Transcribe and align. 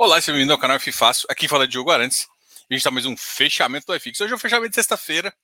Olá, 0.00 0.20
seja 0.20 0.30
bem-vindo 0.30 0.52
ao 0.52 0.58
canal 0.60 0.76
F 0.76 0.92
Fácil. 0.92 1.26
Aqui 1.28 1.48
fala 1.48 1.66
Diogo 1.66 1.90
Arantes. 1.90 2.28
A 2.50 2.72
gente 2.72 2.76
está 2.76 2.88
mais 2.88 3.04
um 3.04 3.16
fechamento 3.16 3.84
do 3.84 3.98
FX. 3.98 4.20
Hoje 4.20 4.32
é 4.32 4.36
o 4.36 4.38
fechamento 4.38 4.68
de 4.68 4.76
sexta-feira, 4.76 5.36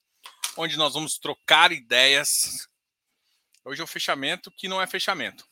onde 0.56 0.76
nós 0.76 0.94
vamos 0.94 1.18
trocar 1.18 1.72
ideias. 1.72 2.68
Hoje 3.64 3.80
é 3.80 3.84
o 3.84 3.88
fechamento 3.88 4.52
que 4.52 4.68
não 4.68 4.80
é 4.80 4.86
fechamento. 4.86 5.44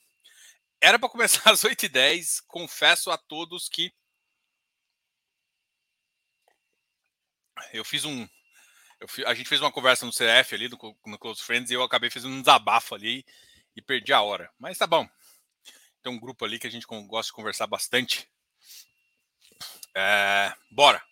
Era 0.81 1.01
para 1.01 1.09
começar 1.09 1.43
às 1.51 1.65
8h10. 1.65 2.45
Confesso 2.47 3.11
a 3.11 3.19
todos 3.19 3.69
que 3.69 3.93
eu 7.73 7.85
fiz 7.85 8.05
um. 8.05 8.29
Eu 9.01 9.09
fiz, 9.09 9.27
a 9.27 9.35
gente 9.35 9.49
fez 9.49 9.61
uma 9.61 9.73
conversa 9.73 10.07
no 10.07 10.13
CF 10.13 10.55
ali, 10.55 10.69
no, 10.69 10.79
no 11.07 11.19
Close 11.19 11.43
Friends, 11.43 11.73
e 11.73 11.75
eu 11.75 11.83
acabei 11.83 12.09
fazendo 12.09 12.35
um 12.35 12.41
desabafo 12.41 12.95
ali 12.95 13.27
e 13.75 13.83
perdi 13.83 14.13
a 14.13 14.23
hora. 14.23 14.49
Mas 14.61 14.79
tá 14.79 14.87
bom. 14.87 15.09
Tem 16.05 16.13
um 16.13 16.21
grupo 16.21 16.45
ali 16.45 16.57
que 16.57 16.69
a 16.69 16.71
gente 16.71 16.87
gosta 16.87 17.31
de 17.31 17.35
conversar 17.35 17.67
bastante. 17.67 18.31
É, 19.95 20.55
bora. 20.71 21.03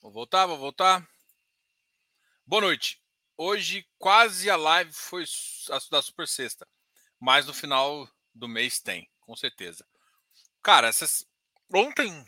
Vou 0.00 0.10
voltar, 0.10 0.46
vou 0.46 0.58
voltar. 0.58 1.06
Boa 2.44 2.62
noite. 2.62 3.00
Hoje 3.36 3.86
quase 3.98 4.50
a 4.50 4.56
live 4.56 4.92
foi 4.92 5.24
a 5.70 5.78
da 5.90 6.02
Super 6.02 6.26
Sexta, 6.26 6.66
mas 7.20 7.46
no 7.46 7.54
final 7.54 8.08
do 8.34 8.48
mês 8.48 8.80
tem, 8.80 9.08
com 9.20 9.36
certeza. 9.36 9.86
Cara, 10.62 10.88
essas 10.88 11.24
ontem 11.72 12.24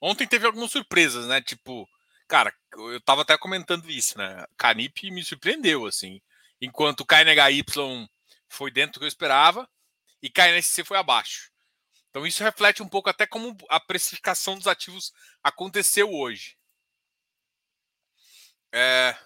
ontem 0.00 0.26
teve 0.26 0.46
algumas 0.46 0.70
surpresas, 0.70 1.26
né? 1.26 1.40
Tipo, 1.42 1.88
cara, 2.28 2.54
eu 2.74 3.00
tava 3.00 3.22
até 3.22 3.36
comentando 3.36 3.90
isso, 3.90 4.16
né? 4.16 4.44
Canip 4.56 5.10
me 5.10 5.24
surpreendeu 5.24 5.86
assim, 5.86 6.20
enquanto 6.60 7.00
o 7.00 7.06
KNHY 7.06 7.64
foi 8.48 8.70
dentro 8.70 8.94
do 8.94 8.98
que 9.00 9.04
eu 9.04 9.08
esperava, 9.08 9.68
e 10.22 10.30
KNSC 10.30 10.84
foi 10.84 10.96
abaixo. 10.96 11.50
Então 12.10 12.26
isso 12.26 12.44
reflete 12.44 12.82
um 12.82 12.88
pouco 12.88 13.08
até 13.10 13.26
como 13.26 13.56
a 13.68 13.80
precificação 13.80 14.56
dos 14.56 14.66
ativos 14.66 15.12
aconteceu 15.42 16.12
hoje. 16.12 16.56
É... 18.72 19.16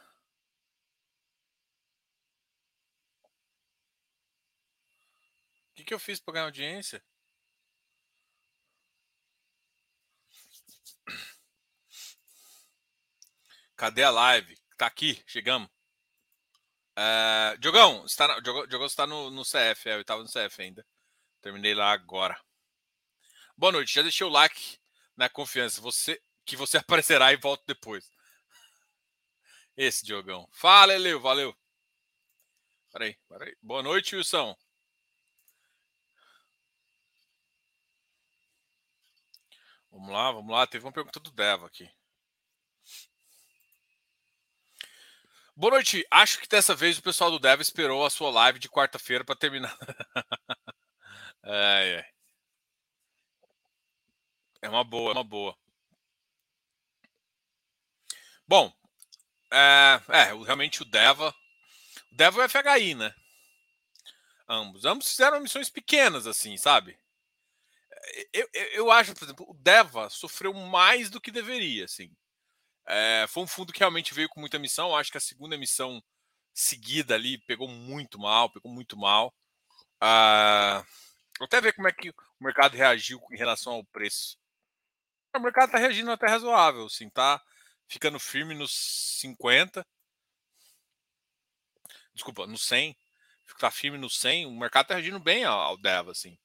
O 5.70 5.74
que, 5.76 5.84
que 5.84 5.94
eu 5.94 5.98
fiz 5.98 6.18
para 6.20 6.34
ganhar 6.34 6.44
audiência? 6.46 7.02
Cadê 13.76 14.02
a 14.02 14.10
live? 14.10 14.56
Tá 14.78 14.86
aqui, 14.86 15.22
chegamos. 15.26 15.75
Uh, 16.98 17.58
Diogão, 17.58 18.06
está 18.06 18.26
na, 18.26 18.40
Diogão 18.40 18.86
está 18.86 19.06
no, 19.06 19.30
no 19.30 19.42
CF, 19.42 19.88
é, 19.88 19.94
eu 19.96 20.00
estava 20.00 20.22
no 20.22 20.28
CF 20.28 20.62
ainda. 20.62 20.86
Terminei 21.42 21.74
lá 21.74 21.92
agora. 21.92 22.38
Boa 23.56 23.72
noite, 23.72 23.94
já 23.94 24.02
deixei 24.02 24.26
o 24.26 24.30
like 24.30 24.78
na 25.16 25.28
confiança 25.28 25.80
você 25.80 26.20
que 26.44 26.56
você 26.56 26.78
aparecerá 26.78 27.32
e 27.32 27.36
volta 27.36 27.64
depois. 27.66 28.10
Esse 29.76 30.04
Diogão. 30.06 30.48
Fala, 30.52 30.94
Eleu, 30.94 31.20
valeu. 31.20 31.54
Peraí, 32.90 33.14
peraí. 33.28 33.54
Boa 33.60 33.82
noite, 33.82 34.16
Wilson. 34.16 34.56
Vamos 39.90 40.10
lá, 40.10 40.32
vamos 40.32 40.50
lá. 40.50 40.66
Teve 40.66 40.84
uma 40.86 40.92
pergunta 40.92 41.20
do 41.20 41.30
Deva 41.30 41.66
aqui. 41.66 41.90
Boa 45.58 45.70
noite. 45.70 46.06
Acho 46.10 46.38
que 46.38 46.46
dessa 46.46 46.74
vez 46.74 46.98
o 46.98 47.02
pessoal 47.02 47.30
do 47.30 47.38
Dev 47.38 47.62
esperou 47.62 48.04
a 48.04 48.10
sua 48.10 48.30
live 48.30 48.58
de 48.58 48.68
quarta-feira 48.68 49.24
para 49.24 49.34
terminar. 49.34 49.74
é, 51.42 52.04
é. 52.04 52.06
é 54.60 54.68
uma 54.68 54.84
boa, 54.84 55.10
é 55.10 55.12
uma 55.14 55.24
boa. 55.24 55.56
Bom, 58.46 58.70
é, 59.50 59.98
é, 60.10 60.24
realmente 60.44 60.82
o 60.82 60.84
Deva. 60.84 61.34
O 62.12 62.14
Deva 62.14 62.42
e 62.42 62.44
o 62.44 62.48
FHI, 62.50 62.94
né? 62.94 63.14
Ambos. 64.46 64.84
Ambos 64.84 65.08
fizeram 65.08 65.40
missões 65.40 65.70
pequenas, 65.70 66.26
assim, 66.26 66.58
sabe? 66.58 66.98
Eu, 68.30 68.46
eu, 68.52 68.64
eu 68.72 68.92
acho, 68.92 69.14
por 69.14 69.24
exemplo, 69.24 69.46
o 69.48 69.54
Deva 69.54 70.10
sofreu 70.10 70.52
mais 70.52 71.08
do 71.08 71.20
que 71.20 71.30
deveria, 71.30 71.86
assim. 71.86 72.14
É, 72.86 73.26
foi 73.28 73.42
um 73.42 73.46
fundo 73.46 73.72
que 73.72 73.80
realmente 73.80 74.14
veio 74.14 74.28
com 74.28 74.40
muita 74.40 74.58
missão. 74.58 74.96
acho 74.96 75.10
que 75.10 75.18
a 75.18 75.20
segunda 75.20 75.54
emissão 75.54 76.02
seguida 76.54 77.14
ali 77.14 77.38
pegou 77.38 77.68
muito 77.68 78.18
mal, 78.18 78.50
pegou 78.50 78.70
muito 78.72 78.96
mal. 78.96 79.34
Ah, 80.00 80.84
vou 81.38 81.46
até 81.46 81.60
ver 81.60 81.74
como 81.74 81.88
é 81.88 81.92
que 81.92 82.10
o 82.10 82.14
mercado 82.40 82.74
reagiu 82.76 83.20
em 83.32 83.36
relação 83.36 83.74
ao 83.74 83.84
preço. 83.84 84.38
O 85.34 85.40
mercado 85.40 85.66
está 85.66 85.78
reagindo 85.78 86.10
até 86.10 86.26
razoável, 86.28 86.88
sim, 86.88 87.10
tá 87.10 87.42
ficando 87.88 88.18
firme 88.18 88.54
nos 88.54 88.72
50. 89.20 89.86
Desculpa, 92.14 92.46
no 92.46 92.56
100. 92.58 92.96
Está 93.46 93.70
firme 93.70 93.98
no 93.98 94.08
100. 94.08 94.46
O 94.46 94.58
mercado 94.58 94.84
está 94.84 94.94
reagindo 94.94 95.20
bem 95.20 95.44
ao, 95.44 95.76
Deva, 95.76 96.12
assim. 96.12 96.38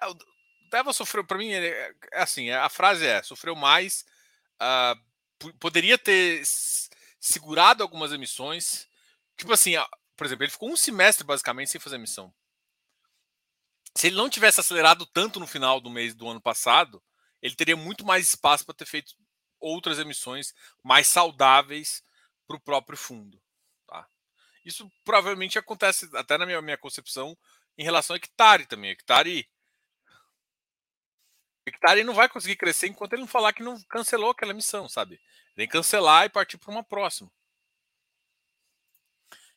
É, 0.00 0.06
o 0.06 0.16
Deva 0.70 0.92
sofreu, 0.92 1.24
para 1.24 1.38
mim, 1.38 1.52
é, 1.52 1.94
é 2.12 2.22
assim, 2.22 2.50
a 2.50 2.68
frase 2.68 3.06
é, 3.06 3.22
sofreu 3.22 3.54
mais 3.56 4.04
uh, 4.60 5.52
poderia 5.58 5.98
ter 5.98 6.42
segurado 7.20 7.82
algumas 7.82 8.12
emissões. 8.12 8.88
Tipo 9.36 9.52
assim, 9.52 9.72
por 10.16 10.26
exemplo, 10.26 10.44
ele 10.44 10.52
ficou 10.52 10.70
um 10.70 10.76
semestre 10.76 11.24
basicamente 11.24 11.70
sem 11.70 11.80
fazer 11.80 11.96
emissão. 11.96 12.32
Se 13.96 14.08
ele 14.08 14.16
não 14.16 14.28
tivesse 14.28 14.60
acelerado 14.60 15.06
tanto 15.06 15.38
no 15.38 15.46
final 15.46 15.80
do 15.80 15.90
mês 15.90 16.14
do 16.14 16.28
ano 16.28 16.40
passado, 16.40 17.02
ele 17.40 17.54
teria 17.54 17.76
muito 17.76 18.04
mais 18.04 18.28
espaço 18.28 18.64
para 18.64 18.74
ter 18.74 18.86
feito 18.86 19.14
outras 19.60 19.98
emissões 19.98 20.52
mais 20.82 21.06
saudáveis 21.06 22.02
para 22.46 22.56
o 22.56 22.60
próprio 22.60 22.98
fundo. 22.98 23.40
Tá? 23.86 24.06
Isso 24.64 24.90
provavelmente 25.04 25.58
acontece 25.58 26.08
até 26.14 26.36
na 26.36 26.46
minha, 26.46 26.60
minha 26.60 26.78
concepção 26.78 27.36
em 27.78 27.84
relação 27.84 28.14
a 28.14 28.16
hectare 28.16 28.66
também. 28.66 28.90
Hectare 28.90 29.48
hectare 31.66 32.04
não 32.04 32.14
vai 32.14 32.28
conseguir 32.28 32.56
crescer 32.56 32.88
enquanto 32.88 33.14
ele 33.14 33.22
não 33.22 33.28
falar 33.28 33.52
que 33.52 33.62
não 33.62 33.80
cancelou 33.88 34.30
aquela 34.30 34.52
missão, 34.52 34.88
sabe? 34.88 35.20
Tem 35.54 35.66
que 35.66 35.72
cancelar 35.72 36.26
e 36.26 36.28
partir 36.28 36.58
para 36.58 36.70
uma 36.70 36.84
próxima. 36.84 37.30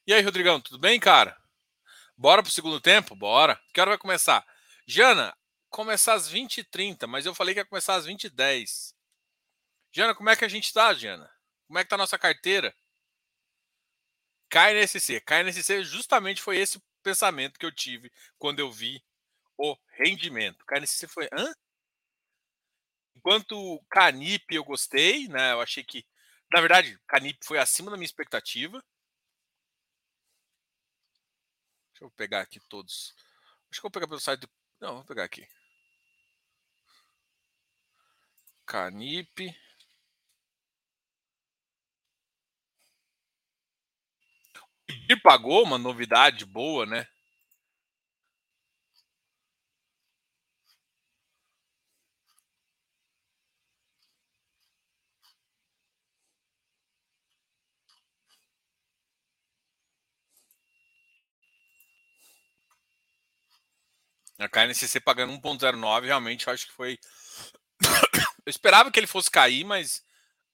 E 0.05 0.13
aí, 0.13 0.21
Rodrigão, 0.21 0.61
tudo 0.61 0.79
bem, 0.79 0.99
cara? 0.99 1.37
Bora 2.15 2.41
pro 2.41 2.51
segundo 2.51 2.79
tempo? 2.79 3.15
Bora. 3.15 3.61
Que 3.73 3.81
hora 3.81 3.91
vai 3.91 3.97
começar? 3.97 4.45
Jana, 4.87 5.37
começar 5.69 6.13
às 6.13 6.31
20h30, 6.31 7.05
mas 7.07 7.25
eu 7.25 7.35
falei 7.35 7.53
que 7.53 7.59
ia 7.59 7.65
começar 7.65 7.95
às 7.95 8.07
20h10. 8.07 8.93
Jana, 9.91 10.15
como 10.15 10.29
é 10.29 10.35
que 10.35 10.45
a 10.45 10.47
gente 10.47 10.71
tá, 10.71 10.93
Jana? 10.93 11.29
Como 11.67 11.77
é 11.77 11.83
que 11.83 11.89
tá 11.89 11.95
a 11.95 11.97
nossa 11.97 12.17
carteira? 12.17 12.73
KNSC. 14.49 15.19
KNSC 15.21 15.83
justamente 15.83 16.41
foi 16.41 16.57
esse 16.57 16.81
pensamento 17.03 17.59
que 17.59 17.65
eu 17.65 17.71
tive 17.71 18.11
quando 18.37 18.59
eu 18.59 18.71
vi 18.71 19.03
o 19.57 19.75
rendimento. 19.97 20.65
KNSC 20.65 21.07
foi. 21.07 21.27
Hã? 21.33 21.53
Enquanto 23.27 23.83
Canip 23.89 24.55
eu 24.55 24.63
gostei, 24.63 25.27
né? 25.27 25.51
Eu 25.51 25.59
achei 25.59 25.83
que, 25.83 26.05
na 26.49 26.61
verdade, 26.61 26.97
Canip 27.05 27.37
foi 27.43 27.57
acima 27.57 27.91
da 27.91 27.97
minha 27.97 28.05
expectativa. 28.05 28.81
Deixa 31.91 32.05
eu 32.05 32.11
pegar 32.11 32.39
aqui 32.39 32.57
todos. 32.69 33.13
Acho 33.69 33.81
que 33.81 33.85
eu 33.85 33.89
vou 33.89 33.91
pegar 33.91 34.07
pelo 34.07 34.21
site 34.21 34.39
do. 34.39 34.49
Não, 34.79 34.95
vou 34.95 35.03
pegar 35.03 35.25
aqui. 35.25 35.45
Canip. 38.65 39.53
E 45.09 45.17
pagou 45.21 45.63
uma 45.63 45.77
novidade 45.77 46.45
boa, 46.45 46.85
né? 46.85 47.05
A 64.39 64.47
KNCC 64.47 64.99
pagando 64.99 65.33
1,09, 65.33 66.05
realmente 66.05 66.47
eu 66.47 66.53
acho 66.53 66.67
que 66.67 66.73
foi. 66.73 66.99
eu 68.45 68.49
esperava 68.49 68.91
que 68.91 68.99
ele 68.99 69.07
fosse 69.07 69.31
cair, 69.31 69.63
mas 69.63 70.03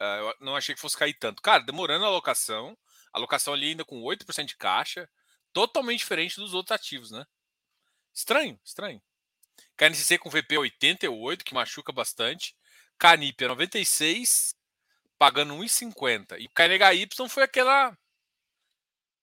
uh, 0.01 0.33
não 0.39 0.55
achei 0.55 0.73
que 0.73 0.81
fosse 0.81 0.97
cair 0.97 1.13
tanto. 1.13 1.41
Cara, 1.41 1.63
demorando 1.63 2.05
a 2.05 2.07
alocação, 2.07 2.77
a 3.13 3.17
alocação 3.17 3.53
ali 3.53 3.69
ainda 3.69 3.83
com 3.83 4.01
8% 4.01 4.45
de 4.45 4.55
caixa, 4.55 5.09
totalmente 5.51 5.99
diferente 5.99 6.37
dos 6.37 6.53
outros 6.53 6.73
ativos, 6.73 7.11
né? 7.11 7.25
Estranho, 8.13 8.59
estranho. 8.63 9.01
KNCC 9.75 10.17
com 10.17 10.29
VP 10.29 10.57
88, 10.57 11.43
que 11.43 11.53
machuca 11.53 11.91
bastante. 11.91 12.55
Canip 12.97 13.41
96, 13.41 14.55
pagando 15.17 15.55
1,50. 15.55 16.39
E 16.39 16.45
o 16.45 16.49
KNHY 16.49 17.07
foi 17.29 17.43
aquela 17.43 17.97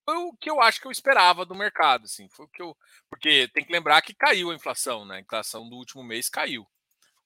foi 0.05 0.17
o 0.17 0.33
que 0.35 0.51
eu 0.51 0.61
acho 0.61 0.81
que 0.81 0.87
eu 0.87 0.91
esperava 0.91 1.45
do 1.45 1.55
mercado, 1.55 2.05
assim, 2.05 2.29
foi 2.29 2.47
o 2.47 2.49
que 2.49 2.63
eu, 2.63 2.77
porque 3.09 3.49
tem 3.55 3.65
que 3.65 3.73
lembrar 3.73 4.03
que 4.03 4.15
caiu 4.15 4.51
a 4.51 4.55
inflação, 4.55 5.05
né? 5.05 5.17
A 5.17 5.21
inflação 5.21 5.69
do 5.69 5.77
último 5.77 6.03
mês 6.03 6.29
caiu. 6.29 6.67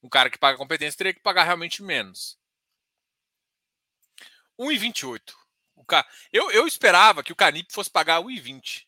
Um 0.02 0.08
cara 0.08 0.28
que 0.28 0.38
paga 0.38 0.58
competência 0.58 0.98
teria 0.98 1.14
que 1.14 1.20
pagar 1.20 1.44
realmente 1.44 1.82
menos. 1.82 2.38
1,28. 4.58 5.34
O 5.76 5.84
ca... 5.84 6.06
eu, 6.32 6.50
eu 6.50 6.66
esperava 6.66 7.22
que 7.22 7.32
o 7.32 7.36
Canip 7.36 7.72
fosse 7.72 7.90
pagar 7.90 8.20
1,20 8.22 8.86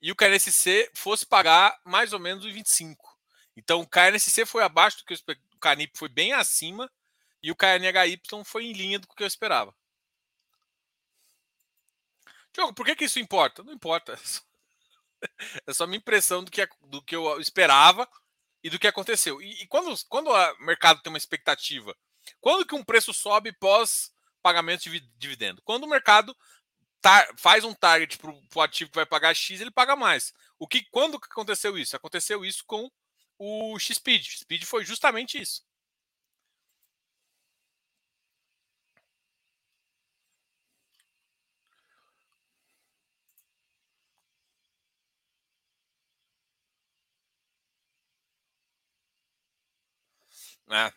e 0.00 0.10
o 0.10 0.16
KNSC 0.16 0.90
fosse 0.94 1.24
pagar 1.24 1.80
mais 1.84 2.12
ou 2.12 2.18
menos 2.18 2.44
1,25. 2.44 2.96
Então 3.56 3.80
o 3.80 3.86
KNSC 3.86 4.44
foi 4.44 4.64
abaixo 4.64 4.98
do 4.98 5.04
que 5.04 5.14
o 5.14 5.58
Canip 5.60 5.96
foi 5.96 6.08
bem 6.08 6.32
acima 6.32 6.90
e 7.42 7.50
o 7.50 7.56
KNHY 7.56 8.20
foi 8.44 8.66
em 8.66 8.72
linha 8.72 8.98
do 8.98 9.06
que 9.06 9.22
eu 9.22 9.26
esperava. 9.26 9.74
Diogo, 12.52 12.74
por 12.74 12.84
que, 12.84 12.96
que 12.96 13.04
isso 13.04 13.18
importa? 13.18 13.62
Não 13.62 13.72
importa. 13.72 14.18
É 15.66 15.72
só 15.72 15.86
minha 15.86 15.98
impressão 15.98 16.44
do 16.44 16.50
que, 16.50 16.68
do 16.82 17.02
que 17.02 17.16
eu 17.16 17.40
esperava 17.40 18.08
e 18.62 18.70
do 18.70 18.78
que 18.78 18.86
aconteceu. 18.86 19.40
E, 19.40 19.62
e 19.62 19.66
quando, 19.66 19.94
quando 20.08 20.28
o 20.30 20.64
mercado 20.64 21.02
tem 21.02 21.12
uma 21.12 21.18
expectativa, 21.18 21.96
quando 22.40 22.66
que 22.66 22.74
um 22.74 22.84
preço 22.84 23.12
sobe 23.12 23.52
pós 23.52 24.12
pagamento 24.42 24.90
de 24.90 25.00
dividendo? 25.16 25.62
Quando 25.62 25.84
o 25.84 25.88
mercado 25.88 26.36
tar, 27.00 27.28
faz 27.36 27.64
um 27.64 27.72
target 27.72 28.18
para 28.18 28.30
o 28.30 28.60
ativo 28.60 28.90
que 28.90 28.96
vai 28.96 29.06
pagar 29.06 29.34
X, 29.34 29.60
ele 29.60 29.70
paga 29.70 29.96
mais. 29.96 30.32
O 30.58 30.66
que, 30.66 30.82
quando 30.90 31.20
que 31.20 31.28
aconteceu 31.30 31.78
isso? 31.78 31.96
Aconteceu 31.96 32.44
isso 32.44 32.64
com 32.66 32.90
o 33.38 33.78
X-Speed. 33.78 34.26
Speed 34.40 34.64
foi 34.64 34.84
justamente 34.84 35.40
isso. 35.40 35.62
É. 50.70 50.92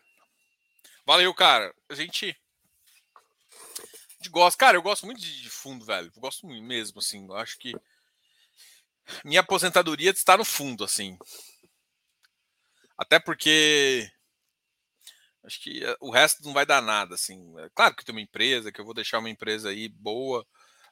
Valeu, 1.06 1.34
cara. 1.34 1.74
A 1.90 1.96
gente. 1.96 2.36
A 3.56 4.14
gente 4.18 4.30
gosta. 4.30 4.58
Cara, 4.58 4.78
eu 4.78 4.82
gosto 4.82 5.06
muito 5.06 5.22
de 5.22 5.50
fundo, 5.50 5.86
velho. 5.86 6.12
Eu 6.16 6.22
gosto 6.22 6.46
muito 6.48 6.64
mesmo, 6.64 7.00
assim. 7.00 7.26
Eu 7.28 7.36
acho 7.36 7.58
que. 7.58 7.74
Minha 9.24 9.42
aposentadoria 9.42 10.10
está 10.10 10.36
no 10.36 10.46
fundo, 10.46 10.84
assim. 10.84 11.18
Até 12.98 13.20
porque. 13.20 14.10
Acho 15.44 15.62
que 15.62 15.84
eh, 15.84 15.98
o 16.00 16.10
resto 16.10 16.44
não 16.44 16.54
vai 16.54 16.66
dar 16.66 16.82
nada, 16.82 17.14
assim. 17.16 17.54
É 17.60 17.70
claro 17.76 17.96
que 17.96 18.04
tem 18.04 18.16
uma 18.16 18.22
empresa, 18.22 18.72
que 18.72 18.82
eu 18.82 18.86
vou 18.86 18.96
deixar 18.96 19.20
uma 19.20 19.30
empresa 19.30 19.70
aí 19.70 19.88
boa. 19.90 20.46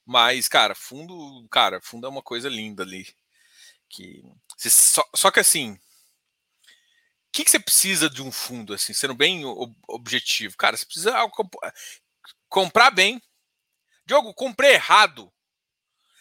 Mas, 0.06 0.48
cara, 0.48 0.76
fundo. 0.76 1.48
Cara, 1.50 1.82
fundo 1.82 2.06
é 2.06 2.10
uma 2.10 2.22
coisa 2.22 2.50
linda 2.50 2.84
ali. 2.84 3.08
Que. 3.90 4.24
Só, 4.58 5.04
só 5.16 5.32
que 5.32 5.40
assim 5.40 5.80
que, 7.34 7.44
que 7.44 7.50
você 7.50 7.60
precisa 7.60 8.10
de 8.10 8.22
um 8.22 8.32
fundo, 8.32 8.76
assim, 8.76 8.94
sendo 8.94 9.16
bem 9.16 9.44
objetivo? 9.88 10.56
Cara, 10.56 10.78
você 10.78 10.86
precisa 10.86 11.16
comprar 12.48 12.92
bem. 12.92 13.20
Diogo, 14.06 14.34
comprei 14.36 14.74
errado. 14.74 15.34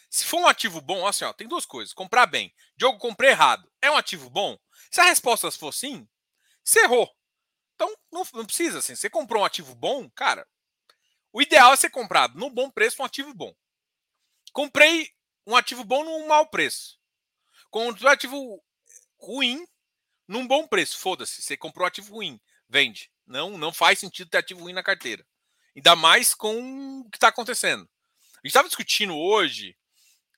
Se 0.09 0.25
for 0.25 0.39
um 0.41 0.47
ativo 0.47 0.81
bom, 0.81 1.05
assim, 1.05 1.23
ó, 1.23 1.31
tem 1.31 1.47
duas 1.47 1.67
coisas. 1.67 1.93
Comprar 1.93 2.25
bem. 2.25 2.51
Diogo, 2.75 2.97
comprei 2.97 3.29
errado. 3.29 3.71
É 3.79 3.91
um 3.91 3.95
ativo 3.95 4.27
bom? 4.27 4.57
Se 4.89 5.01
a 5.01 5.05
resposta 5.05 5.51
for 5.51 5.71
sim, 5.71 6.07
você 6.63 6.79
errou. 6.81 7.07
Então, 7.75 7.95
não, 8.11 8.23
não 8.33 8.45
precisa, 8.45 8.79
assim. 8.79 8.95
Você 8.95 9.07
comprou 9.07 9.43
um 9.43 9.45
ativo 9.45 9.75
bom, 9.75 10.09
cara. 10.11 10.47
O 11.31 11.43
ideal 11.43 11.73
é 11.73 11.75
ser 11.75 11.91
comprado 11.91 12.39
num 12.39 12.49
bom 12.49 12.71
preço 12.71 13.01
um 13.01 13.05
ativo 13.05 13.33
bom. 13.35 13.53
Comprei 14.51 15.11
um 15.45 15.55
ativo 15.55 15.83
bom 15.83 16.03
num 16.03 16.27
mau 16.27 16.47
preço. 16.47 16.99
Comprei 17.69 18.07
um 18.07 18.11
ativo 18.11 18.63
ruim 19.19 19.67
num 20.27 20.47
bom 20.47 20.67
preço. 20.67 20.97
Foda-se, 20.97 21.41
você 21.41 21.57
comprou 21.57 21.87
ativo 21.87 22.15
ruim, 22.15 22.39
vende. 22.67 23.11
Não, 23.25 23.57
não 23.57 23.73
faz 23.73 23.99
sentido 23.99 24.29
ter 24.29 24.39
ativo 24.39 24.61
ruim 24.61 24.73
na 24.73 24.83
carteira. 24.83 25.25
Ainda 25.75 25.95
mais 25.95 26.33
com 26.33 26.99
o 26.99 27.09
que 27.09 27.17
está 27.17 27.29
acontecendo. 27.29 27.83
A 28.35 28.37
gente 28.37 28.47
estava 28.47 28.67
discutindo 28.67 29.15
hoje 29.15 29.75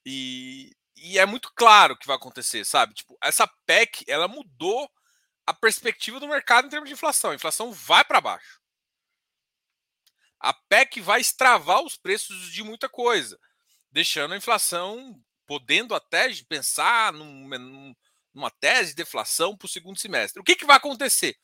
e, 0.04 0.74
e 0.96 1.18
é 1.18 1.26
muito 1.26 1.52
claro 1.54 1.94
o 1.94 1.98
que 1.98 2.06
vai 2.06 2.16
acontecer, 2.16 2.64
sabe? 2.64 2.94
Tipo, 2.94 3.18
essa 3.22 3.46
PEC, 3.66 4.04
ela 4.06 4.28
mudou 4.28 4.90
a 5.46 5.52
perspectiva 5.52 6.20
do 6.20 6.28
mercado 6.28 6.66
em 6.66 6.70
termos 6.70 6.88
de 6.88 6.94
inflação. 6.94 7.30
A 7.32 7.34
inflação 7.34 7.72
vai 7.72 8.04
para 8.04 8.20
baixo. 8.20 8.60
A 10.38 10.52
PEC 10.52 11.00
vai 11.00 11.20
extravar 11.20 11.82
os 11.82 11.96
preços 11.96 12.52
de 12.52 12.62
muita 12.62 12.88
coisa, 12.88 13.38
deixando 13.90 14.34
a 14.34 14.36
inflação 14.36 15.20
podendo 15.46 15.94
até 15.94 16.28
pensar 16.48 17.12
num, 17.12 17.48
num, 17.48 17.94
uma 18.36 18.50
tese 18.50 18.90
de 18.90 18.96
deflação 18.96 19.56
para 19.56 19.66
o 19.66 19.68
segundo 19.68 19.98
semestre. 19.98 20.40
O 20.40 20.44
que, 20.44 20.54
que 20.54 20.66
vai 20.66 20.76
acontecer? 20.76 21.36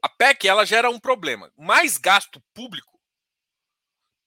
A 0.00 0.08
PEC 0.08 0.48
ela 0.48 0.64
gera 0.64 0.88
um 0.88 1.00
problema. 1.00 1.52
Mais 1.56 1.98
gasto 1.98 2.40
público, 2.54 2.98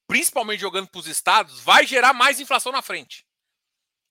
principalmente 0.06 0.60
jogando 0.60 0.90
para 0.90 1.00
os 1.00 1.08
estados, 1.08 1.62
vai 1.62 1.88
gerar 1.88 2.14
mais 2.14 2.40
inflação 2.40 2.72
na 2.72 2.82
frente. 2.82 3.26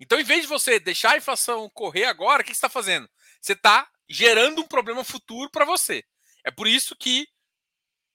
Então, 0.01 0.19
em 0.19 0.25
vez 0.25 0.43
de 0.43 0.49
você 0.49 0.81
deixar 0.81 1.13
a 1.13 1.17
inflação 1.19 1.71
correr 1.71 2.07
agora, 2.07 2.43
o 2.43 2.45
que 2.45 2.51
você 2.51 2.57
está 2.57 2.69
fazendo? 2.69 3.09
Você 3.41 3.53
está 3.53 3.89
gerando 4.09 4.63
um 4.63 4.67
problema 4.67 5.05
futuro 5.05 5.51
para 5.51 5.65
você. 5.65 6.03
É 6.45 6.51
por 6.51 6.67
isso 6.67 6.97
que 6.97 7.29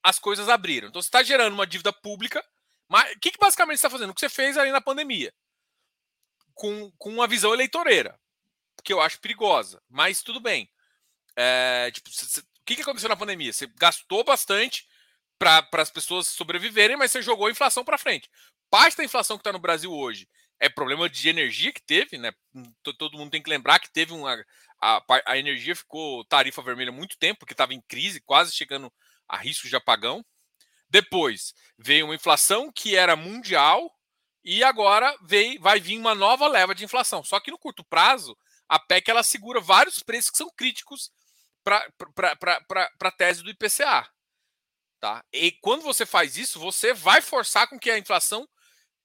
as 0.04 0.20
coisas 0.20 0.50
abriram. 0.50 0.90
Então, 0.90 1.02
você 1.02 1.08
está 1.08 1.24
gerando 1.24 1.54
uma 1.54 1.68
dívida 1.68 1.94
pública. 1.94 2.44
Mas 2.90 3.16
o 3.16 3.20
que, 3.20 3.32
que 3.32 3.40
basicamente 3.40 3.78
você 3.78 3.88
está 3.88 3.90
fazendo? 3.90 4.10
O 4.10 4.14
que 4.14 4.22
você 4.22 4.30
fez 4.30 4.58
ali 4.58 4.72
na 4.72 4.82
pandemia? 4.82 5.34
Com, 6.54 6.92
com 6.98 7.14
uma 7.14 7.28
visão 7.28 7.54
eleitoreira 7.54 8.20
que 8.84 8.94
eu 8.94 9.02
acho 9.02 9.20
perigosa. 9.20 9.82
Mas 9.90 10.22
tudo 10.22 10.40
bem. 10.40 10.70
É, 11.36 11.92
tipo, 11.92 12.10
cê, 12.10 12.26
cê, 12.26 12.40
o 12.42 12.44
que, 12.66 12.76
que 12.76 12.82
aconteceu 12.82 13.10
na 13.10 13.16
pandemia? 13.16 13.54
Você 13.54 13.68
gastou 13.78 14.24
bastante 14.24 14.86
para 15.38 15.68
as 15.74 15.92
pessoas 15.92 16.28
sobreviverem, 16.28 16.98
mas 16.98 17.12
você 17.12 17.22
jogou 17.22 17.48
a 17.48 17.52
inflação 17.52 17.86
para 17.86 17.98
frente. 17.98 18.30
Parte 18.70 18.98
da 18.98 19.04
inflação 19.04 19.38
que 19.38 19.42
está 19.42 19.54
no 19.54 19.60
Brasil 19.60 19.92
hoje 19.92 20.28
é 20.60 20.68
problema 20.68 21.08
de 21.10 21.30
energia 21.30 21.72
que 21.72 21.82
teve, 21.82 22.18
né? 22.18 22.32
Todo 22.98 23.18
mundo 23.18 23.32
tem 23.32 23.42
que 23.42 23.50
lembrar 23.50 23.80
que 23.80 23.92
teve 23.92 24.14
uma. 24.14 24.44
A, 24.82 25.04
a 25.26 25.38
energia 25.38 25.76
ficou 25.76 26.26
tarifa 26.26 26.62
vermelha 26.62 26.92
muito 26.92 27.18
tempo, 27.18 27.40
porque 27.40 27.54
estava 27.54 27.74
em 27.74 27.82
crise, 27.82 28.22
quase 28.22 28.52
chegando 28.52 28.92
a 29.28 29.38
risco 29.38 29.68
de 29.68 29.76
apagão. 29.76 30.26
Depois 30.90 31.54
veio 31.78 32.06
uma 32.06 32.16
inflação 32.16 32.72
que 32.72 32.96
era 32.96 33.16
mundial 33.16 33.92
e 34.44 34.64
agora 34.64 35.16
veio, 35.22 35.60
vai 35.62 35.80
vir 35.80 35.98
uma 36.00 36.16
nova 36.16 36.48
leva 36.48 36.74
de 36.74 36.86
inflação. 36.86 37.24
Só 37.24 37.40
que 37.40 37.52
no 37.52 37.58
curto 37.58 37.84
prazo, 37.84 38.38
a 38.68 38.80
PEC 38.80 39.10
ela 39.10 39.24
segura 39.24 39.60
vários 39.62 40.00
preços 40.00 40.30
que 40.30 40.38
são 40.38 40.50
críticos 40.50 41.12
para 41.64 41.86
a 43.02 43.12
tese 43.12 43.44
do 43.44 43.50
IPCA. 43.50 44.10
Tá? 45.00 45.24
E 45.32 45.52
quando 45.52 45.84
você 45.84 46.06
faz 46.06 46.38
isso, 46.38 46.60
você 46.60 46.94
vai 46.94 47.22
forçar 47.22 47.68
com 47.68 47.78
que 47.78 47.92
a 47.92 48.00
inflação 48.00 48.48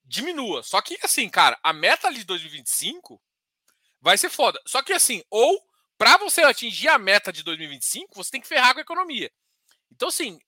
diminua. 0.05 0.63
Só 0.63 0.81
que, 0.81 0.99
assim, 1.03 1.29
cara, 1.29 1.59
a 1.63 1.73
meta 1.73 2.13
de 2.13 2.25
2025 2.25 3.21
vai 4.01 4.17
ser 4.17 4.31
foda. 4.31 4.61
Só 4.67 4.83
que, 4.83 4.93
assim, 4.93 5.23
ou 5.31 5.63
para 5.99 6.17
você 6.17 6.43
atingir 6.43 6.89
a 6.89 6.99
meta 6.99 7.33
de 7.33 7.43
2025, 7.43 8.15
você 8.15 8.31
tem 8.31 8.41
que 8.41 8.49
ferrar 8.49 8.73
com 8.73 8.81
a 8.81 8.83
economia. 8.83 9.31
Então, 9.91 10.09
assim, 10.09 10.41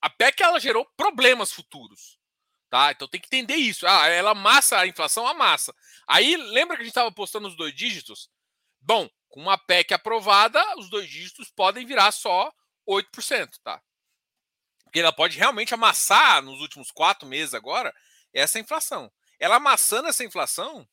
a 0.00 0.10
PEC 0.10 0.42
ela 0.42 0.58
gerou 0.58 0.84
problemas 0.96 1.52
futuros. 1.52 2.18
Tá? 2.72 2.90
Então 2.90 3.06
tem 3.06 3.20
que 3.20 3.26
entender 3.26 3.56
isso. 3.56 3.86
Ah, 3.86 4.06
ela 4.06 4.30
amassa 4.30 4.78
a 4.78 4.86
inflação, 4.86 5.26
amassa. 5.26 5.74
Aí 6.08 6.38
lembra 6.38 6.74
que 6.74 6.80
a 6.80 6.84
gente 6.84 6.92
estava 6.92 7.12
postando 7.12 7.46
os 7.46 7.54
dois 7.54 7.74
dígitos? 7.74 8.30
Bom, 8.80 9.10
com 9.28 9.42
uma 9.42 9.58
PEC 9.58 9.92
aprovada, 9.92 10.58
os 10.78 10.88
dois 10.88 11.06
dígitos 11.06 11.50
podem 11.50 11.84
virar 11.84 12.10
só 12.12 12.50
8%, 12.88 13.58
tá? 13.62 13.78
Porque 14.84 15.00
ela 15.00 15.12
pode 15.12 15.36
realmente 15.36 15.74
amassar 15.74 16.40
nos 16.40 16.62
últimos 16.62 16.90
quatro 16.90 17.28
meses 17.28 17.52
agora 17.52 17.94
essa 18.32 18.58
inflação. 18.58 19.12
Ela 19.38 19.56
amassando 19.56 20.08
essa 20.08 20.24
inflação, 20.24 20.80
o 20.80 20.88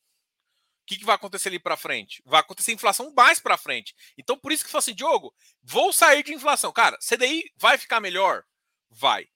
que, 0.85 0.97
que 0.97 1.05
vai 1.05 1.15
acontecer 1.15 1.47
ali 1.47 1.59
para 1.59 1.77
frente? 1.77 2.21
Vai 2.25 2.41
acontecer 2.41 2.73
inflação 2.73 3.13
mais 3.15 3.39
para 3.39 3.55
frente. 3.55 3.95
Então 4.17 4.37
por 4.37 4.51
isso 4.51 4.65
que 4.65 4.69
fala 4.69 4.79
assim, 4.79 4.93
Diogo, 4.93 5.33
vou 5.63 5.93
sair 5.93 6.23
de 6.23 6.33
inflação. 6.33 6.73
Cara, 6.73 6.97
CDI 6.97 7.49
vai 7.55 7.77
ficar 7.77 8.01
melhor? 8.01 8.43
Vai. 8.89 9.29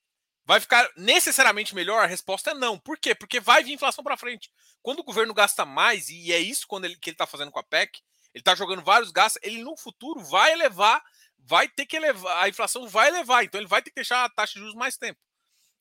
Vai 0.46 0.60
ficar 0.60 0.90
necessariamente 0.96 1.74
melhor? 1.74 2.04
A 2.04 2.06
resposta 2.06 2.50
é 2.50 2.54
não. 2.54 2.78
Por 2.78 2.98
quê? 2.98 3.14
Porque 3.14 3.40
vai 3.40 3.64
vir 3.64 3.72
inflação 3.72 4.04
para 4.04 4.16
frente. 4.16 4.50
Quando 4.82 5.00
o 5.00 5.04
governo 5.04 5.32
gasta 5.32 5.64
mais, 5.64 6.10
e 6.10 6.32
é 6.32 6.38
isso 6.38 6.66
quando 6.66 6.84
ele, 6.84 6.96
que 6.96 7.10
ele 7.10 7.14
está 7.14 7.26
fazendo 7.26 7.50
com 7.50 7.58
a 7.58 7.62
PEC, 7.62 8.00
ele 8.34 8.42
está 8.42 8.54
jogando 8.54 8.82
vários 8.82 9.10
gastos, 9.10 9.40
ele 9.42 9.62
no 9.62 9.76
futuro 9.76 10.20
vai 10.20 10.52
elevar, 10.52 11.02
vai 11.38 11.68
ter 11.68 11.86
que 11.86 11.96
elevar, 11.96 12.42
a 12.42 12.48
inflação 12.48 12.86
vai 12.86 13.08
elevar, 13.08 13.44
então 13.44 13.60
ele 13.60 13.68
vai 13.68 13.80
ter 13.80 13.90
que 13.90 13.96
deixar 13.96 14.24
a 14.24 14.28
taxa 14.28 14.54
de 14.54 14.60
juros 14.60 14.74
mais 14.74 14.96
tempo. 14.96 15.18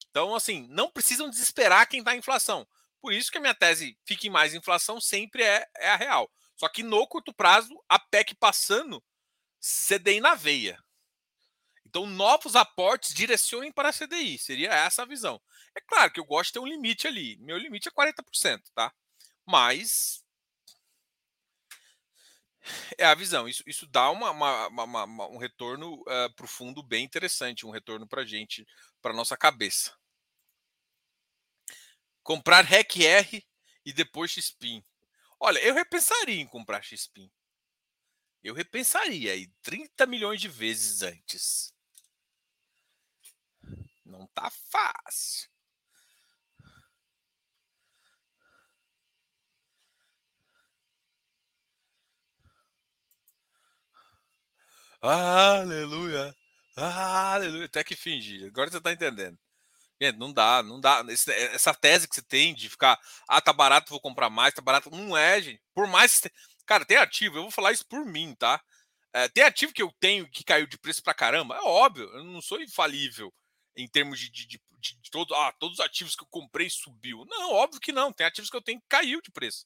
Então, 0.09 0.35
assim, 0.35 0.67
não 0.69 0.91
precisam 0.91 1.29
desesperar 1.29 1.89
quem 1.89 1.99
está 1.99 2.15
em 2.15 2.19
inflação. 2.19 2.67
Por 3.01 3.11
isso 3.11 3.31
que 3.31 3.37
a 3.37 3.41
minha 3.41 3.55
tese 3.55 3.97
fique 4.05 4.29
mais 4.29 4.53
inflação 4.53 5.01
sempre 5.01 5.43
é, 5.43 5.67
é 5.77 5.89
a 5.89 5.95
real. 5.97 6.31
Só 6.55 6.69
que 6.69 6.83
no 6.83 7.05
curto 7.07 7.33
prazo, 7.33 7.75
a 7.89 7.99
PEC 7.99 8.35
passando, 8.35 9.03
CDI 9.59 10.21
na 10.21 10.35
veia. 10.35 10.81
Então, 11.93 12.07
novos 12.07 12.55
aportes 12.55 13.13
direcionem 13.13 13.71
para 13.71 13.89
a 13.89 13.93
CDI. 13.93 14.39
Seria 14.39 14.73
essa 14.73 15.03
a 15.03 15.05
visão. 15.05 15.39
É 15.75 15.81
claro 15.81 16.11
que 16.11 16.19
eu 16.19 16.25
gosto 16.25 16.47
de 16.47 16.53
ter 16.53 16.59
um 16.59 16.65
limite 16.65 17.05
ali. 17.07 17.37
Meu 17.37 17.55
limite 17.55 17.87
é 17.87 17.91
40%, 17.91 18.63
tá? 18.73 18.91
Mas 19.45 20.25
é 22.97 23.05
a 23.05 23.13
visão. 23.13 23.47
Isso, 23.47 23.61
isso 23.67 23.85
dá 23.85 24.09
uma, 24.09 24.31
uma, 24.31 24.67
uma, 25.05 25.27
um 25.27 25.37
retorno 25.37 26.01
uh, 26.01 26.09
eh, 26.09 26.29
para 26.29 26.45
o 26.45 26.47
fundo 26.47 26.81
bem 26.81 27.05
interessante, 27.05 27.63
um 27.63 27.69
retorno 27.69 28.07
para 28.07 28.23
a 28.23 28.25
gente, 28.25 28.65
para 28.99 29.13
nossa 29.13 29.37
cabeça. 29.37 29.95
Comprar 32.23 32.65
REC 32.65 33.03
R 33.03 33.47
e 33.85 33.93
depois 33.93 34.31
XPIN. 34.31 34.83
Olha, 35.39 35.59
eu 35.59 35.75
repensaria 35.75 36.41
em 36.41 36.47
comprar 36.47 36.81
XPIN. 36.83 37.31
Eu 38.43 38.55
repensaria 38.55 39.33
aí 39.33 39.47
30 39.61 40.07
milhões 40.07 40.41
de 40.41 40.47
vezes 40.47 41.03
antes. 41.03 41.72
Não 44.13 44.27
tá 44.27 44.47
fácil. 44.69 45.49
Aleluia. 55.01 56.33
Aleluia. 56.77 57.65
Até 57.65 57.83
que 57.83 57.95
fingi. 57.95 58.45
Agora 58.45 58.69
você 58.69 58.79
tá 58.79 58.91
entendendo. 58.91 59.37
Gente, 60.01 60.17
não 60.19 60.33
dá, 60.33 60.63
não 60.63 60.79
dá. 60.81 61.03
essa 61.53 61.73
tese 61.73 62.07
que 62.07 62.15
você 62.15 62.21
tem 62.23 62.53
de 62.55 62.69
ficar, 62.69 62.99
ah, 63.27 63.41
tá 63.41 63.53
barato, 63.53 63.89
vou 63.91 64.01
comprar 64.01 64.29
mais, 64.29 64.53
tá 64.53 64.61
barato. 64.61 64.89
Não 64.91 65.17
é, 65.17 65.41
gente. 65.41 65.61
Por 65.75 65.87
mais. 65.87 66.21
Cara, 66.65 66.85
tem 66.85 66.97
ativo, 66.97 67.37
eu 67.37 67.43
vou 67.43 67.51
falar 67.51 67.71
isso 67.73 67.85
por 67.87 68.05
mim, 68.05 68.35
tá? 68.35 68.61
É, 69.13 69.29
tem 69.29 69.43
ativo 69.43 69.73
que 69.73 69.81
eu 69.83 69.91
tenho 69.99 70.29
que 70.29 70.43
caiu 70.43 70.67
de 70.67 70.77
preço 70.79 71.03
pra 71.03 71.13
caramba. 71.13 71.55
É 71.57 71.61
óbvio, 71.61 72.05
eu 72.15 72.23
não 72.25 72.41
sou 72.41 72.61
infalível 72.61 73.33
em 73.75 73.87
termos 73.87 74.19
de, 74.19 74.29
de, 74.29 74.45
de, 74.45 74.59
de 74.79 75.11
todo, 75.11 75.33
ah, 75.35 75.53
todos 75.59 75.79
os 75.79 75.85
ativos 75.85 76.15
que 76.15 76.23
eu 76.23 76.27
comprei 76.29 76.69
subiu. 76.69 77.25
Não, 77.25 77.51
óbvio 77.51 77.81
que 77.81 77.91
não. 77.91 78.13
Tem 78.13 78.25
ativos 78.27 78.49
que 78.49 78.57
eu 78.57 78.61
tenho 78.61 78.79
que 78.79 78.87
caiu 78.87 79.21
de 79.21 79.31
preço 79.31 79.65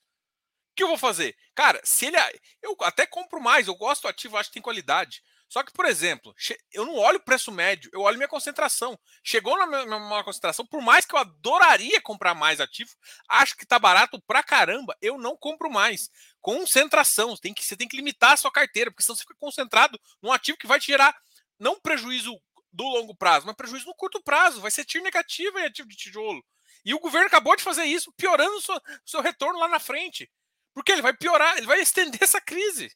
que 0.78 0.84
eu 0.84 0.88
vou 0.88 0.98
fazer? 0.98 1.36
Cara, 1.56 1.82
se 1.84 2.06
ele. 2.06 2.18
Eu 2.62 2.78
até 2.82 3.06
compro 3.08 3.42
mais, 3.42 3.68
eu 3.68 3.76
gosto 3.76 4.04
do 4.04 4.08
ativo, 4.08 4.38
acho 4.38 4.50
que 4.50 4.54
tem 4.54 4.62
qualidade. 4.62 5.24
Só 5.50 5.64
que, 5.64 5.72
por 5.72 5.86
exemplo, 5.86 6.36
eu 6.74 6.86
não 6.86 6.96
olho 6.96 7.18
o 7.18 7.24
preço 7.24 7.52
médio, 7.54 7.90
eu 7.94 8.02
olho 8.02 8.18
minha 8.18 8.28
concentração. 8.28 9.00
Chegou 9.24 9.58
na 9.58 9.66
minha, 9.66 9.86
minha 9.86 10.24
concentração, 10.24 10.66
por 10.66 10.82
mais 10.82 11.06
que 11.06 11.16
eu 11.16 11.20
adoraria 11.20 12.02
comprar 12.02 12.36
mais 12.36 12.60
ativo, 12.60 12.92
acho 13.30 13.56
que 13.56 13.66
tá 13.66 13.80
barato 13.80 14.22
pra 14.28 14.44
caramba, 14.44 14.96
eu 15.02 15.18
não 15.18 15.38
compro 15.38 15.72
mais. 15.72 16.12
Concentração, 16.42 17.36
tem 17.38 17.54
que, 17.54 17.64
você 17.64 17.78
tem 17.78 17.88
que 17.88 17.96
limitar 17.96 18.34
a 18.34 18.38
sua 18.38 18.52
carteira, 18.52 18.92
porque 18.92 19.04
senão 19.04 19.16
você 19.16 19.22
fica 19.22 19.36
concentrado 19.40 20.00
num 20.22 20.34
ativo 20.34 20.58
que 20.58 20.68
vai 20.68 20.80
te 20.80 20.88
gerar 20.88 21.16
não 21.58 21.80
prejuízo 21.80 22.40
do 22.72 22.84
longo 22.84 23.16
prazo, 23.16 23.46
mas 23.46 23.56
prejuízo 23.56 23.86
no 23.86 23.96
curto 23.96 24.22
prazo. 24.22 24.62
Vai 24.62 24.72
ser 24.72 24.86
TIR 24.86 25.02
negativo 25.02 25.58
em 25.60 25.66
ativo 25.66 25.88
de 25.88 25.96
tijolo. 25.96 26.44
E 26.86 26.94
o 26.94 27.00
governo 27.00 27.28
acabou 27.28 27.56
de 27.56 27.64
fazer 27.64 27.86
isso, 27.86 28.14
piorando 28.14 28.56
o 28.56 28.62
seu, 28.62 28.80
seu 29.06 29.22
retorno 29.22 29.60
lá 29.60 29.68
na 29.68 29.80
frente. 29.80 30.30
Porque 30.74 30.92
ele 30.92 31.02
vai 31.02 31.16
piorar, 31.16 31.58
ele 31.58 31.68
vai 31.68 31.82
estender 31.82 32.22
essa 32.22 32.40
crise. 32.40 32.96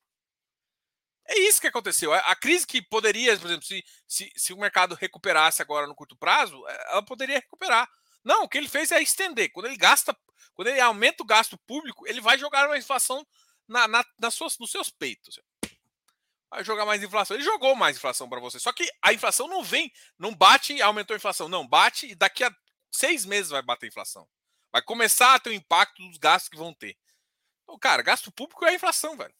É 1.27 1.39
isso 1.39 1.61
que 1.61 1.67
aconteceu. 1.67 2.13
A 2.13 2.35
crise 2.35 2.65
que 2.65 2.81
poderia, 2.81 3.37
por 3.39 3.47
exemplo, 3.47 3.65
se, 3.65 3.83
se, 4.07 4.31
se 4.35 4.53
o 4.53 4.57
mercado 4.57 4.95
recuperasse 4.95 5.61
agora 5.61 5.87
no 5.87 5.95
curto 5.95 6.15
prazo, 6.15 6.67
é, 6.67 6.91
ela 6.91 7.05
poderia 7.05 7.39
recuperar. 7.39 7.89
Não, 8.23 8.43
o 8.43 8.49
que 8.49 8.57
ele 8.57 8.69
fez 8.69 8.91
é 8.91 9.01
estender. 9.01 9.51
Quando 9.51 9.67
ele 9.67 9.77
gasta, 9.77 10.15
quando 10.53 10.67
ele 10.67 10.79
aumenta 10.79 11.23
o 11.23 11.25
gasto 11.25 11.57
público, 11.65 12.07
ele 12.07 12.21
vai 12.21 12.37
jogar 12.37 12.67
uma 12.67 12.77
inflação 12.77 13.25
na, 13.67 13.87
na, 13.87 14.05
nas 14.19 14.33
suas, 14.33 14.57
nos 14.59 14.71
seus 14.71 14.89
peitos. 14.89 15.39
Vai 16.51 16.65
jogar 16.65 16.85
mais 16.85 17.01
inflação. 17.01 17.37
Ele 17.37 17.45
jogou 17.45 17.75
mais 17.75 17.95
inflação 17.95 18.27
para 18.27 18.41
você. 18.41 18.59
Só 18.59 18.73
que 18.73 18.87
a 19.01 19.13
inflação 19.13 19.47
não 19.47 19.63
vem, 19.63 19.91
não 20.19 20.35
bate 20.35 20.79
aumentou 20.81 21.13
a 21.13 21.17
inflação. 21.17 21.47
Não, 21.47 21.65
bate 21.65 22.07
e 22.07 22.15
daqui 22.15 22.43
a 22.43 22.53
seis 22.91 23.25
meses 23.25 23.49
vai 23.49 23.61
bater 23.61 23.85
a 23.85 23.89
inflação. 23.89 24.27
Vai 24.69 24.81
começar 24.81 25.33
a 25.33 25.39
ter 25.39 25.49
o 25.49 25.53
impacto 25.53 26.05
dos 26.05 26.17
gastos 26.17 26.49
que 26.49 26.57
vão 26.57 26.73
ter. 26.73 26.97
Então, 27.63 27.79
cara, 27.79 28.03
gasto 28.03 28.31
público 28.31 28.65
é 28.65 28.75
inflação, 28.75 29.15
velho. 29.15 29.33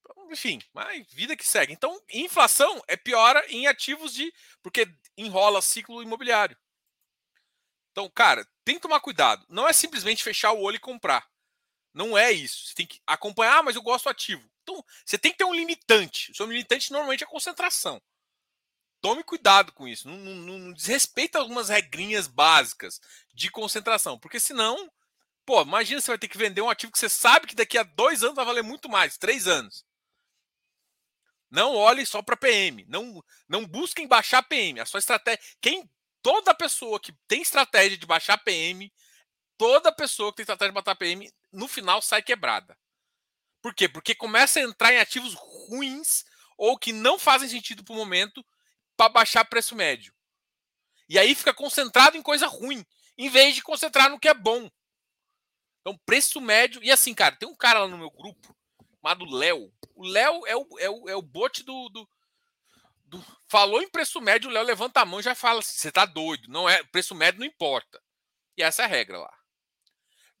Então, 0.00 0.32
enfim, 0.32 0.60
mas 0.74 1.06
vida 1.12 1.36
que 1.36 1.46
segue. 1.46 1.72
Então, 1.72 2.00
inflação 2.10 2.82
é 2.88 2.96
piora 2.96 3.44
em 3.48 3.68
ativos 3.68 4.12
de. 4.12 4.34
porque 4.62 4.92
enrola 5.16 5.62
ciclo 5.62 6.02
imobiliário. 6.02 6.56
Então, 7.92 8.10
cara, 8.10 8.44
tem 8.64 8.76
que 8.76 8.80
tomar 8.80 9.00
cuidado. 9.00 9.46
Não 9.48 9.68
é 9.68 9.72
simplesmente 9.72 10.24
fechar 10.24 10.50
o 10.52 10.60
olho 10.60 10.76
e 10.76 10.80
comprar. 10.80 11.24
Não 11.92 12.16
é 12.16 12.32
isso. 12.32 12.66
Você 12.66 12.74
tem 12.74 12.86
que 12.86 13.00
acompanhar, 13.06 13.58
ah, 13.58 13.62
mas 13.62 13.76
eu 13.76 13.82
gosto 13.82 14.08
ativo. 14.08 14.48
Então, 14.62 14.84
você 15.04 15.18
tem 15.18 15.32
que 15.32 15.38
ter 15.38 15.44
um 15.44 15.54
limitante. 15.54 16.30
O 16.32 16.34
seu 16.34 16.46
limitante 16.46 16.92
normalmente 16.92 17.24
é 17.24 17.26
concentração. 17.26 18.00
Tome 19.00 19.24
cuidado 19.24 19.72
com 19.72 19.88
isso. 19.88 20.08
Não, 20.08 20.16
não, 20.16 20.58
não 20.58 20.72
desrespeita 20.72 21.38
algumas 21.38 21.68
regrinhas 21.68 22.26
básicas 22.28 23.00
de 23.34 23.50
concentração, 23.50 24.18
porque 24.18 24.38
senão 24.38 24.90
Pô, 25.44 25.60
imagina 25.62 26.00
você 26.00 26.10
vai 26.10 26.18
ter 26.18 26.28
que 26.28 26.38
vender 26.38 26.60
um 26.60 26.70
ativo 26.70 26.92
que 26.92 26.98
você 26.98 27.08
sabe 27.08 27.46
que 27.46 27.54
daqui 27.54 27.76
a 27.76 27.82
dois 27.82 28.22
anos 28.22 28.36
vai 28.36 28.44
valer 28.44 28.62
muito 28.62 28.88
mais, 28.88 29.18
três 29.18 29.48
anos. 29.48 29.84
Não 31.50 31.74
olhe 31.74 32.06
só 32.06 32.22
para 32.22 32.36
PM. 32.36 32.84
Não, 32.88 33.22
não 33.48 33.66
busquem 33.66 34.06
baixar 34.06 34.42
PM. 34.42 34.80
A 34.80 34.86
sua 34.86 34.98
estratégia. 34.98 35.40
Quem, 35.60 35.90
toda 36.22 36.54
pessoa 36.54 36.98
que 36.98 37.12
tem 37.28 37.42
estratégia 37.42 37.98
de 37.98 38.06
baixar 38.06 38.38
PM, 38.38 38.90
toda 39.58 39.92
pessoa 39.92 40.30
que 40.30 40.36
tem 40.36 40.44
estratégia 40.44 40.70
de 40.70 40.80
baixar 40.80 40.96
PM, 40.96 41.30
no 41.52 41.68
final 41.68 42.00
sai 42.00 42.22
quebrada. 42.22 42.76
Por 43.60 43.74
quê? 43.74 43.88
Porque 43.88 44.14
começa 44.14 44.58
a 44.58 44.62
entrar 44.62 44.92
em 44.92 44.98
ativos 44.98 45.34
ruins 45.34 46.24
ou 46.56 46.78
que 46.78 46.92
não 46.92 47.18
fazem 47.18 47.48
sentido 47.48 47.84
para 47.84 47.92
o 47.92 47.96
momento 47.96 48.44
para 48.96 49.08
baixar 49.08 49.44
preço 49.44 49.76
médio. 49.76 50.14
E 51.08 51.18
aí 51.18 51.34
fica 51.34 51.52
concentrado 51.52 52.16
em 52.16 52.22
coisa 52.22 52.46
ruim, 52.46 52.84
em 53.16 53.28
vez 53.28 53.54
de 53.54 53.62
concentrar 53.62 54.08
no 54.10 54.18
que 54.18 54.28
é 54.28 54.34
bom. 54.34 54.70
Então, 55.80 55.98
preço 56.06 56.40
médio. 56.40 56.82
E 56.82 56.90
assim, 56.90 57.14
cara, 57.14 57.36
tem 57.36 57.48
um 57.48 57.56
cara 57.56 57.80
lá 57.80 57.88
no 57.88 57.98
meu 57.98 58.10
grupo 58.10 58.56
chamado 58.96 59.24
Léo. 59.24 59.72
O 59.94 60.06
Léo 60.06 60.46
é 60.46 60.56
o, 60.56 60.66
é 60.78 60.88
o, 60.88 61.08
é 61.10 61.16
o 61.16 61.22
bot 61.22 61.62
do, 61.64 61.88
do, 61.88 62.08
do, 63.04 63.26
Falou 63.48 63.82
em 63.82 63.90
preço 63.90 64.20
médio, 64.20 64.48
o 64.48 64.52
Léo 64.52 64.64
levanta 64.64 65.00
a 65.00 65.04
mão 65.04 65.20
e 65.20 65.22
já 65.22 65.34
fala 65.34 65.58
assim: 65.58 65.76
você 65.76 65.92
tá 65.92 66.06
doido. 66.06 66.48
Não 66.48 66.68
é, 66.68 66.82
preço 66.84 67.14
médio 67.14 67.40
não 67.40 67.46
importa. 67.46 68.00
E 68.56 68.62
essa 68.62 68.82
é 68.82 68.84
a 68.84 68.88
regra 68.88 69.18
lá. 69.18 69.41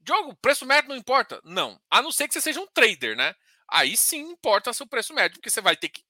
Diogo, 0.02 0.36
preço 0.36 0.66
médio 0.66 0.90
não 0.90 0.96
importa? 0.96 1.40
Não. 1.44 1.80
A 1.90 2.02
não 2.02 2.10
ser 2.10 2.26
que 2.26 2.34
você 2.34 2.40
seja 2.40 2.60
um 2.60 2.66
trader, 2.66 3.16
né? 3.16 3.34
Aí 3.68 3.96
sim 3.96 4.20
importa 4.20 4.72
seu 4.72 4.86
preço 4.86 5.14
médio, 5.14 5.38
porque 5.38 5.50
você 5.50 5.60
vai 5.60 5.76
ter 5.76 5.88
que. 5.88 6.04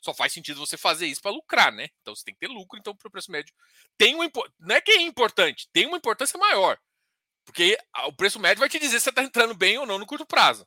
Só 0.00 0.14
faz 0.14 0.32
sentido 0.32 0.60
você 0.60 0.76
fazer 0.76 1.06
isso 1.06 1.20
para 1.20 1.32
lucrar, 1.32 1.72
né? 1.72 1.88
Então 2.00 2.14
você 2.14 2.24
tem 2.24 2.34
que 2.34 2.40
ter 2.40 2.46
lucro, 2.46 2.78
então 2.78 2.92
o 2.92 3.10
preço 3.10 3.30
médio 3.30 3.52
tem 3.98 4.14
um 4.14 4.20
não 4.60 4.76
é 4.76 4.80
que 4.80 4.92
é 4.92 5.02
importante, 5.02 5.68
tem 5.72 5.86
uma 5.86 5.96
importância 5.96 6.38
maior. 6.38 6.78
Porque 7.44 7.76
o 8.06 8.12
preço 8.12 8.38
médio 8.38 8.60
vai 8.60 8.68
te 8.68 8.78
dizer 8.78 8.98
se 8.98 9.04
você 9.04 9.10
está 9.10 9.22
entrando 9.22 9.54
bem 9.54 9.78
ou 9.78 9.86
não 9.86 9.98
no 9.98 10.06
curto 10.06 10.26
prazo. 10.26 10.66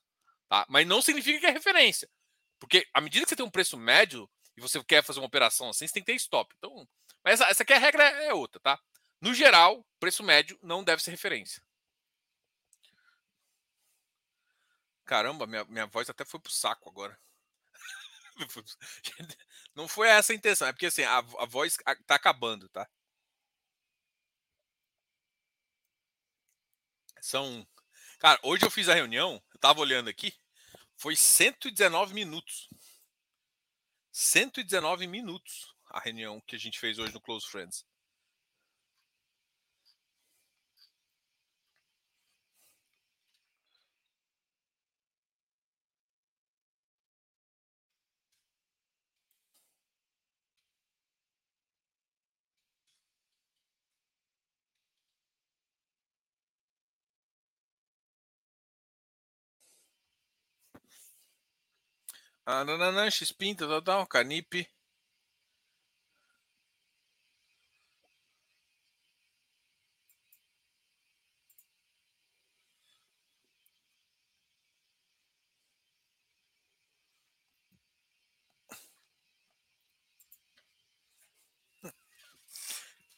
Tá? 0.49 0.65
Mas 0.69 0.87
não 0.87 1.01
significa 1.01 1.39
que 1.39 1.45
é 1.45 1.51
referência. 1.51 2.09
Porque 2.59 2.85
à 2.93 2.99
medida 2.99 3.25
que 3.25 3.29
você 3.29 3.35
tem 3.35 3.45
um 3.45 3.51
preço 3.51 3.77
médio 3.77 4.29
e 4.57 4.61
você 4.61 4.83
quer 4.83 5.03
fazer 5.03 5.19
uma 5.19 5.27
operação 5.27 5.69
assim, 5.69 5.87
você 5.87 5.93
tem 5.93 6.03
que 6.03 6.11
ter 6.11 6.15
stop. 6.15 6.53
Então, 6.57 6.87
mas 7.23 7.35
essa, 7.35 7.49
essa 7.49 7.63
aqui 7.63 7.73
é 7.73 7.77
a 7.77 7.79
regra 7.79 8.03
é 8.03 8.33
outra, 8.33 8.59
tá? 8.59 8.79
No 9.21 9.33
geral, 9.33 9.85
preço 9.99 10.23
médio 10.23 10.57
não 10.61 10.83
deve 10.83 11.01
ser 11.01 11.11
referência. 11.11 11.61
Caramba, 15.09 15.47
minha, 15.47 15.65
minha 15.65 15.87
voz 15.87 16.07
até 16.07 16.23
foi 16.23 16.39
pro 16.39 16.51
saco 16.51 16.87
agora. 16.87 17.19
Não 19.73 19.87
foi 19.87 20.07
essa 20.07 20.33
a 20.33 20.35
intenção, 20.35 20.67
é 20.67 20.71
porque 20.71 20.85
assim, 20.85 21.01
a, 21.01 21.17
a 21.17 21.45
voz 21.47 21.77
tá 22.05 22.13
acabando, 22.13 22.69
tá? 22.69 22.87
São. 27.21 27.67
Cara, 28.19 28.39
hoje 28.43 28.63
eu 28.63 28.69
fiz 28.69 28.87
a 28.87 28.93
reunião, 28.93 29.43
eu 29.51 29.59
tava 29.59 29.79
olhando 29.79 30.11
aqui, 30.11 30.31
foi 30.95 31.15
119 31.15 32.13
minutos. 32.13 32.69
119 34.11 35.07
minutos 35.07 35.73
a 35.89 35.99
reunião 35.99 36.39
que 36.41 36.55
a 36.55 36.59
gente 36.59 36.79
fez 36.79 36.99
hoje 36.99 37.15
no 37.15 37.21
Close 37.21 37.47
Friends. 37.49 37.83
Nananã, 62.49 63.09
X-Pinta, 63.09 63.65
tal, 63.65 63.81
tal, 63.81 64.05
Canip. 64.07 64.67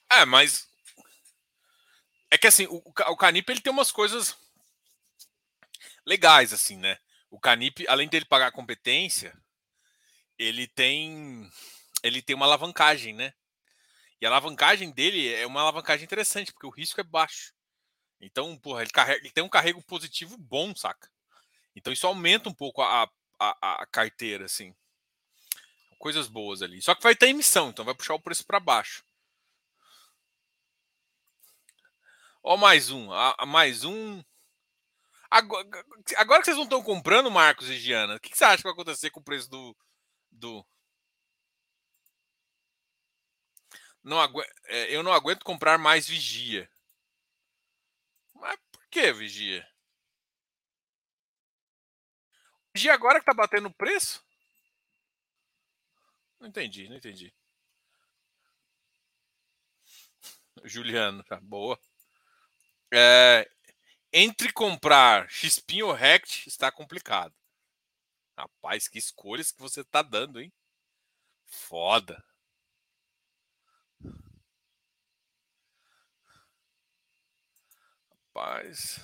É, 0.09 0.25
mas 0.25 0.67
é 2.29 2.37
que 2.37 2.47
assim, 2.47 2.65
o, 2.67 2.77
o 2.77 3.17
ele 3.51 3.61
tem 3.61 3.71
umas 3.71 3.91
coisas 3.91 4.35
legais, 6.05 6.53
assim, 6.53 6.77
né? 6.77 6.97
O 7.31 7.39
Canip, 7.39 7.87
além 7.87 8.09
dele 8.09 8.25
pagar 8.25 8.47
a 8.47 8.51
competência, 8.51 9.35
ele 10.37 10.67
tem 10.67 11.49
ele 12.03 12.21
tem 12.21 12.35
uma 12.35 12.45
alavancagem, 12.45 13.13
né? 13.13 13.33
E 14.19 14.25
a 14.25 14.29
alavancagem 14.29 14.91
dele 14.91 15.33
é 15.33 15.47
uma 15.47 15.61
alavancagem 15.61 16.03
interessante, 16.03 16.51
porque 16.51 16.67
o 16.67 16.71
risco 16.71 16.99
é 16.99 17.03
baixo. 17.03 17.53
Então, 18.19 18.55
porra, 18.57 18.81
ele, 18.81 18.91
carrega, 18.91 19.19
ele 19.19 19.31
tem 19.31 19.43
um 19.43 19.49
carrego 19.49 19.81
positivo 19.81 20.37
bom, 20.37 20.75
saca? 20.75 21.09
Então 21.75 21.91
isso 21.91 22.05
aumenta 22.05 22.49
um 22.49 22.53
pouco 22.53 22.81
a, 22.81 23.09
a, 23.39 23.81
a 23.81 23.85
carteira, 23.87 24.45
assim. 24.45 24.75
Coisas 25.97 26.27
boas 26.27 26.61
ali. 26.61 26.81
Só 26.81 26.93
que 26.93 27.03
vai 27.03 27.15
ter 27.15 27.29
emissão, 27.29 27.69
então 27.69 27.85
vai 27.85 27.95
puxar 27.95 28.15
o 28.15 28.19
preço 28.19 28.45
para 28.45 28.59
baixo. 28.59 29.03
Ó, 32.43 32.57
mais 32.57 32.89
um. 32.89 33.11
A, 33.11 33.45
mais 33.45 33.83
um. 33.83 34.23
Agora, 35.31 35.65
agora, 36.17 36.41
que 36.41 36.45
vocês 36.45 36.57
não 36.57 36.65
estão 36.65 36.83
comprando, 36.83 37.31
Marcos 37.31 37.69
e 37.69 37.77
Giana, 37.77 38.15
o 38.15 38.19
que, 38.19 38.29
que 38.29 38.37
você 38.37 38.43
acha 38.43 38.57
que 38.57 38.63
vai 38.63 38.73
acontecer 38.73 39.09
com 39.11 39.21
o 39.21 39.23
preço 39.23 39.49
do. 39.49 39.77
do... 40.29 40.65
Não 44.03 44.19
agu... 44.19 44.41
É, 44.65 44.93
eu 44.93 45.01
não 45.01 45.13
aguento 45.13 45.45
comprar 45.45 45.77
mais 45.77 46.05
vigia. 46.07 46.69
Mas 48.33 48.59
por 48.71 48.85
que 48.89 49.13
vigia? 49.13 49.65
Vigia 52.75 52.93
agora 52.93 53.19
que 53.19 53.25
tá 53.25 53.33
batendo 53.33 53.69
o 53.69 53.73
preço? 53.73 54.21
Não 56.41 56.47
entendi, 56.49 56.89
não 56.89 56.97
entendi. 56.97 57.33
Juliano, 60.65 61.23
tá 61.23 61.39
boa. 61.39 61.79
É, 62.93 63.49
entre 64.13 64.51
comprar 64.53 65.29
Xpin 65.29 65.83
ou 65.83 65.93
Rect 65.93 66.47
está 66.47 66.71
complicado. 66.71 67.33
Rapaz, 68.37 68.87
que 68.87 68.97
escolhas 68.97 69.51
que 69.51 69.59
você 69.61 69.83
tá 69.83 70.01
dando, 70.01 70.41
hein? 70.41 70.51
Foda. 71.45 72.23
Rapaz. 78.33 78.99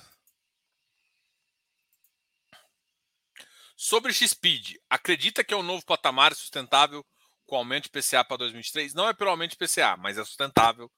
Sobre 3.76 4.12
Xpeed, 4.12 4.76
acredita 4.90 5.44
que 5.44 5.54
é 5.54 5.56
um 5.56 5.62
novo 5.62 5.84
patamar 5.84 6.34
sustentável 6.34 7.06
com 7.46 7.56
aumento 7.56 7.84
de 7.84 7.90
PCA 7.90 8.24
para 8.24 8.38
2023? 8.38 8.92
Não 8.92 9.08
é 9.08 9.14
pelo 9.14 9.30
aumento 9.30 9.52
de 9.52 9.56
PCA, 9.56 9.96
mas 9.96 10.18
é 10.18 10.24
sustentável 10.24 10.90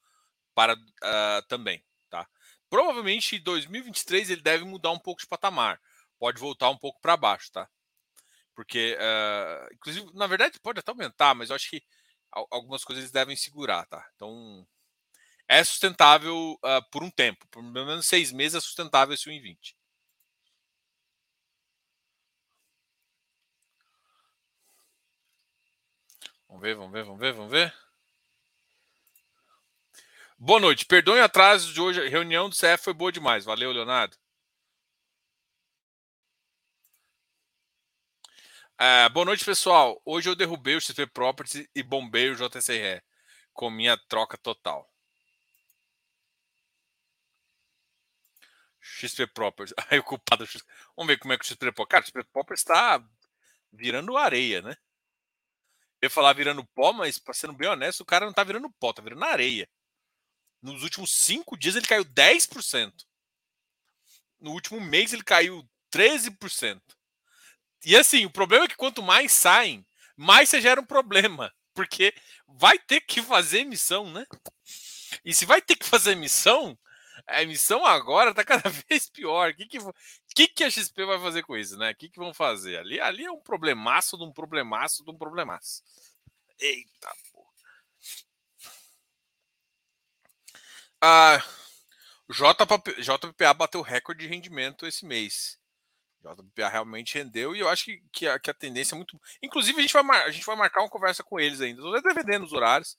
para 0.54 0.74
uh, 0.74 1.46
também? 1.46 1.84
Provavelmente 2.70 3.36
em 3.36 3.42
2023 3.42 4.30
ele 4.30 4.42
deve 4.42 4.64
mudar 4.64 4.92
um 4.92 4.98
pouco 4.98 5.20
de 5.20 5.26
patamar, 5.26 5.80
pode 6.18 6.40
voltar 6.40 6.70
um 6.70 6.78
pouco 6.78 7.00
para 7.00 7.16
baixo, 7.16 7.50
tá? 7.52 7.68
Porque, 8.54 8.96
uh, 8.98 9.74
inclusive, 9.74 10.10
na 10.14 10.26
verdade 10.26 10.60
pode 10.60 10.80
até 10.80 10.90
aumentar, 10.92 11.34
mas 11.34 11.50
eu 11.50 11.56
acho 11.56 11.70
que 11.70 11.82
algumas 12.50 12.84
coisas 12.84 13.04
eles 13.04 13.12
devem 13.12 13.36
segurar, 13.36 13.86
tá? 13.86 14.08
Então, 14.16 14.66
é 15.48 15.64
sustentável 15.64 16.52
uh, 16.64 16.90
por 16.92 17.02
um 17.02 17.10
tempo, 17.10 17.46
por 17.50 17.62
pelo 17.72 17.86
menos 17.86 18.06
seis 18.06 18.32
meses 18.32 18.56
é 18.56 18.60
sustentável 18.60 19.14
esse 19.14 19.28
1,20. 19.28 19.76
Vamos 26.48 26.62
ver, 26.62 26.74
vamos 26.74 26.92
ver, 26.92 27.04
vamos 27.04 27.20
ver, 27.20 27.32
vamos 27.32 27.50
ver. 27.50 27.89
Boa 30.42 30.58
noite. 30.58 30.86
Perdoe 30.86 31.20
o 31.20 31.24
atraso 31.24 31.70
de 31.72 31.80
hoje. 31.82 32.00
A 32.00 32.08
reunião 32.08 32.48
do 32.48 32.56
CF 32.56 32.78
foi 32.82 32.94
boa 32.94 33.12
demais. 33.12 33.44
Valeu, 33.44 33.70
Leonardo. 33.72 34.16
É, 38.78 39.08
boa 39.10 39.26
noite, 39.26 39.44
pessoal. 39.44 40.00
Hoje 40.04 40.30
eu 40.30 40.34
derrubei 40.34 40.74
o 40.76 40.80
XP 40.80 41.06
Properties 41.08 41.68
e 41.74 41.82
bombei 41.82 42.30
o 42.30 42.34
JCR 42.34 43.02
com 43.52 43.68
minha 43.70 43.98
troca 44.08 44.38
total. 44.38 44.90
XP 48.80 49.26
Properties. 49.28 49.74
Aí 49.90 49.98
o 49.98 50.02
culpado. 50.04 50.46
Vamos 50.96 51.08
ver 51.08 51.18
como 51.18 51.34
é 51.34 51.38
que 51.38 51.44
o 51.44 51.48
XP 51.48 51.70
Properties. 51.72 51.88
Cara, 51.88 52.02
o 52.02 52.06
XP 52.06 52.24
Properties 52.32 52.60
está 52.60 53.04
virando 53.72 54.16
areia, 54.16 54.62
né? 54.62 54.74
Eu 56.00 56.06
ia 56.06 56.10
falar 56.10 56.32
virando 56.32 56.64
pó, 56.74 56.92
mas, 56.92 57.18
para 57.18 57.34
sendo 57.34 57.52
bem 57.52 57.68
honesto, 57.68 58.00
o 58.00 58.06
cara 58.06 58.24
não 58.26 58.32
tá 58.32 58.42
virando 58.42 58.70
pó, 58.80 58.92
tá 58.92 59.02
virando 59.02 59.24
areia. 59.24 59.68
Nos 60.62 60.82
últimos 60.82 61.10
cinco 61.10 61.56
dias 61.56 61.76
ele 61.76 61.86
caiu 61.86 62.04
10%. 62.04 62.92
No 64.40 64.52
último 64.52 64.80
mês 64.80 65.12
ele 65.12 65.22
caiu 65.22 65.68
13%. 65.92 66.80
E 67.84 67.96
assim, 67.96 68.26
o 68.26 68.30
problema 68.30 68.64
é 68.64 68.68
que 68.68 68.76
quanto 68.76 69.02
mais 69.02 69.32
saem, 69.32 69.86
mais 70.16 70.48
você 70.48 70.60
gera 70.60 70.80
um 70.80 70.86
problema. 70.86 71.52
Porque 71.72 72.12
vai 72.46 72.78
ter 72.78 73.00
que 73.00 73.22
fazer 73.22 73.60
emissão, 73.60 74.12
né? 74.12 74.26
E 75.24 75.34
se 75.34 75.46
vai 75.46 75.62
ter 75.62 75.76
que 75.76 75.86
fazer 75.86 76.12
emissão, 76.12 76.78
a 77.26 77.42
emissão 77.42 77.86
agora 77.86 78.34
tá 78.34 78.44
cada 78.44 78.68
vez 78.88 79.08
pior. 79.08 79.50
O 79.50 79.54
que, 79.54 79.66
que, 79.66 79.78
que, 80.34 80.48
que 80.48 80.64
a 80.64 80.70
XP 80.70 81.04
vai 81.04 81.18
fazer 81.18 81.42
com 81.42 81.56
isso, 81.56 81.78
né? 81.78 81.92
O 81.92 81.94
que, 81.94 82.08
que 82.08 82.18
vão 82.18 82.34
fazer? 82.34 82.78
Ali, 82.78 83.00
ali 83.00 83.24
é 83.24 83.30
um 83.30 83.40
problemaço 83.40 84.18
de 84.18 84.24
um 84.24 84.32
problemaço 84.32 85.04
de 85.04 85.10
um 85.10 85.16
problemaço. 85.16 85.82
Eita 86.58 87.10
Ah, 91.02 91.42
JPA, 92.28 92.78
JPA 92.98 93.54
bateu 93.54 93.82
recorde 93.82 94.20
de 94.20 94.28
rendimento 94.28 94.86
esse 94.86 95.04
mês. 95.06 95.58
JPA 96.22 96.68
realmente 96.68 97.16
rendeu 97.16 97.56
e 97.56 97.60
eu 97.60 97.68
acho 97.68 97.84
que, 97.86 98.02
que, 98.12 98.28
a, 98.28 98.38
que 98.38 98.50
a 98.50 98.54
tendência 98.54 98.94
é 98.94 98.96
muito. 98.96 99.20
Inclusive, 99.42 99.78
a 99.78 99.82
gente, 99.82 99.92
vai, 99.92 100.24
a 100.24 100.30
gente 100.30 100.44
vai 100.46 100.56
marcar 100.56 100.80
uma 100.82 100.90
conversa 100.90 101.24
com 101.24 101.40
eles 101.40 101.60
ainda. 101.60 101.80
Estou 101.80 102.02
defendendo 102.02 102.44
os 102.44 102.52
horários, 102.52 102.98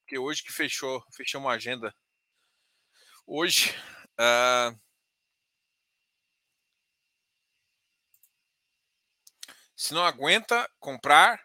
porque 0.00 0.18
hoje 0.18 0.42
que 0.42 0.52
fechou, 0.52 1.04
fechou 1.12 1.40
uma 1.40 1.52
agenda 1.52 1.94
Hoje, 3.26 3.70
uh, 4.20 4.78
se 9.74 9.94
não 9.94 10.04
aguenta 10.04 10.70
comprar, 10.78 11.42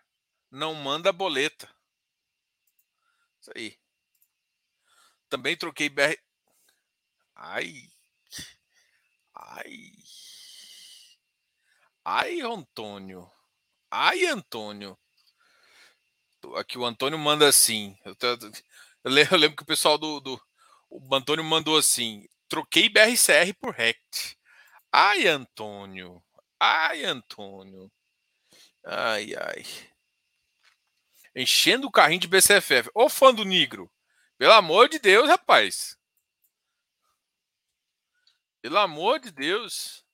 não 0.52 0.74
manda 0.76 1.14
boleta. 1.14 1.74
Isso 3.40 3.52
aí. 3.56 3.79
Também 5.30 5.56
troquei 5.56 5.90
BR. 5.90 6.18
Ai. 7.36 7.84
Ai. 9.36 9.92
Ai, 12.04 12.42
Antônio. 12.42 13.32
Ai, 13.92 14.26
Antônio. 14.26 14.98
Aqui 16.56 16.78
o 16.78 16.86
Antônio 16.86 17.20
manda 17.20 17.48
assim. 17.48 17.98
Eu, 19.04 19.38
lembro 19.38 19.58
que 19.58 19.64
o 19.64 19.66
pessoal 19.66 19.98
do, 19.98 20.20
do, 20.20 20.42
o 20.90 21.16
Antônio 21.16 21.44
mandou 21.44 21.78
assim: 21.78 22.28
troquei 22.48 22.90
BRCR 22.90 23.54
por 23.60 23.74
RECT. 23.74 24.38
Ai, 24.92 25.28
Antônio. 25.28 26.24
Ai, 26.60 27.06
Antônio. 27.06 27.92
Ai, 28.86 29.36
ai. 29.36 29.64
Enchendo 31.36 31.88
o 31.88 31.92
carrinho 31.92 32.22
de 32.22 32.28
BCFF. 32.28 32.90
Ô 32.94 33.08
fã 33.08 33.34
do 33.34 33.46
Negro. 33.46 33.90
Pelo 34.40 34.54
amor 34.54 34.88
de 34.88 35.00
Deus, 35.00 35.28
rapaz. 35.28 35.98
Pelo 38.62 38.78
amor 38.78 39.20
de 39.20 39.32
Deus. 39.32 40.06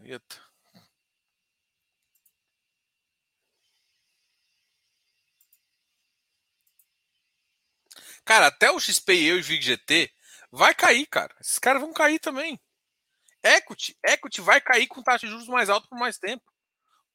Eita. 0.00 0.36
Cara, 8.24 8.46
até 8.46 8.70
o 8.70 8.78
XP 8.78 9.14
e 9.14 9.26
eu 9.26 9.38
e 9.38 9.42
VGT 9.42 10.12
vai 10.50 10.74
cair, 10.74 11.06
cara. 11.06 11.34
Esses 11.40 11.58
caras 11.58 11.80
vão 11.80 11.92
cair 11.92 12.18
também. 12.18 12.60
Equity, 13.42 13.96
equity 14.04 14.40
vai 14.40 14.60
cair 14.60 14.86
com 14.86 15.02
taxa 15.02 15.26
de 15.26 15.32
juros 15.32 15.48
mais 15.48 15.68
alta 15.68 15.86
por 15.88 15.98
mais 15.98 16.18
tempo. 16.18 16.44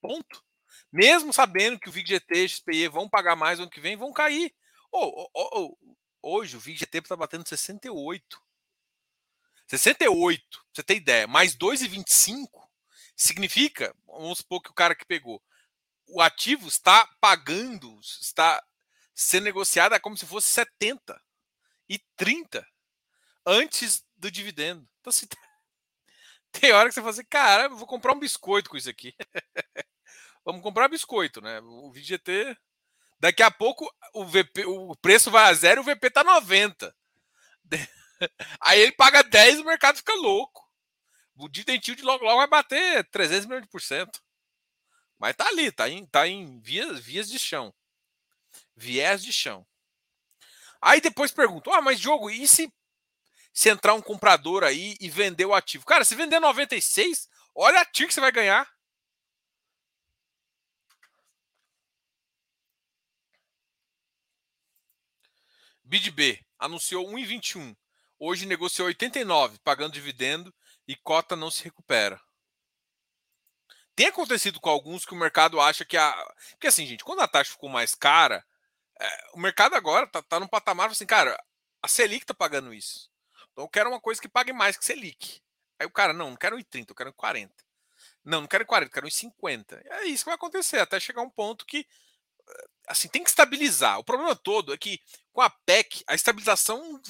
Ponto. 0.01 0.43
Mesmo 0.91 1.33
sabendo 1.33 1.79
que 1.79 1.89
o 1.89 1.91
VGT 1.91 2.33
e 2.33 2.49
XPE 2.49 2.87
vão 2.87 3.09
pagar 3.09 3.35
mais 3.35 3.59
ano 3.59 3.69
que 3.69 3.81
vem, 3.81 3.95
vão 3.95 4.13
cair. 4.13 4.53
Oh, 4.91 5.29
oh, 5.33 5.49
oh, 5.53 5.77
hoje 6.21 6.55
o 6.55 6.59
VGT 6.59 6.99
está 6.99 7.15
batendo 7.15 7.47
68. 7.47 8.41
68, 9.67 10.41
pra 10.49 10.61
você 10.73 10.83
ter 10.83 10.95
ideia. 10.95 11.27
Mais 11.27 11.55
2,25 11.55 12.63
Significa, 13.15 13.95
vamos 14.05 14.39
supor 14.39 14.61
que 14.61 14.71
o 14.71 14.73
cara 14.73 14.95
que 14.95 15.05
pegou, 15.05 15.41
o 16.07 16.21
ativo 16.21 16.67
está 16.67 17.07
pagando, 17.21 17.99
está 18.01 18.63
sendo 19.13 19.43
negociado 19.43 19.99
como 20.01 20.17
se 20.17 20.25
fosse 20.25 20.47
70 20.51 21.21
e 21.87 21.99
30 22.17 22.67
antes 23.45 24.03
do 24.17 24.31
dividendo. 24.31 24.87
Então, 24.99 25.09
assim, 25.09 25.27
tem 26.51 26.71
hora 26.71 26.89
que 26.89 26.95
você 26.95 27.01
fala 27.01 27.11
assim, 27.11 27.25
cara, 27.25 27.69
vou 27.69 27.87
comprar 27.87 28.13
um 28.13 28.19
biscoito 28.19 28.69
com 28.69 28.77
isso 28.77 28.89
aqui. 28.89 29.13
vamos 30.45 30.61
comprar 30.61 30.87
biscoito, 30.87 31.41
né? 31.41 31.59
O 31.61 31.91
VGT. 31.91 32.57
Daqui 33.19 33.41
a 33.41 33.49
pouco 33.49 33.89
o 34.13 34.25
VP, 34.25 34.65
o 34.65 34.95
preço 34.97 35.31
vai 35.31 35.49
a 35.49 35.53
zero 35.53 35.81
e 35.81 35.83
o 35.83 35.95
VP 35.95 36.09
tá 36.09 36.23
90. 36.23 36.93
Aí 38.59 38.79
ele 38.81 38.91
paga 38.91 39.23
10 39.23 39.59
e 39.59 39.61
o 39.61 39.65
mercado 39.65 39.97
fica 39.97 40.13
louco. 40.13 40.61
O 41.35 41.47
Didentil 41.47 41.95
de 41.95 42.03
logo 42.03 42.23
logo 42.23 42.37
vai 42.37 42.47
bater 42.47 43.09
300 43.09 43.45
milhões 43.45 43.63
de 43.63 43.69
por 43.69 43.81
cento. 43.81 44.21
Mas 45.17 45.35
tá 45.35 45.47
ali, 45.47 45.71
tá 45.71 45.89
em, 45.89 46.05
tá 46.05 46.27
em 46.27 46.59
vias, 46.59 46.99
vias 46.99 47.29
de 47.29 47.39
chão. 47.39 47.73
Viés 48.75 49.23
de 49.23 49.31
chão. 49.31 49.65
Aí 50.81 50.99
depois 50.99 51.31
pergunto: 51.31 51.71
ah, 51.71 51.81
mas 51.81 51.99
jogo, 51.99 52.29
e 52.29 52.45
se, 52.47 52.71
se 53.53 53.69
entrar 53.69 53.93
um 53.93 54.01
comprador 54.01 54.63
aí 54.63 54.97
e 54.99 55.09
vender 55.09 55.45
o 55.45 55.53
ativo? 55.53 55.85
Cara, 55.85 56.03
se 56.03 56.15
vender 56.15 56.39
96, 56.39 57.29
olha 57.55 57.79
a 57.79 57.85
TIR 57.85 58.07
que 58.07 58.13
você 58.13 58.19
vai 58.21 58.31
ganhar. 58.31 58.67
BidB 65.83 66.43
anunciou 66.57 67.07
1,21. 67.07 67.75
Hoje 68.17 68.45
negociou 68.45 68.87
89, 68.87 69.59
pagando 69.59 69.93
dividendo 69.93 70.53
e 70.87 70.95
cota 70.95 71.35
não 71.35 71.51
se 71.51 71.63
recupera. 71.63 72.19
Tem 73.95 74.07
acontecido 74.07 74.59
com 74.59 74.69
alguns 74.69 75.05
que 75.05 75.13
o 75.13 75.17
mercado 75.17 75.61
acha 75.61 75.85
que 75.85 75.97
a. 75.97 76.33
Porque 76.51 76.67
assim, 76.67 76.87
gente, 76.87 77.03
quando 77.03 77.21
a 77.21 77.27
taxa 77.27 77.51
ficou 77.51 77.69
mais 77.69 77.93
cara, 77.93 78.43
é, 78.99 79.31
o 79.33 79.39
mercado 79.39 79.75
agora 79.75 80.07
tá, 80.07 80.21
tá 80.23 80.39
num 80.39 80.47
patamar 80.47 80.89
assim, 80.89 81.05
cara, 81.05 81.37
a 81.81 81.87
Selic 81.87 82.25
tá 82.25 82.33
pagando 82.33 82.73
isso. 82.73 83.12
Então 83.53 83.63
eu 83.63 83.69
quero 83.69 83.89
uma 83.89 84.01
coisa 84.01 84.21
que 84.21 84.27
pague 84.27 84.51
mais 84.51 84.77
que 84.77 84.83
Selic. 84.83 85.41
Aí 85.79 85.87
o 85.87 85.91
cara, 85.91 86.11
não, 86.11 86.31
não 86.31 86.37
quero 86.37 86.57
1,30, 86.57 86.89
eu 86.89 86.95
quero 86.95 87.13
40. 87.13 87.53
Não, 88.25 88.41
não 88.41 88.47
quero 88.47 88.65
40, 88.65 88.89
eu 88.89 88.93
quero 88.93 89.09
50. 89.09 89.81
É 89.85 90.05
isso 90.05 90.23
que 90.23 90.29
vai 90.29 90.35
acontecer, 90.35 90.79
até 90.79 90.99
chegar 90.99 91.21
um 91.21 91.29
ponto 91.29 91.65
que 91.65 91.87
assim, 92.87 93.07
tem 93.07 93.23
que 93.23 93.29
estabilizar. 93.29 93.99
O 93.99 94.03
problema 94.03 94.35
todo 94.35 94.73
é 94.73 94.77
que 94.77 95.01
com 95.31 95.41
a 95.41 95.49
PEC, 95.49 96.03
a 96.07 96.15
estabilização 96.15 97.01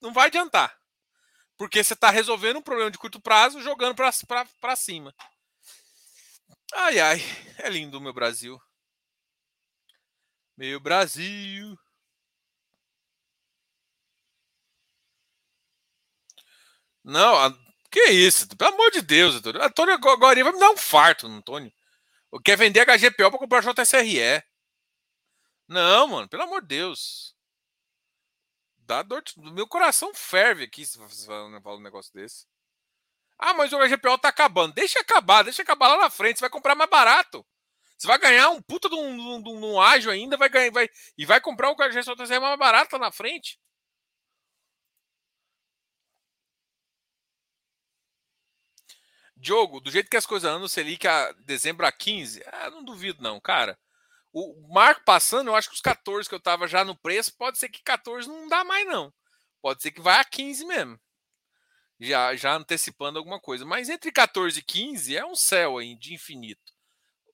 não 0.00 0.12
vai 0.12 0.26
adiantar. 0.26 0.78
Porque 1.56 1.82
você 1.82 1.92
está 1.92 2.10
resolvendo 2.10 2.56
um 2.58 2.62
problema 2.62 2.90
de 2.90 2.98
curto 2.98 3.20
prazo 3.20 3.60
jogando 3.60 3.94
para 3.94 4.76
cima. 4.76 5.14
Ai, 6.72 6.98
ai, 6.98 7.18
é 7.58 7.68
lindo 7.68 7.98
o 7.98 8.00
meu 8.00 8.12
Brasil. 8.12 8.60
Meu 10.56 10.80
Brasil. 10.80 11.78
Não, 17.04 17.52
que 17.90 18.00
isso? 18.10 18.48
Pelo 18.56 18.74
amor 18.74 18.90
de 18.90 19.02
Deus, 19.02 19.34
Antônio. 19.34 19.62
Antônio 19.62 19.94
agora 19.94 20.42
vai 20.44 20.52
me 20.52 20.58
dar 20.60 20.70
um 20.70 20.76
farto, 20.76 21.26
Antônio. 21.26 21.72
Quer 22.44 22.56
vender 22.56 22.88
a 22.88 22.96
HGPO 22.96 23.30
para 23.30 23.38
comprar 23.38 23.62
JSRE. 23.62 24.42
Não, 25.66 26.06
mano, 26.08 26.28
pelo 26.28 26.44
amor 26.44 26.62
de 26.62 26.68
Deus. 26.68 27.34
Dá 28.78 29.02
dor 29.02 29.22
de... 29.22 29.32
Meu 29.52 29.66
coração 29.66 30.14
ferve 30.14 30.64
aqui 30.64 30.84
se 30.84 30.98
você 30.98 31.26
falar 31.26 31.76
um 31.76 31.80
negócio 31.80 32.12
desse. 32.12 32.46
Ah, 33.38 33.54
mas 33.54 33.72
o 33.72 33.78
HGPO 33.78 34.18
tá 34.18 34.28
acabando. 34.28 34.74
Deixa 34.74 35.00
acabar, 35.00 35.42
deixa 35.42 35.62
acabar 35.62 35.88
lá 35.88 35.96
na 35.96 36.10
frente. 36.10 36.38
Você 36.38 36.42
vai 36.42 36.50
comprar 36.50 36.74
mais 36.74 36.90
barato. 36.90 37.44
Você 37.96 38.06
vai 38.06 38.18
ganhar 38.18 38.50
um 38.50 38.62
puta 38.62 38.88
de 38.88 38.94
um, 38.94 39.16
de 39.16 39.22
um, 39.22 39.42
de 39.42 39.66
um 39.66 39.80
ágio 39.80 40.10
ainda, 40.10 40.36
vai 40.36 40.48
ganhar, 40.48 40.70
vai, 40.70 40.88
e 41.18 41.26
vai 41.26 41.40
comprar 41.40 41.70
o 41.70 41.74
JSRE 41.74 42.40
mais 42.40 42.58
barato 42.58 42.96
lá 42.96 43.06
na 43.06 43.12
frente. 43.12 43.58
Diogo, 49.40 49.80
do 49.80 49.90
jeito 49.90 50.10
que 50.10 50.16
as 50.16 50.26
coisas 50.26 50.50
andam, 50.50 50.68
Selic 50.68 51.08
a 51.08 51.32
dezembro 51.32 51.86
a 51.86 51.90
15, 51.90 52.42
ah, 52.46 52.70
não 52.70 52.84
duvido 52.84 53.22
não, 53.22 53.40
cara. 53.40 53.78
O 54.32 54.68
marco 54.72 55.02
passando, 55.04 55.48
eu 55.48 55.56
acho 55.56 55.68
que 55.68 55.74
os 55.74 55.80
14 55.80 56.28
que 56.28 56.34
eu 56.34 56.40
tava 56.40 56.68
já 56.68 56.84
no 56.84 56.94
preço, 56.94 57.34
pode 57.36 57.58
ser 57.58 57.68
que 57.70 57.82
14 57.82 58.28
não 58.28 58.48
dá 58.48 58.62
mais 58.62 58.86
não. 58.86 59.12
Pode 59.62 59.82
ser 59.82 59.90
que 59.90 60.00
vai 60.00 60.20
a 60.20 60.24
15 60.24 60.64
mesmo. 60.66 61.00
Já, 61.98 62.36
já 62.36 62.54
antecipando 62.54 63.18
alguma 63.18 63.40
coisa. 63.40 63.64
Mas 63.64 63.88
entre 63.88 64.12
14 64.12 64.58
e 64.58 64.62
15 64.62 65.16
é 65.16 65.24
um 65.24 65.34
céu 65.34 65.78
aí 65.78 65.96
de 65.96 66.14
infinito. 66.14 66.72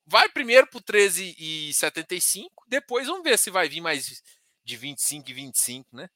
Vai 0.06 0.28
primeiro 0.28 0.68
pro 0.68 0.80
13,75, 0.80 2.48
depois 2.68 3.08
vamos 3.08 3.24
ver 3.24 3.36
se 3.36 3.50
vai 3.50 3.68
vir 3.68 3.80
mais 3.80 4.22
de 4.64 4.76
25 4.76 5.28
e 5.28 5.34
25, 5.34 5.96
né? 5.96 6.08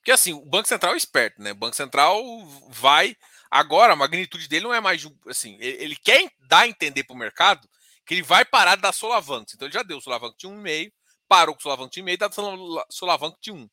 Porque 0.00 0.12
assim, 0.12 0.32
o 0.32 0.44
Banco 0.44 0.66
Central 0.66 0.94
é 0.94 0.96
esperto, 0.96 1.40
né? 1.42 1.52
O 1.52 1.56
Banco 1.56 1.76
Central 1.76 2.22
vai. 2.68 3.16
Agora, 3.50 3.92
a 3.92 3.96
magnitude 3.96 4.48
dele 4.48 4.64
não 4.64 4.74
é 4.74 4.80
mais. 4.80 5.06
Assim, 5.26 5.56
ele 5.60 5.94
quer 5.96 6.30
dar 6.48 6.60
a 6.60 6.68
entender 6.68 7.04
para 7.04 7.14
o 7.14 7.18
mercado 7.18 7.68
que 8.06 8.14
ele 8.14 8.22
vai 8.22 8.44
parar 8.44 8.76
de 8.76 8.82
dar 8.82 8.92
solavanques. 8.92 9.54
Então 9.54 9.68
ele 9.68 9.74
já 9.74 9.82
deu 9.82 9.98
o 9.98 10.00
solavanque 10.00 10.38
de 10.38 10.48
1,5, 10.48 10.92
parou 11.28 11.54
com 11.54 11.60
o 11.60 11.62
solavanque 11.62 11.94
de 11.94 12.02
meio, 12.02 12.14
está 12.14 12.28
dando 12.28 12.84
solavanque 12.90 13.38
de 13.40 13.52
1. 13.52 13.68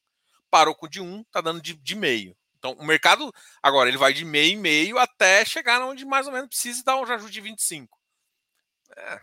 Parou 0.51 0.75
com 0.75 0.87
de 0.87 1.01
1, 1.01 1.21
está 1.21 1.41
dando 1.41 1.61
de, 1.61 1.73
de 1.73 1.95
meio. 1.95 2.35
Então 2.59 2.73
o 2.73 2.85
mercado, 2.85 3.33
agora, 3.63 3.89
ele 3.89 3.97
vai 3.97 4.13
de 4.13 4.25
meio 4.25 4.53
em 4.53 4.57
meio 4.57 4.97
até 4.97 5.45
chegar 5.45 5.81
onde 5.81 6.05
mais 6.05 6.27
ou 6.27 6.33
menos 6.33 6.49
precisa 6.49 6.83
dar 6.83 6.97
um 6.97 7.03
ajuste 7.03 7.31
de 7.31 7.41
25. 7.41 7.97
É. 8.95 9.21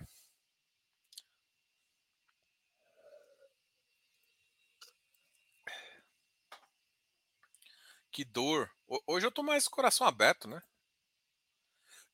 Que 8.15 8.25
dor. 8.25 8.71
Hoje 9.09 9.27
eu 9.27 9.33
tô 9.33 9.43
mais 9.43 9.67
coração 9.67 10.07
aberto, 10.07 10.47
né? 10.47 10.63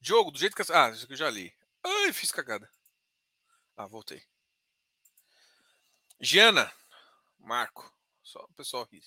Diogo, 0.00 0.30
do 0.30 0.38
jeito 0.38 0.56
que. 0.56 0.72
Ah, 0.72 0.88
isso 0.88 1.06
que 1.06 1.12
eu 1.12 1.16
já 1.18 1.28
li. 1.28 1.54
Ai, 1.84 2.10
fiz 2.10 2.32
cagada. 2.32 2.66
Ah, 3.76 3.86
voltei. 3.86 4.24
Giana, 6.18 6.72
Marco, 7.38 7.94
só 8.22 8.40
o 8.40 8.54
pessoal 8.54 8.84
aqui, 8.84 9.02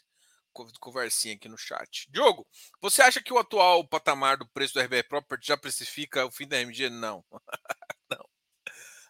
conversinha 0.79 1.33
aqui 1.33 1.49
no 1.49 1.57
chat. 1.57 2.07
Diogo, 2.11 2.47
você 2.79 3.01
acha 3.01 3.23
que 3.23 3.33
o 3.33 3.39
atual 3.39 3.87
patamar 3.87 4.37
do 4.37 4.47
preço 4.49 4.75
do 4.75 4.79
RBR 4.79 5.07
Property 5.07 5.47
já 5.47 5.57
precifica 5.57 6.27
o 6.27 6.31
fim 6.31 6.47
da 6.47 6.59
MG? 6.59 6.91
Não. 6.91 7.25
Não. 8.07 8.29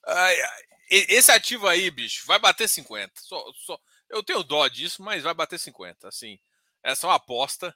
Ai, 0.08 0.42
ai. 0.42 0.64
Esse 0.90 1.34
ativo 1.34 1.68
aí, 1.68 1.92
bicho, 1.92 2.26
vai 2.26 2.40
bater 2.40 2.70
50. 2.70 3.12
Só, 3.20 3.44
só, 3.56 3.78
eu 4.10 4.24
tenho 4.24 4.42
dó 4.42 4.70
disso, 4.70 5.04
mas 5.04 5.24
vai 5.24 5.34
bater 5.34 5.60
50. 5.60 6.08
Assim, 6.08 6.40
essa 6.84 7.08
é 7.08 7.10
uma 7.10 7.16
aposta. 7.16 7.76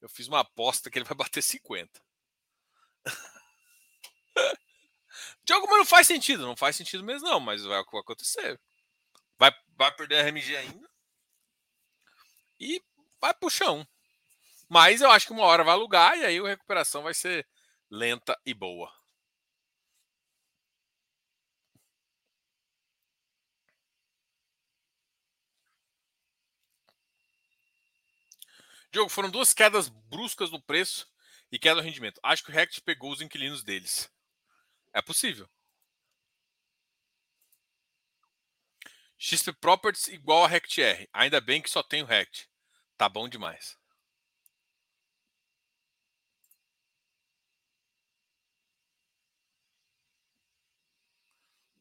Eu 0.00 0.08
fiz 0.08 0.26
uma 0.28 0.40
aposta 0.40 0.90
que 0.90 0.98
ele 0.98 1.04
vai 1.04 1.16
bater 1.16 1.42
50. 1.42 2.00
Diogo, 5.44 5.66
mas 5.68 5.78
não 5.78 5.86
faz 5.86 6.06
sentido. 6.06 6.46
Não 6.46 6.56
faz 6.56 6.76
sentido 6.76 7.04
mesmo, 7.04 7.28
não. 7.28 7.40
Mas 7.40 7.64
vai 7.64 7.78
acontecer. 7.78 8.60
Vai, 9.38 9.52
vai 9.76 9.94
perder 9.94 10.20
a 10.20 10.22
RMG 10.22 10.56
ainda. 10.56 10.88
E 12.60 12.82
vai 13.20 13.34
pro 13.34 13.50
chão. 13.50 13.86
Mas 14.68 15.00
eu 15.00 15.10
acho 15.10 15.26
que 15.26 15.32
uma 15.32 15.44
hora 15.44 15.64
vai 15.64 15.74
alugar 15.74 16.16
e 16.18 16.24
aí 16.24 16.38
a 16.38 16.48
recuperação 16.48 17.02
vai 17.02 17.14
ser 17.14 17.46
lenta 17.90 18.38
e 18.44 18.52
boa. 18.52 18.92
Diogo, 28.98 29.10
foram 29.10 29.30
duas 29.30 29.54
quedas 29.54 29.88
bruscas 29.88 30.50
no 30.50 30.60
preço 30.60 31.08
e 31.52 31.58
queda 31.58 31.76
no 31.76 31.82
rendimento. 31.82 32.20
Acho 32.20 32.42
que 32.42 32.50
o 32.50 32.52
Rect 32.52 32.80
pegou 32.82 33.12
os 33.12 33.20
inquilinos 33.20 33.62
deles. 33.62 34.10
É 34.92 35.00
possível. 35.00 35.48
XP 39.16 39.52
Properties 39.52 40.08
igual 40.08 40.44
a 40.44 40.48
RectR. 40.48 41.08
Ainda 41.12 41.40
bem 41.40 41.62
que 41.62 41.70
só 41.70 41.80
tem 41.80 42.02
o 42.02 42.06
Rect. 42.06 42.48
Tá 42.96 43.08
bom 43.08 43.28
demais. 43.28 43.78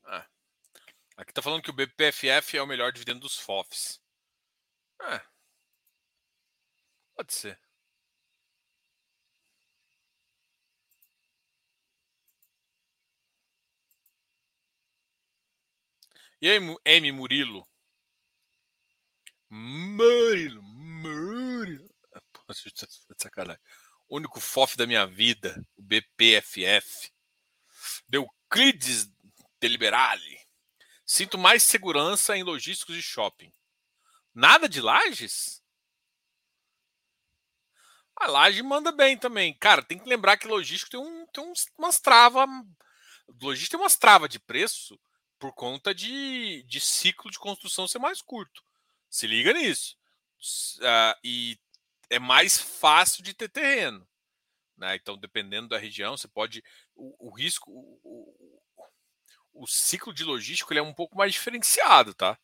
Ah. 0.06 0.28
Aqui 1.18 1.34
tá 1.34 1.42
falando 1.42 1.64
que 1.64 1.70
o 1.72 1.74
BPFF 1.74 2.58
é 2.58 2.62
o 2.62 2.68
melhor 2.68 2.92
dividendo 2.92 3.22
dos 3.22 3.40
FOFs. 3.40 4.00
É. 5.02 5.37
Pode 7.18 7.34
ser. 7.34 7.60
E 16.40 16.48
aí, 16.48 16.60
M. 16.86 17.12
Murilo? 17.12 17.68
Murilo, 19.50 20.62
Murilo. 20.62 21.90
Sacanagem. 23.18 23.62
O 24.08 24.18
único 24.18 24.40
FOF 24.40 24.78
da 24.78 24.86
minha 24.86 25.08
vida, 25.08 25.60
o 25.76 25.82
BPFF. 25.82 27.12
Euclides 28.12 29.10
Deliberale. 29.60 30.40
Sinto 31.04 31.38
mais 31.38 31.64
segurança 31.64 32.38
em 32.38 32.44
logísticos 32.44 32.96
de 32.96 33.02
shopping. 33.02 33.52
Nada 34.36 34.70
de 34.70 34.82
lajes? 34.82 35.57
A 38.20 38.28
laje 38.28 38.64
manda 38.64 38.92
bem 38.92 39.16
também. 39.16 39.54
Cara, 39.54 39.84
tem 39.84 40.00
que 40.00 40.10
lembrar 40.10 40.38
que 40.38 40.48
logístico 40.48 40.92
tem, 40.92 41.00
um, 41.00 41.26
tem 41.28 41.54
umas 41.78 42.00
travas. 42.00 42.50
Logístico 43.42 43.78
tem 43.78 43.80
umas 43.80 43.96
travas 43.96 44.30
de 44.30 44.40
preço 44.40 45.00
por 45.38 45.54
conta 45.54 45.94
de, 45.94 46.64
de 46.64 46.80
ciclo 46.80 47.30
de 47.30 47.38
construção 47.38 47.88
ser 47.88 48.00
mais 48.00 48.22
curto. 48.22 48.64
Se 49.10 49.28
liga 49.28 49.54
nisso. 49.54 49.96
Uh, 50.80 51.18
e 51.24 51.60
é 52.10 52.18
mais 52.18 52.58
fácil 52.58 53.24
de 53.24 53.36
ter 53.36 53.50
terreno. 53.50 54.08
Né? 54.76 54.96
Então, 54.96 55.18
dependendo 55.18 55.68
da 55.68 55.78
região, 55.78 56.18
você 56.18 56.28
pode. 56.28 56.64
O, 56.96 57.30
o 57.30 57.36
risco. 57.36 57.72
O, 57.72 58.00
o, 58.04 59.64
o, 59.64 59.68
ciclo 59.68 60.14
de 60.14 60.24
logístico 60.24 60.72
ele 60.74 60.80
é 60.80 60.84
um 60.84 60.94
pouco 60.94 61.18
mais 61.18 61.34
diferenciado, 61.34 62.14
tá? 62.14 62.38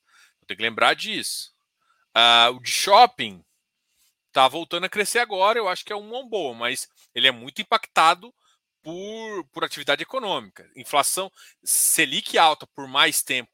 Tem 0.48 0.58
que 0.58 0.64
lembrar 0.64 0.94
disso. 0.96 1.54
Uh, 2.16 2.56
o 2.56 2.60
de 2.60 2.70
shopping 2.70 3.44
tá 4.34 4.48
voltando 4.48 4.86
a 4.86 4.90
crescer 4.90 5.20
agora, 5.20 5.60
eu 5.60 5.68
acho 5.68 5.86
que 5.86 5.94
é 5.94 5.96
uma 5.96 6.28
boa, 6.28 6.54
mas 6.54 6.90
ele 7.14 7.28
é 7.28 7.32
muito 7.32 7.62
impactado 7.62 8.34
por, 8.82 9.46
por 9.46 9.64
atividade 9.64 10.04
econômica. 10.04 10.70
Inflação 10.76 11.32
Selic 11.64 12.38
alta 12.38 12.68
por 12.68 12.88
mais 12.88 13.24
tempo 13.24 13.52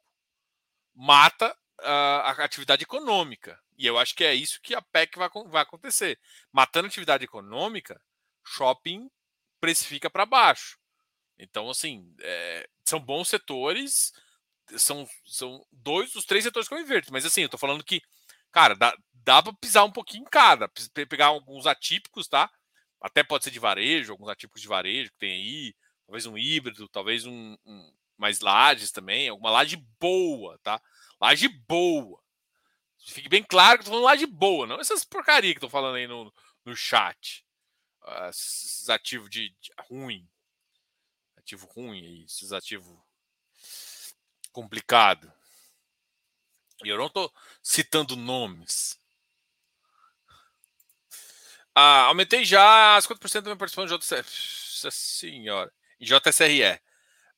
mata 0.96 1.56
uh, 1.80 2.22
a 2.26 2.32
atividade 2.44 2.84
econômica. 2.84 3.60
E 3.78 3.86
eu 3.86 3.98
acho 3.98 4.14
que 4.14 4.24
é 4.24 4.34
isso 4.34 4.60
que 4.62 4.76
a 4.76 4.82
PEC 4.82 5.18
vai, 5.18 5.30
vai 5.48 5.62
acontecer. 5.62 6.20
Matando 6.52 6.88
atividade 6.88 7.24
econômica, 7.24 8.02
shopping 8.44 9.10
precifica 9.62 10.10
para 10.10 10.26
baixo. 10.26 10.78
Então, 11.38 11.70
assim, 11.70 12.14
é, 12.20 12.68
são 12.84 13.00
bons 13.00 13.30
setores, 13.30 14.12
são, 14.78 15.08
são 15.26 15.66
dois 15.72 16.12
dos 16.12 16.26
três 16.26 16.44
setores 16.44 16.68
que 16.68 16.74
eu 16.74 16.80
inverto. 16.80 17.14
Mas, 17.14 17.26
assim, 17.26 17.44
eu 17.44 17.50
tô 17.50 17.58
falando 17.58 17.84
que, 17.84 18.02
cara, 18.52 18.76
dá, 18.76 18.94
dá 19.24 19.42
para 19.42 19.54
pisar 19.54 19.84
um 19.84 19.92
pouquinho 19.92 20.24
em 20.24 20.30
cada, 20.30 20.70
pegar 21.10 21.28
alguns 21.28 21.66
atípicos, 21.66 22.28
tá? 22.28 22.52
Até 23.02 23.24
pode 23.24 23.44
ser 23.44 23.52
de 23.52 23.60
varejo, 23.60 24.12
alguns 24.12 24.30
atípicos 24.30 24.62
de 24.62 24.68
varejo 24.68 25.12
que 25.12 25.18
tem 25.18 25.32
aí, 25.32 25.76
talvez 26.06 26.26
um 26.26 26.38
híbrido, 26.38 26.88
talvez 26.90 27.26
um, 27.26 27.58
um 27.66 27.94
mais 28.18 28.42
lajes 28.42 28.92
também, 28.92 29.30
alguma 29.30 29.50
laje 29.50 29.78
boa, 30.00 30.60
tá? 30.60 30.82
Laje 31.22 31.48
boa. 31.48 32.22
Fique 33.00 33.30
bem 33.30 33.42
claro 33.42 33.78
que 33.78 33.82
eu 33.82 33.86
tô 33.86 33.92
falando 33.92 34.06
laje 34.06 34.26
boa, 34.26 34.68
não 34.68 34.80
essas 34.80 35.06
porcaria 35.06 35.54
que 35.54 35.60
tô 35.60 35.70
falando 35.70 35.96
aí 35.96 36.08
no, 36.08 36.34
no 36.66 36.76
chat. 36.76 37.46
Uh, 38.02 38.30
esses 38.30 38.90
ativos 38.90 39.30
de, 39.30 39.50
de, 39.62 39.72
ruim. 39.88 40.28
Ativo 41.38 41.66
ruim 41.68 42.06
aí, 42.06 42.24
esses 42.26 42.52
ativos 42.52 42.98
complicado. 44.52 45.32
E 46.84 46.90
eu 46.90 46.98
não 46.98 47.10
tô 47.10 47.32
citando 47.64 48.16
nomes. 48.16 48.99
Ah, 51.82 52.08
aumentei 52.08 52.44
já 52.44 52.98
as 52.98 53.08
50% 53.08 53.36
da 53.36 53.42
minha 53.44 53.56
participação 53.56 53.98
de 53.98 54.06
JCR. 54.06 54.26
Senhora. 54.92 55.72
Em 55.98 56.04
JSRE. 56.04 56.78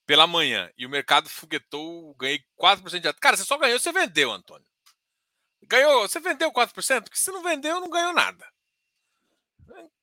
Pela 0.04 0.26
manhã. 0.26 0.72
E 0.76 0.84
o 0.84 0.90
mercado 0.90 1.30
foguetou, 1.30 2.16
ganhei 2.16 2.44
4% 2.60 3.00
de. 3.00 3.14
Cara, 3.20 3.38
você 3.38 3.44
só 3.44 3.56
ganhou, 3.60 3.78
você 3.78 3.92
vendeu, 3.92 4.32
Antônio. 4.32 4.66
Ganhou, 5.68 6.08
você 6.08 6.20
vendeu 6.20 6.52
4%? 6.52 7.04
Porque 7.04 7.20
se 7.20 7.32
não 7.32 7.44
vendeu, 7.44 7.80
não 7.80 7.90
ganhou 7.90 8.14
nada. 8.14 8.52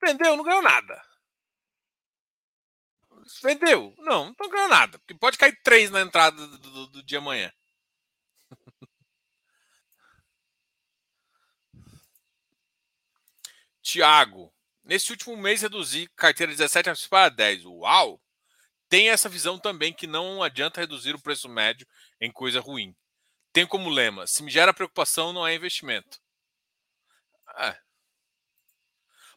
Vendeu, 0.00 0.36
não 0.36 0.44
ganhou 0.44 0.62
nada. 0.62 1.02
Vendeu? 3.42 3.92
Não, 3.98 4.32
não 4.38 4.48
ganhou 4.48 4.68
nada. 4.68 5.00
Porque 5.00 5.14
pode 5.14 5.36
cair 5.36 5.60
3 5.64 5.90
na 5.90 6.02
entrada 6.02 6.46
do, 6.46 6.58
do, 6.58 6.86
do 6.86 7.02
dia 7.02 7.18
amanhã. 7.18 7.52
Tiago, 13.88 14.54
nesse 14.84 15.10
último 15.10 15.34
mês 15.34 15.62
reduzi 15.62 16.10
carteira 16.14 16.52
de 16.52 16.58
17 16.58 17.08
para 17.08 17.30
10. 17.30 17.64
Uau! 17.64 18.22
Tem 18.86 19.08
essa 19.08 19.30
visão 19.30 19.58
também 19.58 19.94
que 19.94 20.06
não 20.06 20.42
adianta 20.42 20.82
reduzir 20.82 21.14
o 21.14 21.22
preço 21.22 21.48
médio 21.48 21.88
em 22.20 22.30
coisa 22.30 22.60
ruim. 22.60 22.94
Tem 23.50 23.66
como 23.66 23.88
lema: 23.88 24.26
se 24.26 24.42
me 24.42 24.50
gera 24.50 24.74
preocupação, 24.74 25.32
não 25.32 25.46
é 25.46 25.54
investimento. 25.54 26.20
É. 27.56 27.80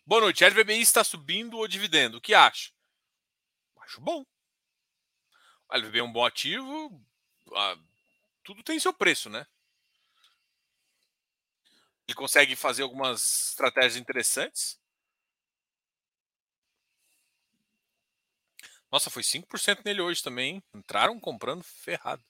Boa 0.06 0.20
noite. 0.20 0.44
A 0.44 0.50
LVBI 0.50 0.82
está 0.82 1.02
subindo 1.02 1.58
ou 1.58 1.66
dividendo? 1.66 2.18
O 2.18 2.22
que 2.22 2.34
acha? 2.34 2.72
Acho 3.84 4.02
bom. 4.02 4.26
A 5.70 5.78
LVBI 5.78 6.00
é 6.00 6.04
um 6.04 6.12
bom 6.12 6.26
ativo. 6.26 7.02
Ah, 7.56 7.78
tudo 8.44 8.64
tem 8.64 8.78
seu 8.82 8.94
preço, 8.94 9.30
né? 9.30 9.48
Ele 12.12 12.16
consegue 12.18 12.58
fazer 12.58 12.84
algumas 12.84 13.52
estratégias 13.52 13.96
interessantes. 13.96 14.78
Nossa, 18.92 19.10
foi 19.10 19.24
5% 19.24 19.82
nele 19.86 20.02
hoje 20.02 20.22
também. 20.22 20.62
Entraram 20.76 21.18
comprando 21.18 21.64
ferrado. 21.64 22.22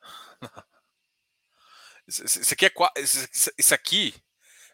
Isso 2.06 2.52
aqui 2.52 2.66
é 2.66 2.72
isso 3.56 3.74
aqui 3.74 4.14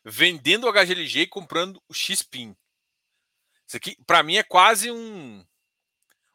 vendendo 0.05 0.67
o 0.67 0.73
HGLG 0.73 1.21
e 1.21 1.27
comprando 1.29 1.81
o 1.89 1.95
X-Pin. 1.95 2.57
Isso 3.65 3.77
aqui 3.77 3.97
para 4.05 4.25
mim 4.25 4.37
é 4.37 4.43
quase 4.43 4.91
um 4.91 5.47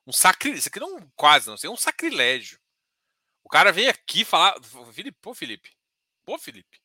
um 0.07 0.13
sacrilégio. 0.13 0.59
Isso 0.59 0.69
aqui 0.69 0.79
não 0.79 1.11
quase, 1.17 1.49
não 1.49 1.57
sei, 1.57 1.67
é 1.69 1.71
um 1.71 1.75
sacrilégio. 1.75 2.57
O 3.43 3.49
cara 3.49 3.73
vem 3.73 3.89
aqui 3.89 4.23
falar, 4.23 4.55
Felipe, 4.93 5.17
pô, 5.21 5.35
Felipe, 5.35 5.74
Pô, 6.25 6.37
Felipe. 6.39 6.81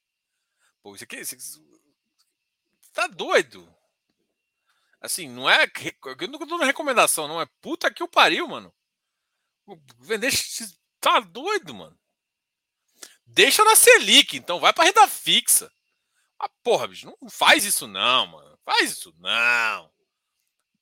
Pô, 0.82 0.94
isso 0.94 1.04
aqui, 1.04 1.16
isso 1.20 1.70
tá 2.92 3.06
doido. 3.06 3.72
Assim, 5.00 5.28
não 5.28 5.48
é. 5.48 5.66
Eu 6.20 6.28
não 6.28 6.38
tô 6.38 6.44
dando 6.44 6.64
recomendação, 6.64 7.26
não. 7.26 7.40
É 7.40 7.46
puta 7.60 7.92
que 7.92 8.02
o 8.02 8.08
pariu, 8.08 8.46
mano. 8.46 8.72
Vender. 9.98 10.30
Tá 11.00 11.20
doido, 11.20 11.74
mano. 11.74 11.98
Deixa 13.24 13.64
na 13.64 13.74
Selic, 13.74 14.36
então. 14.36 14.60
Vai 14.60 14.72
pra 14.72 14.84
renda 14.84 15.08
fixa. 15.08 15.72
Ah, 16.38 16.50
porra, 16.62 16.88
bicho. 16.88 17.06
Não 17.06 17.30
faz 17.30 17.64
isso, 17.64 17.86
não, 17.86 18.26
mano. 18.26 18.58
Faz 18.64 18.92
isso, 18.92 19.14
não. 19.18 19.90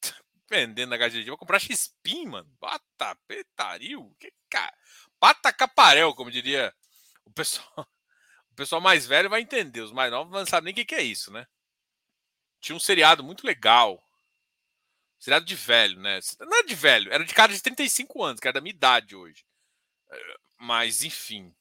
Vendendo 0.50 0.90
na 0.90 0.96
HGG. 0.96 1.28
Vou 1.28 1.38
comprar 1.38 1.60
X-Pin, 1.60 2.26
mano. 2.26 2.50
Bata, 2.60 3.16
petariu. 3.28 4.12
Que 4.18 4.32
cara. 4.50 4.76
Bata 5.20 5.52
caparel, 5.52 6.14
como 6.14 6.30
diria 6.30 6.74
o 7.24 7.30
pessoal 7.30 7.86
pessoal 8.58 8.80
mais 8.80 9.06
velho 9.06 9.30
vai 9.30 9.40
entender, 9.40 9.80
os 9.80 9.92
mais 9.92 10.10
novos 10.10 10.32
não 10.32 10.44
sabem 10.44 10.72
nem 10.74 10.82
o 10.82 10.86
que, 10.86 10.94
é 10.94 11.02
isso, 11.02 11.32
né? 11.32 11.46
Tinha 12.60 12.74
um 12.74 12.80
seriado 12.80 13.22
muito 13.22 13.46
legal. 13.46 14.04
Seriado 15.18 15.46
de 15.46 15.54
velho, 15.54 15.98
né? 16.00 16.18
Não 16.40 16.56
era 16.56 16.66
de 16.66 16.74
velho, 16.74 17.12
era 17.12 17.24
de 17.24 17.32
cara 17.32 17.52
de 17.52 17.62
35 17.62 18.22
anos, 18.22 18.40
que 18.40 18.48
era 18.48 18.54
da 18.54 18.60
minha 18.60 18.74
idade 18.74 19.14
hoje. 19.14 19.44
Eh, 20.10 20.36
mas, 20.58 21.04
enfim. 21.04 21.54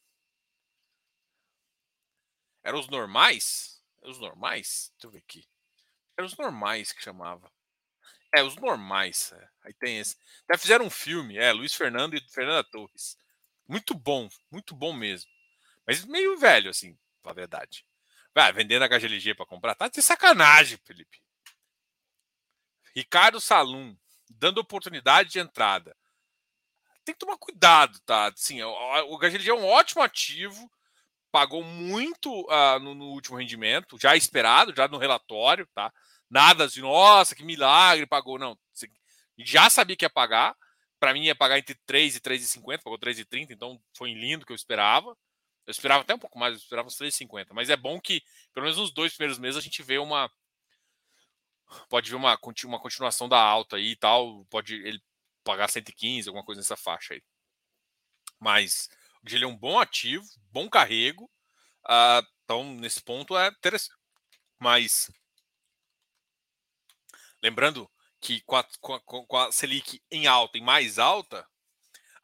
Eram 2.64 2.80
os 2.80 2.88
normais? 2.88 3.84
Os 4.02 4.20
normais? 4.20 4.92
Deixa 4.94 5.08
eu 5.08 5.12
ver 5.12 5.20
aqui. 5.20 5.48
Eram 6.18 6.28
os 6.28 6.36
normais 6.36 6.92
que 6.92 7.04
chamava. 7.04 7.52
É, 8.34 8.42
os 8.42 8.56
normais. 8.56 9.32
É. 9.34 9.50
Aí 9.64 9.74
tem 9.74 10.00
esse. 10.00 10.18
Até 10.46 10.58
fizeram 10.58 10.86
um 10.86 10.90
filme, 10.90 11.38
é, 11.38 11.52
Luiz 11.52 11.74
Fernando 11.74 12.16
e 12.16 12.30
Fernanda 12.30 12.64
Torres. 12.64 13.18
Muito 13.68 13.94
bom, 13.94 14.30
muito 14.52 14.76
bom 14.76 14.94
mesmo. 14.94 15.30
Mas 15.88 16.04
meio 16.06 16.38
velho, 16.38 16.70
assim, 16.70 16.98
pra 17.24 17.34
verdade. 17.34 17.86
Vai, 18.36 18.52
vendendo 18.52 18.84
a 18.84 18.88
HGLG 18.88 19.34
para 19.34 19.46
comprar, 19.46 19.74
tá 19.74 19.88
de 19.88 20.02
sacanagem, 20.02 20.78
Felipe. 20.84 21.20
Ricardo 22.94 23.40
Salum, 23.40 23.96
dando 24.30 24.60
oportunidade 24.60 25.30
de 25.30 25.40
entrada. 25.40 25.96
Tem 27.06 27.14
que 27.16 27.20
tomar 27.20 27.38
cuidado, 27.38 28.00
tá? 28.02 28.28
Assim, 28.28 28.62
o 28.62 29.18
HGLG 29.18 29.50
é 29.50 29.54
um 29.54 29.66
ótimo 29.66 30.04
ativo, 30.04 30.70
pagou 31.32 31.64
muito 31.64 32.30
uh, 32.50 32.80
no, 32.80 32.94
no, 32.94 33.06
último 33.06 33.38
rendimento, 33.38 33.98
já 34.00 34.16
esperado, 34.16 34.74
já 34.76 34.88
no 34.88 34.98
relatório, 34.98 35.68
tá? 35.74 35.94
Nada 36.30 36.66
assim, 36.66 36.82
nossa, 36.82 37.34
que 37.34 37.44
milagre, 37.44 38.06
pagou. 38.06 38.38
Não, 38.38 38.58
já 39.38 39.70
sabia 39.70 39.96
que 39.96 40.04
ia 40.04 40.10
pagar. 40.10 40.56
Para 41.00 41.14
mim 41.14 41.24
ia 41.24 41.36
pagar 41.36 41.60
entre 41.60 41.76
3 41.86 42.16
e 42.16 42.20
3,50, 42.20 42.84
pagou 42.84 43.00
3,30, 43.00 43.52
então 43.52 43.80
foi 43.96 44.14
lindo 44.14 44.46
que 44.46 44.52
eu 44.52 44.56
esperava. 44.56 45.16
Eu 45.68 45.72
esperava 45.72 46.02
até 46.02 46.16
um 46.16 46.20
pouco 46.20 46.40
mais, 46.40 46.54
eu 46.54 46.58
esperava 46.60 46.88
uns 46.88 46.98
3,50. 46.98 47.48
Mas 47.52 47.70
é 47.70 47.76
bom 47.76 48.00
que, 48.00 48.24
pelo 48.54 48.64
menos 48.64 48.80
nos 48.80 48.90
dois 48.90 49.12
primeiros 49.12 49.38
meses, 49.38 49.58
a 49.58 49.62
gente 49.62 49.84
vê 49.84 49.98
uma. 49.98 50.32
Pode 51.90 52.10
ver 52.10 52.16
uma, 52.16 52.40
uma 52.64 52.80
continuação 52.80 53.28
da 53.28 53.38
alta 53.38 53.76
aí 53.76 53.92
e 53.92 53.96
tal. 53.98 54.46
Pode 54.46 54.76
ele 54.76 55.04
pagar 55.44 55.70
115, 55.70 56.30
alguma 56.30 56.46
coisa 56.46 56.62
nessa 56.62 56.78
faixa 56.78 57.14
aí. 57.14 57.24
Mas 58.40 58.90
ele 59.26 59.44
é 59.44 59.48
um 59.48 59.58
bom 59.58 59.78
ativo, 59.78 60.26
bom 60.50 60.70
carrego. 60.70 61.26
Uh, 61.84 62.26
então, 62.46 62.64
nesse 62.76 63.04
ponto 63.04 63.38
é 63.38 63.50
interessante. 63.50 63.94
Mas. 64.58 65.12
Lembrando 67.44 67.92
que 68.22 68.40
com 68.42 68.56
a, 68.56 68.64
com, 68.82 69.38
a, 69.38 69.52
Selic 69.52 70.02
em 70.10 70.28
alta, 70.28 70.58
em 70.58 70.64
mais 70.64 70.98
alta, 70.98 71.46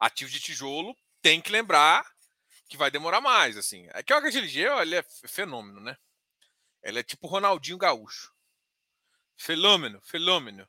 ativo 0.00 0.30
de 0.30 0.40
tijolo 0.40 0.96
tem 1.22 1.40
que 1.40 1.52
lembrar 1.52 2.04
que 2.68 2.76
vai 2.76 2.90
demorar 2.90 3.20
mais, 3.20 3.56
assim. 3.56 3.86
É 3.90 4.02
que 4.02 4.12
o 4.12 4.20
HGLG, 4.20 4.64
ele 4.80 4.96
é 4.96 5.02
fenômeno, 5.02 5.80
né? 5.80 5.96
Ela 6.82 7.00
é 7.00 7.02
tipo 7.02 7.26
Ronaldinho 7.26 7.78
Gaúcho. 7.78 8.32
Fenômeno, 9.36 10.00
fenômeno. 10.02 10.68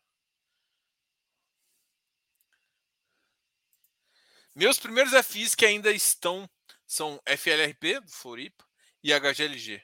Meus 4.55 4.79
primeiros 4.79 5.13
FIs 5.25 5.53
que 5.53 5.65
ainda 5.65 5.91
estão 5.91 6.49
são 6.87 7.19
FLRP, 7.25 7.99
do 7.99 8.11
Floripa, 8.11 8.65
e 9.03 9.11
HGLG. 9.11 9.83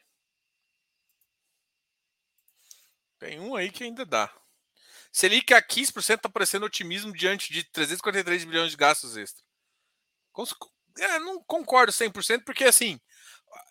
Tem 3.19 3.39
um 3.39 3.55
aí 3.55 3.71
que 3.71 3.83
ainda 3.83 4.05
dá. 4.05 4.33
Selic 5.11 5.53
a 5.53 5.61
15% 5.61 6.15
está 6.15 6.29
parecendo 6.29 6.65
otimismo 6.65 7.11
diante 7.11 7.51
de 7.51 7.63
343 7.65 8.45
bilhões 8.45 8.71
de 8.71 8.77
gastos 8.77 9.17
extra. 9.17 9.43
É, 10.97 11.19
não 11.19 11.43
concordo 11.43 11.91
100%, 11.91 12.43
porque 12.43 12.65
assim, 12.65 12.99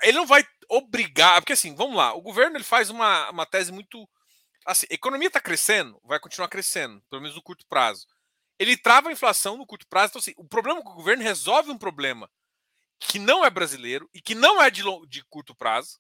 ele 0.03 0.19
não 0.19 0.27
vai 0.27 0.45
obrigar. 0.69 1.41
Porque 1.41 1.53
assim, 1.53 1.75
vamos 1.75 1.97
lá, 1.97 2.15
o 2.15 2.23
governo 2.23 2.57
ele 2.57 2.65
faz 2.65 2.91
uma, 2.91 3.31
uma 3.31 3.47
tese 3.47 3.73
muito. 3.73 4.09
Assim, 4.67 4.87
a 4.91 4.95
economia 4.95 5.29
está 5.29 5.41
crescendo, 5.41 6.01
vai 6.05 6.21
continuar 6.21 6.49
crescendo, 6.49 7.03
pelo 7.09 7.23
menos 7.23 7.37
no 7.37 7.43
curto 7.43 7.67
prazo. 7.67 8.07
Ele 8.59 8.77
trava 8.77 9.09
a 9.09 9.13
inflação 9.13 9.57
no 9.57 9.67
curto 9.67 9.87
prazo. 9.89 10.11
Então, 10.11 10.21
assim, 10.21 10.35
o 10.37 10.47
problema 10.47 10.81
é 10.81 10.83
que 10.83 10.91
o 10.91 10.95
governo 10.95 11.23
resolve 11.23 11.71
um 11.71 11.79
problema 11.79 12.31
que 13.01 13.19
não 13.19 13.43
é 13.43 13.49
brasileiro 13.49 14.09
e 14.13 14.21
que 14.21 14.35
não 14.35 14.63
é 14.63 14.71
de, 14.71 14.83
de 15.09 15.25
curto 15.25 15.55
prazo. 15.55 15.99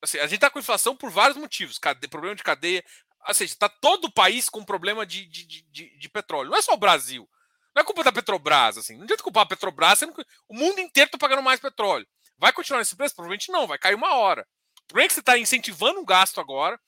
Assim, 0.00 0.18
a 0.18 0.22
gente 0.22 0.36
está 0.36 0.48
com 0.48 0.60
inflação 0.60 0.96
por 0.96 1.10
vários 1.10 1.36
motivos. 1.36 1.78
Cade, 1.78 2.06
problema 2.06 2.36
de 2.36 2.44
cadeia. 2.44 2.84
Ou 3.26 3.34
seja, 3.34 3.52
está 3.52 3.68
todo 3.68 4.04
o 4.04 4.12
país 4.12 4.48
com 4.48 4.64
problema 4.64 5.04
de, 5.04 5.26
de, 5.26 5.62
de, 5.62 5.98
de, 5.98 6.08
petróleo. 6.08 6.50
Não 6.50 6.58
é 6.58 6.62
só 6.62 6.74
o 6.74 6.78
Brasil. 6.78 7.28
Não 7.76 7.82
é 7.82 7.84
culpa 7.84 8.02
da 8.02 8.10
Petrobras. 8.10 8.78
Assim. 8.78 8.96
Não 8.96 9.04
adianta 9.04 9.22
culpar 9.22 9.42
a 9.42 9.46
Petrobras. 9.46 10.00
O 10.48 10.54
mundo 10.54 10.80
inteiro 10.80 11.08
está 11.08 11.18
pagando 11.18 11.42
mais 11.42 11.60
petróleo. 11.60 12.08
Vai 12.38 12.50
continuar 12.50 12.78
nesse 12.78 12.96
preço? 12.96 13.14
Provavelmente 13.14 13.52
não. 13.52 13.66
Vai 13.66 13.76
cair 13.76 13.94
uma 13.94 14.14
hora. 14.14 14.48
É 14.94 15.06
que 15.06 15.12
você 15.12 15.20
está 15.20 15.36
incentivando 15.36 16.00
um 16.00 16.04
gasto 16.04 16.40
agora, 16.40 16.80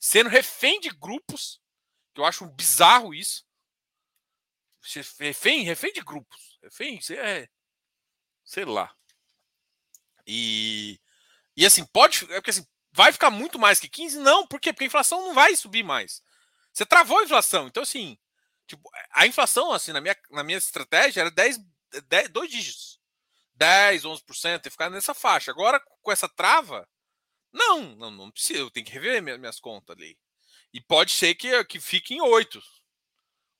sendo 0.00 0.28
refém 0.28 0.80
de 0.80 0.88
grupos, 0.88 1.60
que 2.12 2.20
eu 2.20 2.24
acho 2.24 2.44
bizarro 2.46 3.14
isso. 3.14 3.44
Refém, 5.20 5.62
refém 5.62 5.92
de 5.92 6.00
grupos. 6.00 6.58
Refém, 6.60 6.98
é. 7.10 7.48
Sei 8.44 8.64
lá. 8.64 8.92
E. 10.26 10.98
E 11.56 11.64
assim, 11.64 11.84
pode. 11.84 12.24
É 12.32 12.40
porque 12.40 12.50
assim, 12.50 12.66
vai 12.90 13.12
ficar 13.12 13.30
muito 13.30 13.60
mais 13.60 13.78
que 13.78 13.88
15? 13.88 14.18
Não, 14.18 14.44
por 14.44 14.60
quê? 14.60 14.72
Porque 14.72 14.84
a 14.84 14.86
inflação 14.88 15.22
não 15.22 15.34
vai 15.34 15.54
subir 15.54 15.84
mais. 15.84 16.20
Você 16.72 16.84
travou 16.84 17.18
a 17.20 17.24
inflação. 17.24 17.68
Então, 17.68 17.82
assim, 17.84 18.18
tipo, 18.76 18.90
a 19.12 19.26
inflação, 19.26 19.72
assim, 19.72 19.92
na 19.92 20.00
minha, 20.00 20.16
na 20.30 20.42
minha 20.42 20.58
estratégia 20.58 21.20
era 21.20 21.30
10, 21.30 21.58
10 22.08 22.28
dois 22.30 22.50
dígitos. 22.50 23.00
10, 23.54 24.04
11%, 24.04 24.66
e 24.66 24.70
ficar 24.70 24.90
nessa 24.90 25.14
faixa. 25.14 25.50
Agora, 25.50 25.80
com 26.00 26.10
essa 26.10 26.28
trava, 26.28 26.88
não, 27.52 27.94
não, 27.96 28.10
não 28.10 28.30
precisa. 28.30 28.60
Eu 28.60 28.70
tenho 28.70 28.86
que 28.86 28.92
rever 28.92 29.22
minhas, 29.22 29.38
minhas 29.38 29.60
contas 29.60 29.96
ali. 29.96 30.18
E 30.72 30.80
pode 30.80 31.12
ser 31.12 31.34
que, 31.34 31.64
que 31.64 31.78
fique 31.78 32.14
em 32.14 32.20
8. 32.20 32.60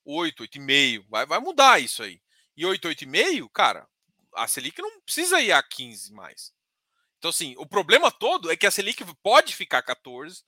8, 0.03 0.43
8,5. 0.43 1.05
Vai, 1.09 1.25
vai 1.25 1.39
mudar 1.39 1.79
isso 1.79 2.03
aí. 2.03 2.21
E 2.57 2.65
8, 2.65 2.87
8,5, 2.87 3.49
cara, 3.51 3.87
a 4.35 4.47
Selic 4.47 4.81
não 4.81 5.01
precisa 5.01 5.39
ir 5.41 5.51
a 5.51 5.61
15 5.61 6.11
mais. 6.13 6.51
Então, 7.17 7.29
assim, 7.29 7.55
o 7.57 7.65
problema 7.65 8.11
todo 8.11 8.51
é 8.51 8.57
que 8.57 8.65
a 8.65 8.71
Selic 8.71 9.03
pode 9.21 9.55
ficar 9.55 9.81
14 9.81 10.43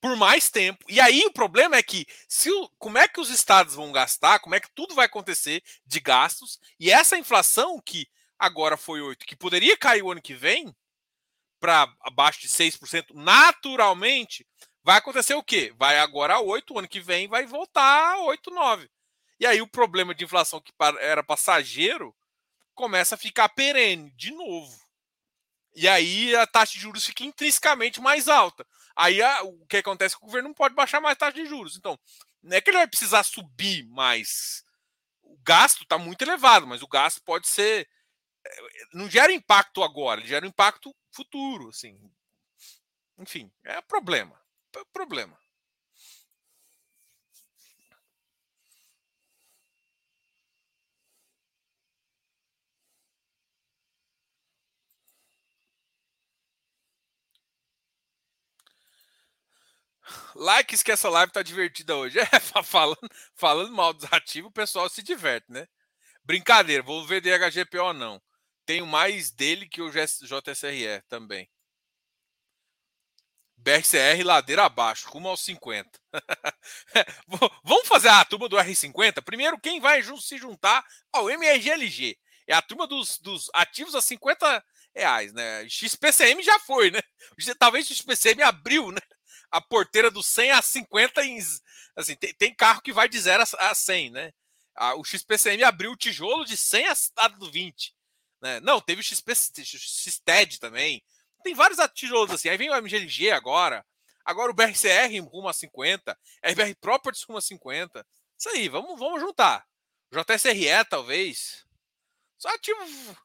por 0.00 0.16
mais 0.16 0.50
tempo. 0.50 0.84
E 0.88 1.00
aí 1.00 1.24
o 1.24 1.32
problema 1.32 1.76
é 1.76 1.82
que 1.82 2.06
se 2.28 2.50
o, 2.50 2.68
como 2.78 2.98
é 2.98 3.08
que 3.08 3.20
os 3.20 3.30
estados 3.30 3.74
vão 3.74 3.92
gastar, 3.92 4.38
como 4.40 4.54
é 4.54 4.60
que 4.60 4.70
tudo 4.74 4.94
vai 4.94 5.06
acontecer 5.06 5.62
de 5.84 6.00
gastos, 6.00 6.58
e 6.78 6.90
essa 6.90 7.18
inflação 7.18 7.80
que 7.80 8.06
agora 8.38 8.76
foi 8.76 9.00
8, 9.00 9.26
que 9.26 9.36
poderia 9.36 9.76
cair 9.76 10.02
o 10.02 10.12
ano 10.12 10.22
que 10.22 10.34
vem 10.34 10.74
para 11.58 11.92
abaixo 12.02 12.40
de 12.40 12.48
6%, 12.48 13.12
naturalmente, 13.14 14.46
vai 14.84 14.96
acontecer 14.98 15.34
o 15.34 15.42
quê? 15.42 15.74
Vai 15.76 15.98
agora 15.98 16.34
a 16.34 16.40
8, 16.40 16.72
o 16.72 16.78
ano 16.78 16.88
que 16.88 17.00
vem 17.00 17.26
vai 17.26 17.46
voltar 17.46 18.14
a 18.14 18.20
8, 18.20 18.50
9. 18.50 18.88
E 19.40 19.46
aí 19.46 19.60
o 19.60 19.68
problema 19.68 20.14
de 20.14 20.24
inflação 20.24 20.60
que 20.60 20.72
era 21.00 21.22
passageiro 21.22 22.14
começa 22.74 23.16
a 23.16 23.18
ficar 23.18 23.48
perene 23.48 24.10
de 24.12 24.30
novo. 24.30 24.78
E 25.74 25.86
aí 25.86 26.34
a 26.34 26.46
taxa 26.46 26.72
de 26.72 26.80
juros 26.80 27.06
fica 27.06 27.24
intrinsecamente 27.24 28.00
mais 28.00 28.28
alta. 28.28 28.66
Aí 28.98 29.22
a, 29.22 29.42
o 29.44 29.66
que 29.66 29.78
acontece 29.78 30.14
é 30.14 30.18
que 30.18 30.24
o 30.24 30.26
governo 30.26 30.48
não 30.48 30.54
pode 30.54 30.74
baixar 30.74 31.00
mais 31.00 31.16
taxa 31.16 31.32
de 31.32 31.46
juros. 31.46 31.76
Então, 31.76 31.98
não 32.42 32.56
é 32.56 32.60
que 32.60 32.70
ele 32.70 32.78
vai 32.78 32.88
precisar 32.88 33.22
subir 33.22 33.84
mais. 33.86 34.64
O 35.22 35.38
gasto 35.44 35.82
está 35.82 35.96
muito 35.96 36.22
elevado, 36.22 36.66
mas 36.66 36.82
o 36.82 36.88
gasto 36.88 37.22
pode 37.22 37.46
ser 37.46 37.88
não 38.92 39.08
gera 39.08 39.32
impacto 39.32 39.82
agora, 39.82 40.20
ele 40.20 40.28
gera 40.28 40.46
impacto 40.46 40.94
futuro, 41.10 41.68
assim. 41.68 41.98
Enfim, 43.18 43.50
é 43.64 43.80
problema. 43.82 44.40
É 44.76 44.84
problema. 44.92 45.38
Likes 60.34 60.82
que 60.82 60.92
essa 60.92 61.08
live 61.08 61.32
tá 61.32 61.42
divertida 61.42 61.96
hoje. 61.96 62.18
É, 62.32 62.62
falando, 62.62 63.08
falando 63.34 63.72
mal 63.72 63.92
dos 63.92 64.10
ativos, 64.12 64.50
o 64.50 64.52
pessoal 64.52 64.88
se 64.88 65.02
diverte, 65.02 65.50
né? 65.50 65.66
Brincadeira, 66.24 66.82
vou 66.82 67.06
ver 67.06 67.20
DHGPO 67.20 67.92
não. 67.92 68.20
Tenho 68.66 68.86
mais 68.86 69.30
dele 69.30 69.66
que 69.66 69.80
o 69.80 69.90
JSRE 69.90 71.02
também. 71.08 71.48
BRCR 73.56 74.22
ladeira 74.24 74.64
abaixo, 74.64 75.08
rumo 75.08 75.28
aos 75.28 75.40
50. 75.40 75.90
Vamos 77.64 77.88
fazer 77.88 78.08
a 78.08 78.24
turma 78.24 78.48
do 78.48 78.56
R50? 78.56 79.22
Primeiro, 79.22 79.58
quem 79.58 79.80
vai 79.80 80.02
se 80.02 80.38
juntar 80.38 80.84
ao 81.12 81.28
MRGLG? 81.28 82.16
É 82.46 82.54
a 82.54 82.62
turma 82.62 82.86
dos, 82.86 83.18
dos 83.18 83.50
ativos 83.52 83.94
a 83.94 84.00
50 84.00 84.64
reais, 84.94 85.32
né? 85.32 85.68
XPCM 85.68 86.42
já 86.42 86.58
foi, 86.60 86.90
né? 86.90 87.00
Talvez 87.58 87.90
o 87.90 87.94
XPCM 87.94 88.42
abriu, 88.42 88.90
né? 88.90 89.00
A 89.50 89.60
porteira 89.60 90.10
do 90.10 90.22
100 90.22 90.50
a 90.52 90.62
50 90.62 91.24
em, 91.24 91.38
assim, 91.96 92.14
tem, 92.16 92.34
tem 92.34 92.54
carro 92.54 92.82
que 92.82 92.92
vai 92.92 93.08
de 93.08 93.18
0 93.18 93.42
a 93.58 93.74
100, 93.74 94.10
né? 94.10 94.32
o 94.96 95.04
XPCM 95.04 95.64
abriu 95.64 95.92
o 95.92 95.96
tijolo 95.96 96.44
de 96.44 96.56
100 96.56 96.86
a 97.16 97.28
20. 97.50 97.94
Né? 98.40 98.60
Não, 98.60 98.80
teve 98.80 99.00
o 99.00 99.04
XP, 99.04 99.34
XTED 99.34 100.60
também. 100.60 101.02
Tem 101.42 101.54
vários 101.54 101.78
tijolos 101.94 102.30
assim. 102.30 102.48
Aí 102.48 102.56
vem 102.56 102.70
o 102.70 102.76
MGLG 102.76 103.30
agora. 103.30 103.84
Agora 104.24 104.50
o 104.50 104.54
BRCR 104.54 105.18
rumo 105.30 105.48
a 105.48 105.52
50. 105.52 106.16
RBR 106.44 106.74
Properties 106.80 107.24
rumo 107.24 107.38
a 107.38 107.42
50. 107.42 108.06
Isso 108.38 108.48
aí, 108.50 108.68
vamos, 108.68 108.98
vamos 108.98 109.20
juntar. 109.20 109.66
JSRE, 110.12 110.84
talvez. 110.88 111.66
Só 112.38 112.48
ativo. 112.50 113.16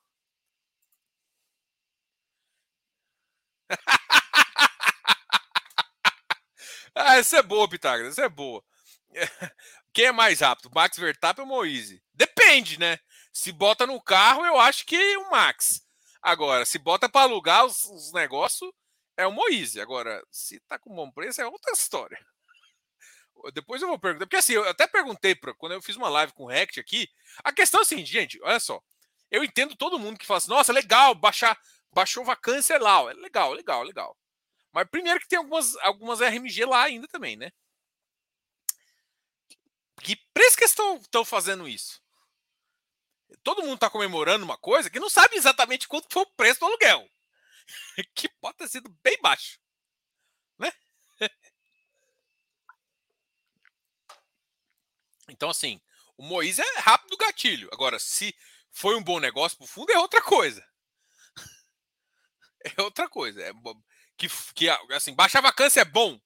ah, 6.96 7.18
essa 7.18 7.38
é 7.38 7.44
boa, 7.44 7.68
Pitágoras. 7.68 8.14
Essa 8.14 8.26
é 8.26 8.30
boa. 8.30 8.64
Quem 9.94 10.06
é 10.06 10.12
mais 10.12 10.40
rápido, 10.42 10.72
Max 10.74 10.98
Verstappen 10.98 11.44
ou 11.44 11.48
Moise? 11.50 12.04
Depende, 12.14 12.80
né? 12.80 13.00
Se 13.32 13.52
bota 13.52 13.86
no 13.86 14.02
carro, 14.02 14.46
eu 14.46 14.60
acho 14.60 14.86
que 14.86 14.96
é 14.96 15.18
o 15.18 15.30
Max. 15.30 15.82
Agora, 16.22 16.66
se 16.66 16.80
bota 16.80 17.10
para 17.10 17.22
alugar 17.22 17.66
os, 17.66 17.86
os 17.86 18.12
negócios, 18.14 18.72
é 19.18 19.28
o 19.28 19.32
Moise. 19.32 19.80
Agora, 19.82 20.24
se 20.32 20.60
tá 20.62 20.80
com 20.80 20.96
bom 20.96 21.12
preço, 21.12 21.42
é 21.42 21.46
outra 21.46 21.74
história. 21.74 22.18
Depois 23.54 23.82
eu 23.82 23.88
vou 23.88 24.00
perguntar, 24.00 24.26
porque 24.26 24.38
assim, 24.38 24.54
eu 24.54 24.68
até 24.68 24.88
perguntei 24.88 25.36
para 25.36 25.54
quando 25.54 25.74
eu 25.74 25.82
fiz 25.82 25.96
uma 25.96 26.10
live 26.10 26.34
com 26.34 26.44
o 26.44 26.48
Rect 26.48 26.80
aqui. 26.80 27.10
A 27.44 27.52
questão 27.52 27.82
é 27.82 27.84
assim, 27.84 28.06
gente, 28.06 28.40
olha 28.42 28.60
só. 28.60 28.82
Eu 29.30 29.44
entendo 29.44 29.76
todo 29.76 30.00
mundo 30.00 30.18
que 30.18 30.26
fala 30.26 30.38
assim, 30.38 30.50
nossa, 30.50 30.72
legal, 30.72 31.14
baixar, 31.16 31.60
baixou 31.92 32.24
vacância 32.24 32.78
lá. 32.80 33.12
É 33.12 33.14
legal, 33.14 33.52
legal, 33.52 33.84
legal. 33.84 34.18
Mas 34.74 34.90
primeiro 34.90 35.20
que 35.20 35.28
tem 35.28 35.38
algumas, 35.38 35.76
algumas 35.78 36.20
RMG 36.20 36.66
lá 36.66 36.84
ainda 36.84 37.08
também, 37.08 37.36
né? 37.36 37.52
Que 40.02 40.16
preço 40.34 40.58
que 40.58 40.66
estão 40.66 41.24
fazendo 41.24 41.68
isso? 41.68 42.02
Todo 43.44 43.62
mundo 43.62 43.76
está 43.76 43.90
comemorando 43.90 44.44
uma 44.44 44.58
coisa 44.58 44.90
que 44.90 45.00
não 45.00 45.10
sabe 45.10 45.36
exatamente 45.36 45.88
quanto 45.88 46.12
foi 46.12 46.24
o 46.24 46.32
preço 46.36 46.60
do 46.60 46.66
aluguel. 46.66 47.08
Que 48.16 48.28
pode 48.42 48.58
ter 48.58 48.68
sido 48.68 48.90
bem 49.04 49.18
baixo. 49.22 49.60
Né? 50.58 50.72
Então, 55.30 55.50
assim, 55.50 55.82
o 56.18 56.24
Moisés 56.24 56.68
é 56.76 56.80
rápido 56.80 57.12
do 57.12 57.18
gatilho. 57.18 57.70
Agora, 57.72 57.98
se 57.98 58.36
foi 58.72 58.96
um 58.98 59.04
bom 59.04 59.22
negócio 59.22 59.58
para 59.58 59.64
o 59.64 59.68
fundo, 59.68 59.90
é 59.92 59.98
outra 59.98 60.22
coisa. 60.22 60.66
É 62.78 62.82
outra 62.82 63.10
coisa. 63.10 63.42
É, 63.42 63.52
que, 64.28 64.54
que, 64.56 64.70
assim, 64.94 65.14
baixar 65.14 65.42
vacância 65.42 65.82
é 65.82 65.86
bom. 65.86 66.20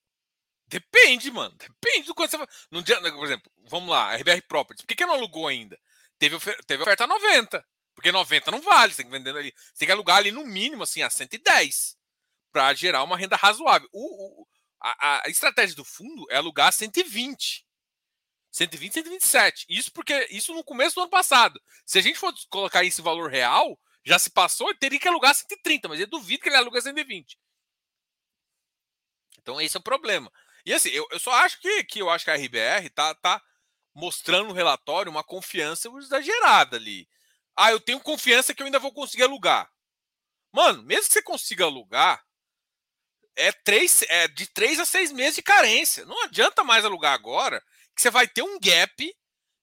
Depende, 0.67 1.31
mano. 1.31 1.55
Depende 1.55 2.07
do 2.07 2.15
quanto 2.15 2.37
você. 2.37 2.47
Não, 2.69 2.83
por 2.83 3.25
exemplo, 3.25 3.51
vamos 3.69 3.89
lá, 3.89 4.15
RBR 4.15 4.41
Properties. 4.47 4.81
Por 4.81 4.87
que, 4.87 4.95
que 4.95 5.05
não 5.05 5.13
alugou 5.13 5.47
ainda? 5.47 5.79
Teve, 6.19 6.37
teve 6.65 6.83
oferta 6.83 7.07
90. 7.07 7.63
Porque 7.95 8.11
90 8.11 8.51
não 8.51 8.61
vale. 8.61 8.93
Você 8.93 9.03
tem 9.03 9.11
que 9.11 9.17
vender 9.17 9.35
ali. 9.35 9.53
Você 9.55 9.79
tem 9.79 9.87
que 9.87 9.91
alugar 9.91 10.17
ali 10.17 10.31
no 10.31 10.45
mínimo 10.45 10.83
assim, 10.83 11.01
a 11.01 11.09
110. 11.09 11.97
para 12.51 12.73
gerar 12.73 13.03
uma 13.03 13.17
renda 13.17 13.35
razoável. 13.35 13.87
O, 13.91 14.41
o 14.41 14.47
a, 14.79 15.25
a, 15.25 15.29
estratégia 15.29 15.75
do 15.75 15.83
fundo 15.85 16.25
é 16.29 16.37
alugar 16.37 16.71
120. 16.71 17.65
120, 18.51 18.93
127. 18.93 19.65
Isso 19.69 19.91
porque 19.91 20.27
isso 20.31 20.53
no 20.53 20.63
começo 20.63 20.95
do 20.95 21.01
ano 21.01 21.09
passado. 21.09 21.59
Se 21.85 21.97
a 21.97 22.01
gente 22.01 22.19
for 22.19 22.33
colocar 22.49 22.83
esse 22.83 23.01
valor 23.01 23.29
real, 23.29 23.79
já 24.05 24.17
se 24.19 24.29
passou, 24.29 24.69
ele 24.69 24.79
teria 24.79 24.99
que 24.99 25.07
alugar 25.07 25.35
130, 25.35 25.87
mas 25.87 25.99
eu 25.99 26.07
duvido 26.07 26.41
que 26.41 26.49
ele 26.49 26.55
aluga 26.55 26.79
120. 26.79 27.37
Então 29.47 29.61
esse 29.61 29.77
é 29.77 29.79
o 29.79 29.83
problema. 29.83 30.29
E 30.65 30.73
assim, 30.73 30.89
eu, 30.89 31.07
eu 31.09 31.17
só 31.17 31.31
acho 31.31 31.61
que, 31.61 31.85
que 31.85 32.01
eu 32.01 32.09
acho 32.09 32.25
que 32.25 32.31
a 32.31 32.35
RBR 32.35 32.89
tá, 32.93 33.15
tá 33.15 33.41
mostrando 33.95 34.49
no 34.49 34.53
relatório 34.53 35.09
uma 35.09 35.23
confiança 35.23 35.89
exagerada 35.97 36.75
ali. 36.75 37.07
Ah, 37.55 37.71
eu 37.71 37.79
tenho 37.79 38.01
confiança 38.01 38.53
que 38.53 38.61
eu 38.61 38.65
ainda 38.65 38.77
vou 38.77 38.91
conseguir 38.91 39.23
alugar. 39.23 39.71
Mano, 40.51 40.83
mesmo 40.83 41.07
que 41.07 41.13
você 41.13 41.21
consiga 41.21 41.63
alugar, 41.63 42.21
é, 43.37 43.53
três, 43.53 44.01
é 44.09 44.27
de 44.27 44.47
três 44.47 44.81
a 44.81 44.85
seis 44.85 45.13
meses 45.13 45.35
de 45.35 45.43
carência. 45.43 46.05
Não 46.05 46.23
adianta 46.23 46.61
mais 46.65 46.83
alugar 46.83 47.13
agora, 47.13 47.63
que 47.95 48.01
você 48.01 48.09
vai 48.09 48.27
ter 48.27 48.41
um 48.41 48.59
gap 48.59 49.15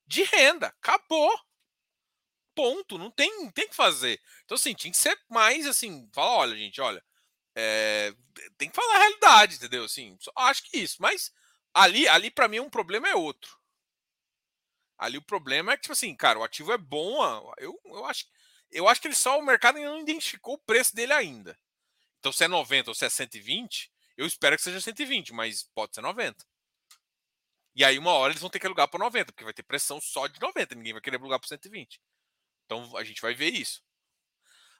de 0.07 0.23
renda. 0.23 0.69
Acabou. 0.81 1.31
Ponto. 2.55 2.97
Não 2.97 3.11
tem, 3.11 3.31
não 3.43 3.51
tem 3.51 3.69
que 3.69 3.77
fazer. 3.77 4.19
Então, 4.47 4.55
assim, 4.55 4.73
tinha 4.73 4.91
que 4.91 4.97
ser 4.97 5.19
mais 5.29 5.67
assim. 5.67 6.09
Fala, 6.15 6.31
olha, 6.37 6.57
gente, 6.57 6.81
olha. 6.81 7.05
É, 7.57 8.15
tem 8.59 8.69
que 8.69 8.77
falar 8.77 8.95
a 8.95 8.99
realidade, 8.99 9.57
entendeu? 9.57 9.85
Assim, 9.85 10.17
acho 10.37 10.63
que 10.65 10.79
isso. 10.79 10.97
Mas 11.01 11.33
ali, 11.73 12.09
ali 12.09 12.31
para 12.31 12.49
mim, 12.49 12.61
um 12.61 12.71
problema 12.71 13.09
é 13.09 13.15
outro. 13.15 13.59
Ali 14.99 15.19
o 15.19 15.23
problema 15.23 15.73
é 15.73 15.77
que, 15.77 15.83
tipo 15.83 15.93
assim, 15.93 16.15
cara, 16.15 16.39
o 16.39 16.45
ativo 16.45 16.73
é 16.73 16.79
bom. 16.79 17.53
Eu, 17.59 17.79
eu, 17.85 18.05
acho, 18.07 18.27
eu 18.71 18.89
acho 18.89 19.01
que 19.01 19.09
ele 19.09 19.15
só 19.15 19.39
o 19.39 19.43
mercado 19.43 19.77
ainda 19.77 19.91
não 19.91 20.01
identificou 20.01 20.55
o 20.55 20.59
preço 20.59 20.95
dele 20.95 21.13
ainda. 21.13 21.59
Então, 22.19 22.33
se 22.33 22.45
é 22.45 22.49
90 22.49 22.91
ou 22.91 22.95
se 22.95 23.05
é 23.05 23.11
120, 23.11 23.93
eu 24.17 24.27
espero 24.27 24.57
que 24.57 24.63
seja 24.63 24.81
120, 24.81 25.33
mas 25.35 25.65
pode 25.75 25.95
ser 25.95 26.01
90. 26.01 26.45
E 27.77 27.85
aí, 27.85 27.99
uma 27.99 28.13
hora 28.13 28.33
eles 28.33 28.41
vão 28.41 28.49
ter 28.49 28.61
que 28.61 28.67
alugar 28.67 28.89
por 28.89 28.99
90, 28.99 29.33
porque 29.33 29.45
vai 29.45 29.53
ter 29.53 29.63
pressão 29.63 30.01
só 30.01 30.27
de 30.27 30.41
90, 30.41 30.75
ninguém 30.75 30.93
vai 30.93 31.03
querer 31.03 31.19
alugar 31.19 31.41
por 31.41 31.49
120. 31.49 32.01
Então, 32.65 32.97
a 32.97 33.05
gente 33.05 33.21
vai 33.21 33.35
ver 33.35 33.53
isso. 33.53 33.84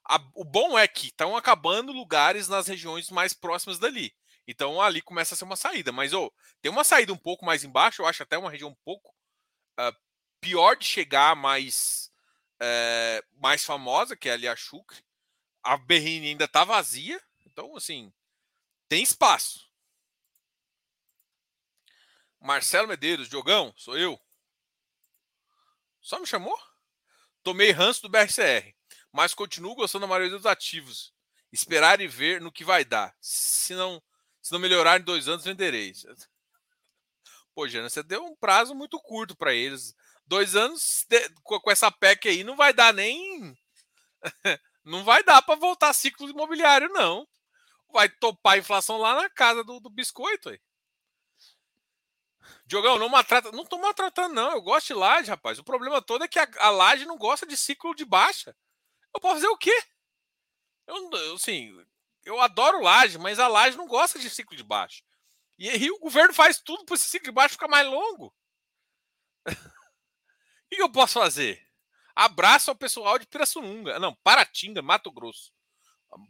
A, 0.07 0.17
o 0.35 0.45
bom 0.45 0.79
é 0.79 0.87
que 0.87 1.07
estão 1.07 1.37
acabando 1.37 1.93
lugares 1.93 2.49
nas 2.49 2.67
regiões 2.67 3.11
mais 3.11 3.33
próximas 3.33 3.79
dali. 3.79 4.15
Então, 4.47 4.81
ali 4.81 5.01
começa 5.01 5.35
a 5.35 5.37
ser 5.39 5.45
uma 5.45 5.57
saída. 5.57 5.91
Mas, 5.93 6.13
oh, 6.13 6.33
tem 6.61 6.71
uma 6.71 6.85
saída 6.85 7.13
um 7.13 7.19
pouco 7.19 7.45
mais 7.45 7.65
embaixo, 7.65 8.03
eu 8.03 8.07
acho 8.07 8.23
até 8.23 8.37
uma 8.37 8.51
região 8.51 8.71
um 8.71 8.77
pouco 8.85 9.15
uh, 9.81 9.97
pior 10.41 10.77
de 10.77 10.85
chegar, 10.85 11.35
mais, 11.35 12.13
uh, 12.61 13.41
mais 13.41 13.65
famosa, 13.65 14.17
que 14.17 14.29
é 14.29 14.33
ali 14.33 14.47
a 14.47 14.55
Chucre. 14.55 15.03
A 15.63 15.79
Berrine 15.79 16.29
ainda 16.29 16.45
está 16.45 16.63
vazia, 16.65 17.21
então, 17.47 17.75
assim, 17.75 18.13
tem 18.89 19.03
espaço. 19.03 19.71
Marcelo 22.39 22.87
Medeiros, 22.87 23.31
Diogão, 23.31 23.73
sou 23.75 23.97
eu. 23.97 24.21
Só 26.03 26.21
me 26.21 26.27
chamou? 26.27 26.59
Tomei 27.43 27.71
ranço 27.71 28.03
do 28.03 28.11
BRCR, 28.11 28.74
mas 29.15 29.33
continuo 29.33 29.77
gostando 29.77 30.03
da 30.03 30.09
maioria 30.09 30.37
dos 30.37 30.45
ativos. 30.45 31.15
Esperar 31.53 32.01
e 32.01 32.09
ver 32.09 32.41
no 32.41 32.51
que 32.51 32.65
vai 32.65 32.85
dar. 32.85 33.15
Se 33.21 33.73
não, 33.75 34.03
se 34.43 34.53
não 34.53 34.59
melhorar 34.59 35.01
em 35.01 35.05
dois 35.05 35.29
anos, 35.29 35.45
venderei. 35.45 35.93
Pô, 37.55 37.69
Jana, 37.69 37.89
você 37.89 38.03
deu 38.03 38.25
um 38.25 38.35
prazo 38.35 38.75
muito 38.75 39.01
curto 39.01 39.37
para 39.37 39.55
eles. 39.55 39.95
Dois 40.27 40.57
anos 40.57 41.07
de, 41.09 41.29
com 41.45 41.71
essa 41.71 41.93
PEC 41.93 42.29
aí 42.29 42.43
não 42.43 42.57
vai 42.57 42.73
dar 42.73 42.93
nem. 42.93 43.57
não 44.85 45.05
vai 45.05 45.23
dar 45.23 45.43
para 45.43 45.55
voltar 45.55 45.93
ciclo 45.93 46.29
imobiliário, 46.29 46.89
não 46.89 47.25
vai 47.95 48.09
topar 48.09 48.55
a 48.55 48.59
inflação 48.59 48.99
lá 48.99 49.15
na 49.15 49.31
casa 49.31 49.63
do, 49.63 49.79
do 49.79 49.89
biscoito. 49.89 50.49
Aí. 50.49 50.61
Diogão, 52.67 52.99
não 52.99 53.09
maltrata. 53.09 53.53
Não 53.53 53.65
tô 53.65 53.79
maltratando, 53.79 54.35
não. 54.35 54.51
Eu 54.51 54.61
gosto 54.61 54.89
de 54.89 54.95
laje, 54.95 55.31
rapaz. 55.31 55.61
O 55.61 55.65
problema 55.65 56.03
todo 56.03 56.25
é 56.25 56.29
que 56.29 56.41
a, 56.41 56.49
a 56.59 56.71
laje 56.71 57.07
não 57.07 57.17
gosta 57.17 57.47
de 57.47 57.57
ciclo 57.57 57.95
de 57.95 58.05
baixa. 58.05 58.55
Eu 59.15 59.21
posso 59.21 59.37
fazer 59.37 59.49
o 59.49 59.57
quê? 59.57 59.83
Eu, 60.87 61.35
assim, 61.35 61.85
eu 62.25 62.41
adoro 62.41 62.83
laje, 62.83 63.19
mas 63.19 63.39
a 63.39 63.49
laje 63.49 63.77
não 63.77 63.87
gosta 63.87 64.19
de 64.19 64.29
ciclo 64.29 64.57
de 64.57 64.63
baixa. 64.63 65.03
E 65.59 65.71
aí 65.71 65.91
o 65.91 65.99
governo 65.99 66.35
faz 66.35 66.61
tudo 66.61 66.85
para 66.85 66.97
esse 66.97 67.09
ciclo 67.09 67.27
de 67.27 67.33
baixa 67.33 67.55
ficar 67.55 67.69
mais 67.69 67.87
longo. 67.87 68.35
o 69.47 70.69
que 70.69 70.83
eu 70.83 70.91
posso 70.91 71.15
fazer? 71.15 71.65
Abraço 72.15 72.71
ao 72.71 72.77
pessoal 72.77 73.19
de 73.19 73.27
Pirassununga. 73.27 73.99
Não, 73.99 74.15
Paratinga, 74.17 74.83
Mato 74.83 75.11
Grosso. 75.11 75.53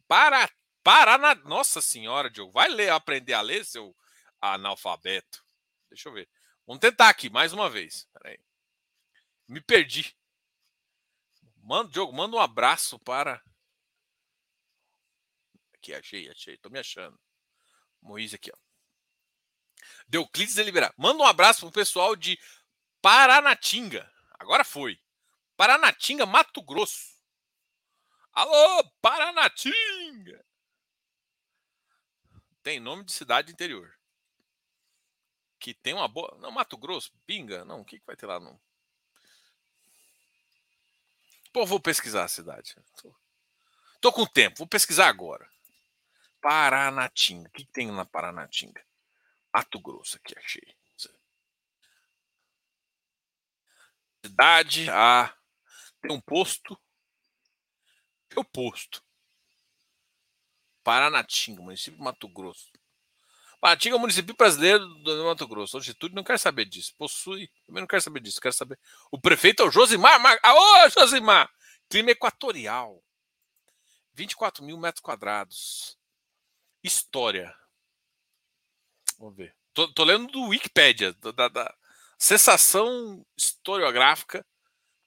Para 0.06 0.50
Paraná. 0.82 1.34
Nossa 1.34 1.80
senhora, 1.80 2.30
Diogo. 2.30 2.52
Vai 2.52 2.68
ler, 2.68 2.90
aprender 2.90 3.34
a 3.34 3.40
ler, 3.40 3.64
seu 3.64 3.94
analfabeto. 4.40 5.44
Deixa 5.90 6.08
eu 6.08 6.12
ver. 6.12 6.28
Vamos 6.66 6.80
tentar 6.80 7.08
aqui, 7.08 7.28
mais 7.28 7.52
uma 7.52 7.68
vez. 7.68 8.08
Me 9.46 9.60
perdi. 9.60 10.16
Manda, 11.64 11.90
Diogo, 11.90 12.12
manda 12.12 12.36
um 12.36 12.40
abraço 12.40 12.98
para. 12.98 13.42
Aqui, 15.72 15.94
achei, 15.94 16.30
achei. 16.30 16.58
Tô 16.58 16.68
me 16.68 16.78
achando. 16.78 17.18
Moisés 18.02 18.34
aqui, 18.34 18.50
ó. 18.52 18.56
Deuclides 20.06 20.54
Deliberar. 20.54 20.92
Manda 20.96 21.22
um 21.22 21.26
abraço 21.26 21.60
pro 21.60 21.72
pessoal 21.72 22.14
de 22.14 22.38
Paranatinga. 23.00 24.12
Agora 24.38 24.62
foi. 24.62 25.00
Paranatinga, 25.56 26.26
Mato 26.26 26.62
Grosso. 26.62 27.14
Alô, 28.32 28.84
Paranatinga! 29.00 30.44
Tem 32.62 32.78
nome 32.78 33.04
de 33.04 33.12
cidade 33.12 33.52
interior. 33.52 33.94
Que 35.58 35.72
tem 35.72 35.94
uma 35.94 36.08
boa. 36.08 36.36
Não, 36.40 36.50
Mato 36.50 36.76
Grosso, 36.76 37.10
Pinga. 37.24 37.64
Não, 37.64 37.80
o 37.80 37.84
que, 37.84 37.98
que 37.98 38.06
vai 38.06 38.16
ter 38.16 38.26
lá? 38.26 38.38
Não. 38.38 38.60
Pô, 41.54 41.64
vou 41.64 41.78
pesquisar 41.78 42.24
a 42.24 42.28
cidade. 42.28 42.74
Tô, 43.00 43.14
tô 44.00 44.12
com 44.12 44.26
tempo, 44.26 44.58
vou 44.58 44.66
pesquisar 44.66 45.06
agora. 45.06 45.48
Paranatinga. 46.40 47.48
O 47.48 47.52
que, 47.52 47.64
tem 47.64 47.92
na 47.92 48.04
Paranatinga? 48.04 48.84
Mato 49.54 49.78
Grosso 49.78 50.16
aqui, 50.16 50.36
achei. 50.36 50.76
Cidade, 54.26 54.90
ah, 54.90 55.32
tem 56.02 56.10
um 56.10 56.20
posto. 56.20 56.76
Tem 58.28 58.40
o 58.40 58.44
posto. 58.44 59.00
Paranatinga, 60.82 61.62
município 61.62 61.98
de 61.98 62.04
Mato 62.04 62.28
Grosso. 62.28 62.72
Paranatinga 63.60 63.94
é 63.94 63.98
o 63.98 64.00
município 64.00 64.34
brasileiro 64.36 64.86
do 64.86 65.24
Mato 65.24 65.46
Grosso. 65.46 65.76
Altitude 65.76 66.14
não 66.14 66.24
quero 66.24 66.38
saber 66.38 66.64
disso. 66.64 66.94
Possui. 66.96 67.50
Também 67.66 67.80
não 67.82 67.88
quero 67.88 68.02
saber 68.02 68.20
disso. 68.20 68.40
Quero 68.40 68.54
saber. 68.54 68.78
O 69.10 69.18
prefeito 69.18 69.62
é 69.62 69.66
o 69.66 69.70
Josimar. 69.70 70.20
Mar... 70.20 70.38
Aô, 70.42 70.88
Josimar! 70.90 71.50
Clima 71.88 72.10
equatorial. 72.10 73.02
24 74.12 74.64
mil 74.64 74.78
metros 74.78 75.02
quadrados. 75.02 75.98
História. 76.82 77.54
Vamos 79.18 79.36
ver. 79.36 79.54
Tô, 79.72 79.92
tô 79.92 80.04
lendo 80.04 80.28
do 80.28 80.48
Wikipedia, 80.48 81.12
da, 81.14 81.48
da 81.48 81.74
sensação 82.18 83.24
historiográfica 83.36 84.46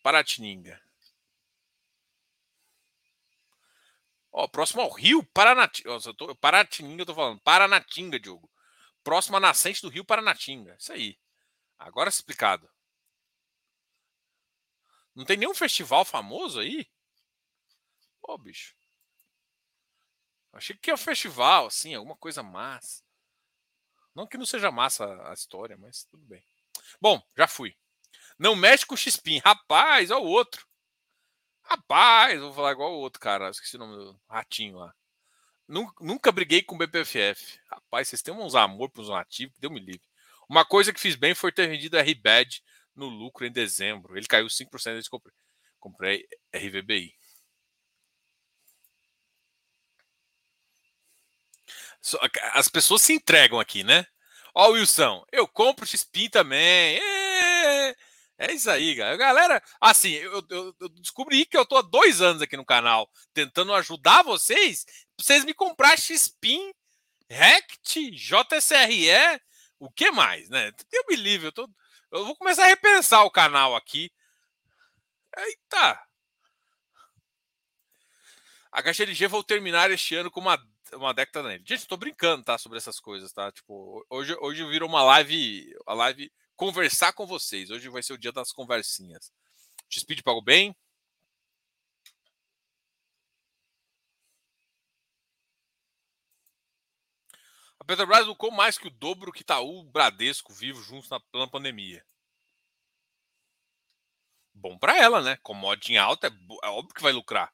Paratininga. 0.04 0.82
Ó, 4.40 4.48
próximo 4.48 4.84
ao 4.84 4.92
Rio 4.92 5.24
Paranatinga. 5.24 5.90
Eu 5.90 6.14
tô, 6.14 6.36
Paratininga, 6.36 7.02
eu 7.02 7.06
tô 7.08 7.16
falando. 7.16 7.42
Paranatinga, 7.42 8.20
Diogo. 8.20 8.48
Próximo 9.04 9.36
à 9.38 9.40
nascente 9.40 9.82
do 9.82 9.90
Rio 9.90 10.06
Paranatinga. 10.06 10.76
Isso 10.80 10.94
aí. 10.94 11.18
Agora 11.80 12.08
explicado. 12.08 12.70
Não 15.16 15.26
tem 15.26 15.38
nenhum 15.38 15.56
festival 15.56 16.06
famoso 16.06 16.60
aí? 16.60 16.88
Pô, 18.22 18.38
bicho. 18.38 18.76
Achei 20.54 20.78
que 20.78 20.92
é 20.92 20.94
um 20.94 20.98
festival, 20.98 21.66
assim, 21.66 21.96
alguma 21.96 22.16
coisa 22.16 22.44
massa. 22.44 23.04
Não 24.14 24.28
que 24.28 24.38
não 24.38 24.46
seja 24.46 24.70
massa 24.70 25.04
a 25.32 25.34
história, 25.34 25.76
mas 25.80 26.04
tudo 26.04 26.24
bem. 26.28 26.46
Bom, 27.02 27.20
já 27.36 27.48
fui. 27.48 27.76
Não 28.38 28.56
mexe 28.56 28.86
com 28.86 28.94
o 28.94 28.98
Xpin. 28.98 29.40
Rapaz, 29.40 30.12
olha 30.12 30.22
o 30.22 30.28
outro. 30.28 30.67
Rapaz, 31.70 32.40
vou 32.40 32.54
falar 32.54 32.72
igual 32.72 32.94
o 32.94 33.00
outro 33.00 33.20
cara, 33.20 33.50
esqueci 33.50 33.76
o 33.76 33.80
nome 33.80 33.96
do 33.98 34.20
ratinho 34.30 34.78
lá. 34.78 34.94
Nunca, 35.68 35.94
nunca 36.04 36.32
briguei 36.32 36.64
com 36.64 36.76
o 36.76 36.78
BPFF. 36.78 37.60
Rapaz, 37.70 38.08
vocês 38.08 38.22
têm 38.22 38.34
uns 38.34 38.56
amor 38.56 38.90
para 38.90 39.02
os 39.02 39.10
nativos 39.10 39.58
deu 39.60 39.70
me 39.70 39.80
livre. 39.80 40.02
Uma 40.48 40.64
coisa 40.64 40.94
que 40.94 41.00
fiz 41.00 41.16
bem 41.16 41.36
foi 41.36 41.52
ter 41.52 41.68
vendido 41.68 41.98
a 41.98 42.02
RBAD 42.02 42.64
no 42.96 43.08
lucro 43.08 43.46
em 43.46 43.52
dezembro. 43.52 44.18
Ele 44.18 44.26
caiu 44.28 44.48
5% 44.48 44.94
desde 44.94 45.10
comprei, 45.10 45.34
comprei 45.80 46.28
RVBI. 46.56 47.14
As 52.54 52.70
pessoas 52.70 53.02
se 53.02 53.14
entregam 53.14 53.60
aqui, 53.60 53.84
né? 53.84 54.06
Ó, 54.56 54.70
Wilson, 54.70 55.26
eu 55.32 55.48
compro 55.48 55.86
XPIN 55.86 56.30
também. 56.30 56.98
É 56.98 57.17
isso 58.54 58.70
aí, 58.70 58.94
galera. 58.94 59.18
Galera, 59.18 59.64
assim, 59.82 60.12
eu, 60.12 60.46
eu, 60.50 60.76
eu, 60.80 60.90
descobri 60.90 61.46
que 61.46 61.58
eu 61.58 61.66
tô 61.66 61.78
há 61.78 61.82
dois 61.82 62.22
anos 62.22 62.42
aqui 62.42 62.56
no 62.56 62.66
canal 62.66 63.10
tentando 63.34 63.74
ajudar 63.74 64.24
vocês 64.24 64.86
pra 64.86 65.26
vocês 65.26 65.44
me 65.44 65.54
comprar 65.54 65.98
XPIN, 65.98 66.72
RECT, 67.30 68.12
JSRE, 68.12 69.42
o 69.80 69.90
que 69.90 70.12
mais, 70.12 70.50
né? 70.50 70.72
Eu 70.92 71.04
me 71.10 71.16
livre, 71.16 71.48
eu, 71.48 71.52
tô, 71.52 71.70
eu 72.12 72.26
vou 72.26 72.36
começar 72.36 72.64
a 72.64 72.68
repensar 72.68 73.24
o 73.24 73.32
canal 73.32 73.76
aqui. 73.76 74.12
Eita! 75.36 76.08
A 78.72 78.82
HLG 78.82 79.28
vou 79.28 79.44
terminar 79.44 79.90
este 79.90 80.16
ano 80.16 80.30
com 80.30 80.40
uma, 80.40 80.64
uma 80.94 81.14
década 81.14 81.48
nele. 81.48 81.64
Gente, 81.66 81.82
eu 81.82 81.88
tô 81.88 81.98
brincando, 81.98 82.44
tá? 82.44 82.58
Sobre 82.58 82.78
essas 82.78 83.00
coisas, 83.00 83.32
tá? 83.32 83.52
Tipo, 83.52 84.06
hoje, 84.10 84.36
hoje 84.40 84.64
virou 84.66 84.88
uma 84.88 85.02
live. 85.04 85.74
A 85.86 85.94
live 85.94 86.32
conversar 86.58 87.14
com 87.14 87.26
vocês. 87.26 87.70
Hoje 87.70 87.88
vai 87.88 88.04
ser 88.04 88.14
o 88.14 88.18
dia 88.18 88.32
das 88.32 88.52
conversinhas. 88.52 89.32
X-Speed 89.90 90.22
pagou 90.24 90.42
bem. 90.42 90.76
A 97.80 97.86
Petrobras 97.86 98.26
lucrou 98.26 98.52
mais 98.52 98.78
que 98.78 98.88
o 98.88 98.92
dobro 98.92 99.32
que 99.32 99.42
Itaú, 99.42 99.84
Bradesco, 99.84 100.52
Vivo 100.52 100.82
juntos 100.82 101.10
na, 101.10 101.22
na 101.34 101.48
pandemia. 101.48 102.04
Bom 104.54 104.78
para 104.78 104.98
ela, 104.98 105.22
né? 105.22 105.38
Commodity 105.44 105.94
em 105.94 105.98
alta, 105.98 106.28
é, 106.28 106.32
é 106.66 106.70
óbvio 106.70 106.94
que 106.94 107.04
vai 107.04 107.14
lucrar. 107.14 107.54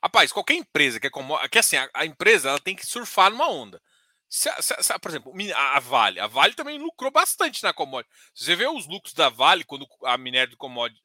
Rapaz, 0.00 0.30
qualquer 0.30 0.54
empresa 0.54 1.00
que 1.00 1.06
é 1.08 1.10
como. 1.10 1.36
Que 1.48 1.58
assim, 1.58 1.76
a, 1.76 1.90
a, 1.92 2.06
empresa 2.06 2.50
ela 2.50 2.60
tem 2.60 2.76
que 2.76 2.86
surfar 2.86 3.30
numa 3.30 3.48
onda. 3.48 3.82
Se, 4.28 4.50
se, 4.62 4.82
se, 4.82 4.98
por 4.98 5.10
exemplo, 5.10 5.32
a, 5.54 5.80
Vale. 5.80 6.20
A 6.20 6.26
Vale 6.26 6.54
também 6.54 6.78
lucrou 6.78 7.10
bastante 7.10 7.62
na 7.62 7.72
commodity. 7.72 8.12
Você 8.34 8.56
vê 8.56 8.66
os 8.66 8.86
lucros 8.86 9.14
da 9.14 9.28
Vale 9.28 9.64
quando 9.64 9.86
a 10.04 10.18
minério 10.18 10.50
do 10.50 10.56
commodity, 10.56 11.02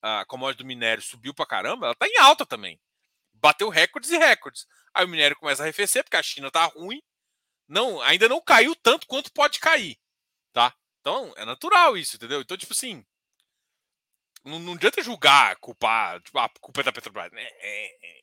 a 0.00 0.24
commodity 0.24 0.62
do 0.62 0.66
minério 0.66 1.02
subiu 1.02 1.34
pra 1.34 1.46
caramba, 1.46 1.86
ela 1.86 1.94
tá 1.94 2.06
em 2.06 2.18
alta 2.18 2.46
também. 2.46 2.80
Bateu 3.34 3.68
recordes 3.68 4.10
e 4.10 4.18
recordes. 4.18 4.66
Aí 4.94 5.04
o 5.04 5.08
minério 5.08 5.36
começa 5.36 5.62
a 5.62 5.64
arrefecer, 5.64 6.02
porque 6.04 6.16
a 6.16 6.22
China 6.22 6.50
tá 6.50 6.64
ruim. 6.64 7.02
Não, 7.68 8.00
ainda 8.00 8.28
não 8.28 8.40
caiu 8.40 8.74
tanto 8.74 9.06
quanto 9.06 9.32
pode 9.32 9.60
cair. 9.60 9.98
Tá? 10.52 10.74
Então, 11.00 11.32
é 11.36 11.44
natural 11.44 11.96
isso, 11.96 12.16
entendeu? 12.16 12.40
Então, 12.40 12.56
tipo 12.56 12.72
assim. 12.72 13.04
Não, 14.44 14.58
não 14.58 14.72
adianta 14.72 15.02
julgar, 15.02 15.56
culpar, 15.56 16.20
tipo, 16.22 16.38
a 16.38 16.48
culpa 16.60 16.80
é 16.80 16.84
da 16.84 16.92
Petrobras. 16.92 17.30
É, 17.32 17.42
é, 17.42 18.18
é. 18.18 18.20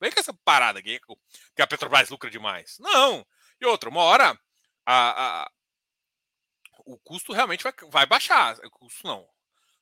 Vem 0.00 0.10
com 0.10 0.20
essa 0.20 0.34
parada 0.44 0.78
aqui 0.78 1.00
que 1.54 1.62
a 1.62 1.66
Petrobras 1.66 2.08
lucra 2.08 2.30
demais. 2.30 2.76
Não. 2.78 3.26
E 3.60 3.66
outra, 3.66 3.88
uma 3.90 4.02
hora 4.02 4.38
a, 4.86 5.42
a, 5.44 5.50
o 6.84 6.98
custo 6.98 7.32
realmente 7.32 7.62
vai, 7.62 7.72
vai 7.90 8.06
baixar. 8.06 8.56
O 8.64 8.70
custo 8.70 9.06
não. 9.06 9.26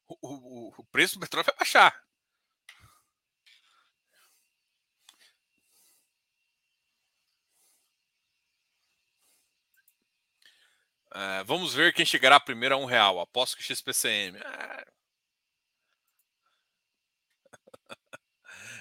O, 0.09 0.17
o, 0.23 0.75
o 0.79 0.85
preço 0.87 1.17
do 1.17 1.21
petróleo 1.23 1.47
vai 1.47 1.57
baixar. 1.59 1.95
É, 11.15 11.43
vamos 11.45 11.73
ver 11.75 11.93
quem 11.95 12.05
chegará 12.05 12.39
primeiro 12.39 12.75
a 12.75 12.79
um 12.79 12.85
real. 12.85 13.19
Aposto 13.21 13.57
que 13.57 13.63
XPCM. 13.63 14.39
É, 14.39 14.43
É, 14.43 14.85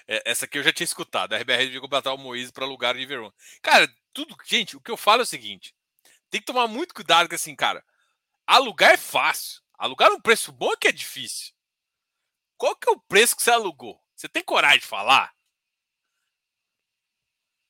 essa 0.08 0.46
aqui 0.46 0.58
eu 0.58 0.64
já 0.64 0.72
tinha 0.72 0.86
escutado. 0.86 1.34
A 1.34 1.38
RBR 1.38 1.66
devia 1.66 1.82
contratar 1.82 2.14
o 2.14 2.18
Moise 2.18 2.52
para 2.52 2.66
lugar 2.66 2.96
de 2.96 3.06
Verona. 3.06 3.34
Cara, 3.62 3.94
tudo. 4.14 4.36
Gente, 4.46 4.78
o 4.78 4.82
que 4.82 4.90
eu 4.90 4.98
falo 4.98 5.22
é 5.22 5.24
o 5.24 5.28
seguinte: 5.28 5.76
tem 6.30 6.40
que 6.40 6.48
tomar 6.48 6.68
muito 6.68 6.94
cuidado, 6.94 7.28
que 7.28 7.36
assim, 7.36 7.56
cara, 7.56 7.84
alugar 8.46 8.94
é 8.94 8.98
fácil. 8.98 9.62
Alugar 9.78 10.12
um 10.12 10.22
preço 10.22 10.52
bom 10.52 10.72
é 10.74 10.78
que 10.78 10.88
é 10.88 10.92
difícil. 10.92 11.54
Qual 12.58 12.76
que 12.76 12.90
é 12.90 12.92
o 12.92 13.00
preço 13.00 13.36
que 13.36 13.44
você 13.44 13.52
alugou? 13.52 14.02
Você 14.16 14.28
tem 14.28 14.44
coragem 14.44 14.80
de 14.80 14.86
falar? 14.88 15.32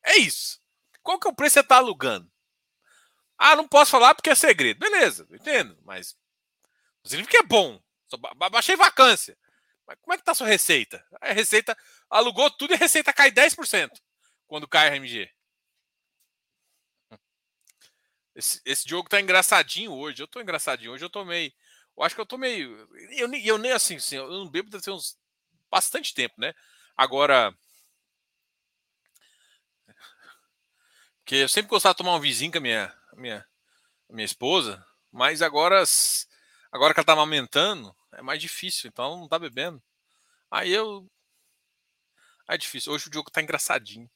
É 0.05 0.17
isso. 0.17 0.61
Qual 1.03 1.19
que 1.19 1.27
é 1.27 1.31
o 1.31 1.35
preço 1.35 1.55
que 1.55 1.59
você 1.59 1.65
está 1.65 1.77
alugando? 1.77 2.31
Ah, 3.37 3.55
não 3.55 3.67
posso 3.67 3.91
falar 3.91 4.15
porque 4.15 4.29
é 4.29 4.35
segredo. 4.35 4.79
Beleza, 4.79 5.27
entendo, 5.31 5.77
mas 5.83 6.17
significa 7.03 7.37
que 7.37 7.43
é 7.43 7.47
bom. 7.47 7.81
Só 8.07 8.17
baixei 8.49 8.75
vacância. 8.75 9.37
Mas 9.87 9.97
como 10.01 10.13
é 10.13 10.17
que 10.17 10.23
tá 10.23 10.33
a 10.33 10.35
sua 10.35 10.47
receita? 10.47 11.03
A 11.21 11.31
receita 11.31 11.77
alugou 12.09 12.51
tudo 12.51 12.73
e 12.73 12.75
a 12.75 12.77
receita 12.77 13.13
cai 13.13 13.31
10% 13.31 13.89
quando 14.45 14.67
cai 14.67 14.89
a 14.89 14.91
RMG. 14.91 15.29
Esse, 18.35 18.61
esse 18.65 18.87
jogo 18.87 19.09
tá 19.09 19.19
engraçadinho 19.19 19.91
hoje. 19.91 20.21
Eu 20.21 20.27
tô 20.27 20.41
engraçadinho 20.41 20.91
hoje. 20.91 21.03
Eu 21.03 21.09
tô 21.09 21.25
meio. 21.25 21.51
Eu 21.97 22.03
acho 22.03 22.13
que 22.13 22.21
eu 22.21 22.25
tô 22.25 22.37
meio. 22.37 22.87
Eu, 23.11 23.33
eu 23.33 23.57
nem 23.57 23.71
assim, 23.71 23.95
assim, 23.95 24.17
eu 24.17 24.29
não 24.29 24.49
bebo 24.49 24.69
deve 24.69 24.91
uns 24.91 25.17
bastante 25.71 26.13
tempo, 26.13 26.35
né? 26.37 26.53
Agora. 26.95 27.55
Porque 31.19 31.35
eu 31.35 31.49
sempre 31.49 31.69
gostava 31.69 31.93
de 31.93 31.97
tomar 31.97 32.15
um 32.15 32.21
vizinho 32.21 32.51
com 32.51 32.59
a 32.59 32.61
minha, 32.61 32.93
minha, 33.15 33.45
minha 34.09 34.25
esposa, 34.25 34.85
mas 35.11 35.41
agora, 35.41 35.83
agora 36.71 36.93
que 36.93 36.99
ela 37.01 37.05
tá 37.05 37.11
amamentando, 37.11 37.93
é 38.17 38.21
mais 38.21 38.41
difícil, 38.41 38.89
então 38.89 39.17
não 39.17 39.27
tá 39.27 39.39
bebendo. 39.39 39.81
Aí 40.51 40.71
eu. 40.73 41.07
Aí 42.47 42.55
é 42.55 42.57
difícil. 42.57 42.91
Hoje 42.91 43.09
o 43.09 43.13
jogo 43.13 43.31
tá 43.31 43.41
engraçadinho. 43.41 44.09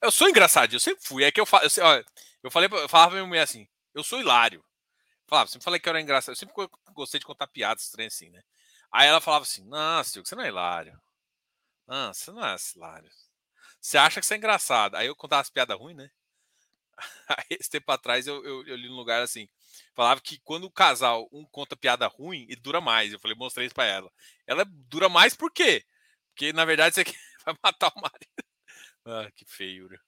Eu 0.00 0.10
sou 0.10 0.28
engraçadinho, 0.28 0.76
eu 0.76 0.80
sempre 0.80 1.04
fui. 1.04 1.24
É 1.24 1.32
que 1.32 1.40
eu 1.40 1.46
falo. 1.46 1.64
Eu, 1.64 2.04
eu 2.44 2.50
falei, 2.50 2.68
eu 2.70 2.88
falava 2.88 3.10
pra 3.10 3.20
minha 3.20 3.26
mulher 3.26 3.42
assim, 3.42 3.68
eu 3.94 4.02
sou 4.02 4.20
hilário. 4.20 4.64
Falava, 5.26 5.48
sempre 5.48 5.64
falei 5.64 5.80
que 5.80 5.88
eu 5.88 5.90
era 5.90 6.00
engraçado. 6.00 6.32
Eu 6.32 6.36
sempre 6.36 6.54
gostei 6.92 7.20
de 7.20 7.26
contar 7.26 7.46
piadas 7.46 7.84
estranhas 7.84 8.14
assim, 8.14 8.30
né? 8.30 8.42
Aí 8.90 9.06
ela 9.08 9.20
falava 9.20 9.44
assim: 9.44 9.64
Não, 9.64 10.02
Silvio, 10.04 10.28
você 10.28 10.34
não 10.34 10.44
é 10.44 10.48
hilário. 10.48 11.00
Não, 11.86 12.12
você 12.12 12.30
não 12.32 12.44
é 12.44 12.56
hilário. 12.76 13.10
Você 13.80 13.98
acha 13.98 14.20
que 14.20 14.26
você 14.26 14.34
é 14.34 14.36
engraçado. 14.38 14.96
Aí 14.96 15.06
eu 15.06 15.16
contava 15.16 15.42
as 15.42 15.50
piadas 15.50 15.78
ruins, 15.78 15.96
né? 15.96 16.10
Aí, 17.28 17.56
esse 17.58 17.70
tempo 17.70 17.90
atrás 17.92 18.26
eu, 18.26 18.44
eu, 18.44 18.66
eu 18.66 18.76
li 18.76 18.88
num 18.88 18.96
lugar 18.96 19.22
assim: 19.22 19.48
falava 19.94 20.20
que 20.20 20.38
quando 20.40 20.64
o 20.64 20.70
casal 20.70 21.28
um 21.32 21.44
conta 21.44 21.76
piada 21.76 22.06
ruim, 22.06 22.46
ele 22.48 22.60
dura 22.60 22.80
mais. 22.80 23.12
Eu 23.12 23.20
falei, 23.20 23.36
mostrei 23.36 23.66
isso 23.66 23.74
pra 23.74 23.84
ela. 23.84 24.10
Ela 24.46 24.64
dura 24.66 25.08
mais 25.08 25.34
por 25.34 25.50
quê? 25.50 25.84
Porque 26.28 26.52
na 26.52 26.64
verdade 26.64 26.94
você 26.94 27.04
vai 27.44 27.54
matar 27.62 27.92
o 27.94 28.00
marido. 28.00 28.42
Ah, 29.04 29.30
que 29.34 29.44
feiura. 29.44 30.00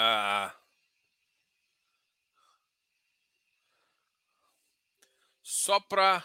Ah, 0.00 0.54
só 5.42 5.80
para 5.80 6.24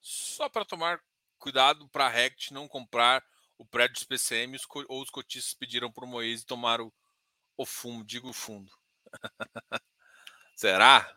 só 0.00 0.48
para 0.48 0.64
tomar 0.64 1.00
cuidado 1.38 1.88
para 1.88 2.06
a 2.06 2.08
Rect 2.08 2.52
não 2.52 2.68
comprar 2.68 3.24
o 3.58 3.64
prédio 3.64 3.94
dos 3.94 4.04
PCM 4.04 4.56
ou 4.88 5.02
os 5.02 5.10
cotistas 5.10 5.54
pediram 5.54 5.90
para 5.90 6.04
o 6.04 6.08
Moise 6.08 6.44
tomar 6.44 6.80
o, 6.80 6.92
o 7.56 7.66
fundo, 7.66 8.04
digo 8.04 8.32
fundo. 8.34 8.70
Será? 10.54 11.12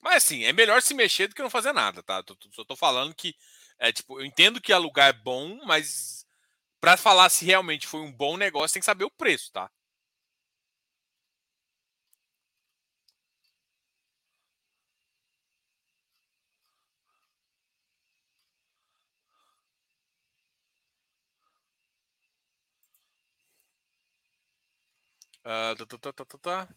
Mas 0.00 0.24
assim, 0.24 0.44
é 0.44 0.52
melhor 0.52 0.82
se 0.82 0.94
mexer 0.94 1.28
do 1.28 1.34
que 1.34 1.42
não 1.42 1.50
fazer 1.50 1.72
nada, 1.72 2.02
tá? 2.02 2.22
Só 2.52 2.64
tô 2.64 2.74
falando 2.76 3.14
que 3.14 3.34
é 3.78 3.92
tipo, 3.92 4.20
eu 4.20 4.24
entendo 4.24 4.60
que 4.60 4.72
alugar 4.72 5.08
é 5.08 5.12
bom, 5.12 5.64
mas 5.64 6.21
para 6.82 6.96
falar 6.96 7.30
se 7.30 7.44
realmente 7.44 7.86
foi 7.86 8.00
um 8.00 8.12
bom 8.12 8.36
negócio, 8.36 8.74
tem 8.74 8.80
que 8.80 8.86
saber 8.86 9.04
o 9.04 9.10
preço, 9.10 9.52
tá? 9.52 9.70
Uh, 25.44 25.74
tá, 25.86 25.98
tá, 25.98 26.12
tá, 26.12 26.38
tá, 26.38 26.68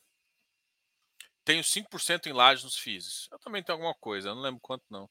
Tenho 1.43 1.63
5% 1.63 2.27
em 2.27 2.33
lajes 2.33 2.63
nos 2.63 2.77
FIIs. 2.77 3.27
Eu 3.31 3.39
também 3.39 3.63
tenho 3.63 3.75
alguma 3.75 3.93
coisa, 3.95 4.29
eu 4.29 4.35
não 4.35 4.41
lembro 4.41 4.59
quanto 4.61 4.83
não. 4.89 5.09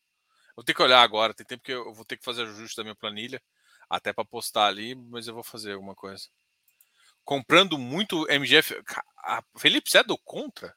Vou 0.57 0.65
ter 0.65 0.75
que 0.75 0.83
olhar 0.83 1.03
agora, 1.03 1.35
tem 1.35 1.47
tempo 1.47 1.65
que 1.65 1.73
eu 1.73 1.95
vou 1.95 2.05
ter 2.05 2.17
que 2.19 2.25
fazer 2.25 2.43
ajuste 2.45 2.77
da 2.77 2.85
minha 2.85 2.97
planilha, 2.97 3.43
até 3.89 4.13
para 4.13 4.25
postar 4.25 4.67
ali, 4.67 4.95
mas 4.95 5.27
eu 5.27 5.35
vou 5.35 5.43
fazer 5.43 5.73
alguma 5.73 5.95
coisa. 5.95 6.29
Comprando 7.25 7.79
muito 7.79 8.29
MGF. 8.31 8.75
Felipe, 9.57 9.91
você 9.91 9.99
é 9.99 10.05
do 10.05 10.19
contra? 10.19 10.77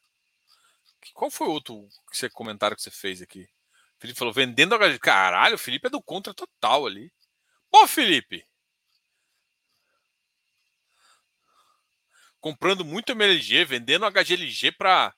Qual 1.14 1.30
foi 1.30 1.46
o 1.46 1.52
outro 1.52 1.88
que 2.12 2.28
comentário 2.30 2.76
que 2.76 2.82
você 2.82 2.90
fez 2.90 3.22
aqui? 3.22 3.48
Felipe 3.98 4.18
falou, 4.18 4.32
vendendo 4.32 4.74
a 4.74 4.98
Caralho, 4.98 5.56
o 5.56 5.58
Felipe 5.58 5.88
é 5.88 5.90
do 5.90 6.02
contra 6.02 6.32
total 6.32 6.86
ali. 6.86 7.12
Pô, 7.70 7.86
Felipe! 7.86 8.46
comprando 12.40 12.84
muito 12.84 13.12
MLG, 13.12 13.64
vendendo 13.64 14.06
HGLG 14.06 14.72
para 14.72 15.14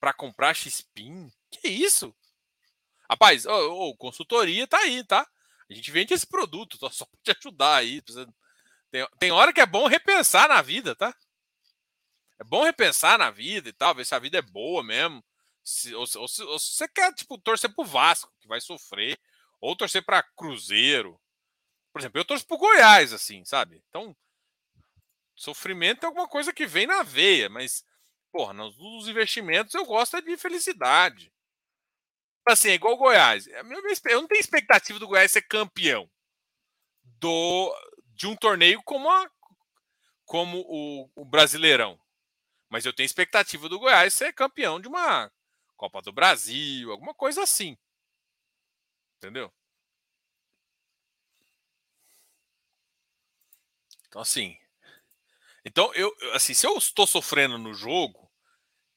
para 0.00 0.12
comprar 0.12 0.52
XPIN. 0.52 1.30
Que 1.48 1.68
isso? 1.68 2.12
Rapaz, 3.08 3.46
ô, 3.46 3.94
consultoria 3.94 4.66
tá 4.66 4.78
aí, 4.78 5.04
tá? 5.04 5.24
A 5.72 5.76
gente 5.76 5.90
vende 5.90 6.12
esse 6.12 6.26
produto, 6.26 6.76
só 6.90 7.06
para 7.06 7.18
te 7.22 7.38
ajudar 7.38 7.76
aí. 7.76 8.02
Tem, 8.90 9.08
tem 9.18 9.32
hora 9.32 9.52
que 9.52 9.60
é 9.60 9.66
bom 9.66 9.86
repensar 9.86 10.48
na 10.48 10.60
vida, 10.60 10.94
tá? 10.94 11.16
É 12.38 12.44
bom 12.44 12.62
repensar 12.62 13.18
na 13.18 13.30
vida 13.30 13.68
e 13.68 13.72
tal, 13.72 13.94
ver 13.94 14.04
se 14.04 14.14
a 14.14 14.18
vida 14.18 14.38
é 14.38 14.42
boa 14.42 14.82
mesmo. 14.82 15.24
Se, 15.64 15.94
ou, 15.94 16.04
ou, 16.16 16.22
ou, 16.22 16.28
se 16.28 16.44
você 16.44 16.88
quer, 16.88 17.14
tipo, 17.14 17.38
torcer 17.38 17.74
pro 17.74 17.84
Vasco, 17.84 18.32
que 18.40 18.48
vai 18.48 18.60
sofrer, 18.60 19.18
ou 19.60 19.74
torcer 19.74 20.04
para 20.04 20.22
Cruzeiro. 20.22 21.18
Por 21.92 22.00
exemplo, 22.00 22.20
eu 22.20 22.24
torço 22.24 22.46
pro 22.46 22.58
Goiás, 22.58 23.12
assim, 23.12 23.44
sabe? 23.44 23.82
Então, 23.88 24.14
sofrimento 25.34 26.04
é 26.04 26.06
alguma 26.06 26.28
coisa 26.28 26.52
que 26.52 26.66
vem 26.66 26.86
na 26.86 27.02
veia, 27.02 27.48
mas, 27.48 27.84
porra, 28.30 28.52
nos 28.52 29.08
investimentos 29.08 29.74
eu 29.74 29.86
gosto 29.86 30.16
é 30.16 30.20
de 30.20 30.36
felicidade. 30.36 31.32
Assim, 32.46 32.70
é 32.70 32.74
igual 32.74 32.94
o 32.94 32.98
Goiás. 32.98 33.46
É 33.46 33.60
eu 33.60 34.20
não 34.20 34.28
tenho 34.28 34.40
expectativa 34.40 34.98
do 34.98 35.06
Goiás 35.06 35.30
ser 35.30 35.42
campeão 35.42 36.10
do, 37.04 37.74
de 38.14 38.26
um 38.26 38.34
torneio 38.34 38.82
como, 38.82 39.08
a, 39.10 39.30
como 40.24 40.58
o, 40.66 41.08
o 41.14 41.24
Brasileirão. 41.24 41.98
Mas 42.68 42.84
eu 42.84 42.92
tenho 42.92 43.06
expectativa 43.06 43.68
do 43.68 43.78
Goiás 43.78 44.14
ser 44.14 44.32
campeão 44.32 44.80
de 44.80 44.88
uma 44.88 45.30
Copa 45.76 46.00
do 46.02 46.12
Brasil, 46.12 46.90
alguma 46.90 47.14
coisa 47.14 47.42
assim. 47.42 47.76
Entendeu? 49.18 49.52
Então, 54.08 54.20
assim. 54.20 54.56
Então, 55.64 55.92
eu, 55.94 56.14
assim, 56.34 56.54
se 56.54 56.66
eu 56.66 56.76
estou 56.76 57.06
sofrendo 57.06 57.56
no 57.56 57.72
jogo, 57.72 58.30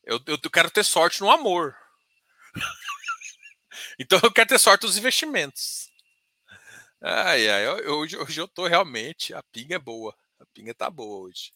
eu, 0.03 0.19
eu 0.27 0.37
quero 0.51 0.69
ter 0.71 0.83
sorte 0.83 1.21
no 1.21 1.31
amor. 1.31 1.75
então, 3.99 4.19
eu 4.23 4.31
quero 4.31 4.49
ter 4.49 4.59
sorte 4.59 4.85
nos 4.85 4.97
investimentos. 4.97 5.89
Ai, 7.01 7.47
ai, 7.49 7.67
hoje, 7.87 8.17
hoje 8.17 8.41
eu 8.41 8.47
tô 8.47 8.67
realmente. 8.67 9.33
A 9.33 9.43
pinga 9.51 9.75
é 9.75 9.79
boa. 9.79 10.15
A 10.39 10.45
pinga 10.53 10.73
tá 10.73 10.89
boa 10.89 11.27
hoje. 11.27 11.51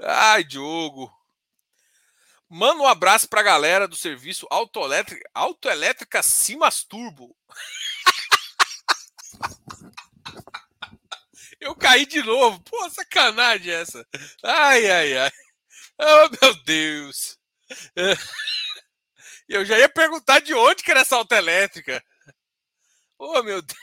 Ai, 0.00 0.44
Diogo. 0.44 1.10
Manda 2.48 2.82
um 2.82 2.86
abraço 2.86 3.28
pra 3.28 3.42
galera 3.42 3.86
do 3.86 3.96
serviço 3.96 4.46
autoelétrica, 4.50 5.28
autoelétrica 5.34 6.22
Simas 6.22 6.82
Turbo. 6.82 7.36
Eu 11.60 11.74
caí 11.74 12.06
de 12.06 12.22
novo. 12.22 12.60
Pô, 12.60 12.88
sacanagem 12.90 13.72
essa. 13.72 14.06
Ai, 14.42 14.90
ai, 14.90 15.18
ai. 15.18 15.30
Oh, 16.00 16.28
meu 16.42 16.64
Deus. 16.64 17.38
Eu 19.48 19.64
já 19.64 19.78
ia 19.78 19.88
perguntar 19.88 20.40
de 20.40 20.52
onde 20.54 20.82
que 20.82 20.90
era 20.90 21.00
essa 21.00 21.16
autoelétrica. 21.16 22.04
Oh, 23.18 23.42
meu 23.42 23.62
Deus. 23.62 23.78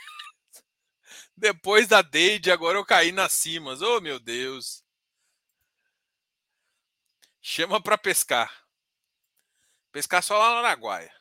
Depois 1.35 1.87
da 1.87 2.01
Deide, 2.01 2.51
agora 2.51 2.77
eu 2.77 2.85
caí 2.85 3.11
nas 3.11 3.33
cimas. 3.33 3.81
Oh, 3.81 3.99
meu 3.99 4.19
Deus. 4.19 4.83
Chama 7.41 7.81
para 7.81 7.97
pescar. 7.97 8.65
Pescar 9.91 10.23
só 10.23 10.37
lá 10.37 10.61
na 10.61 10.67
Araguaia. 10.69 11.13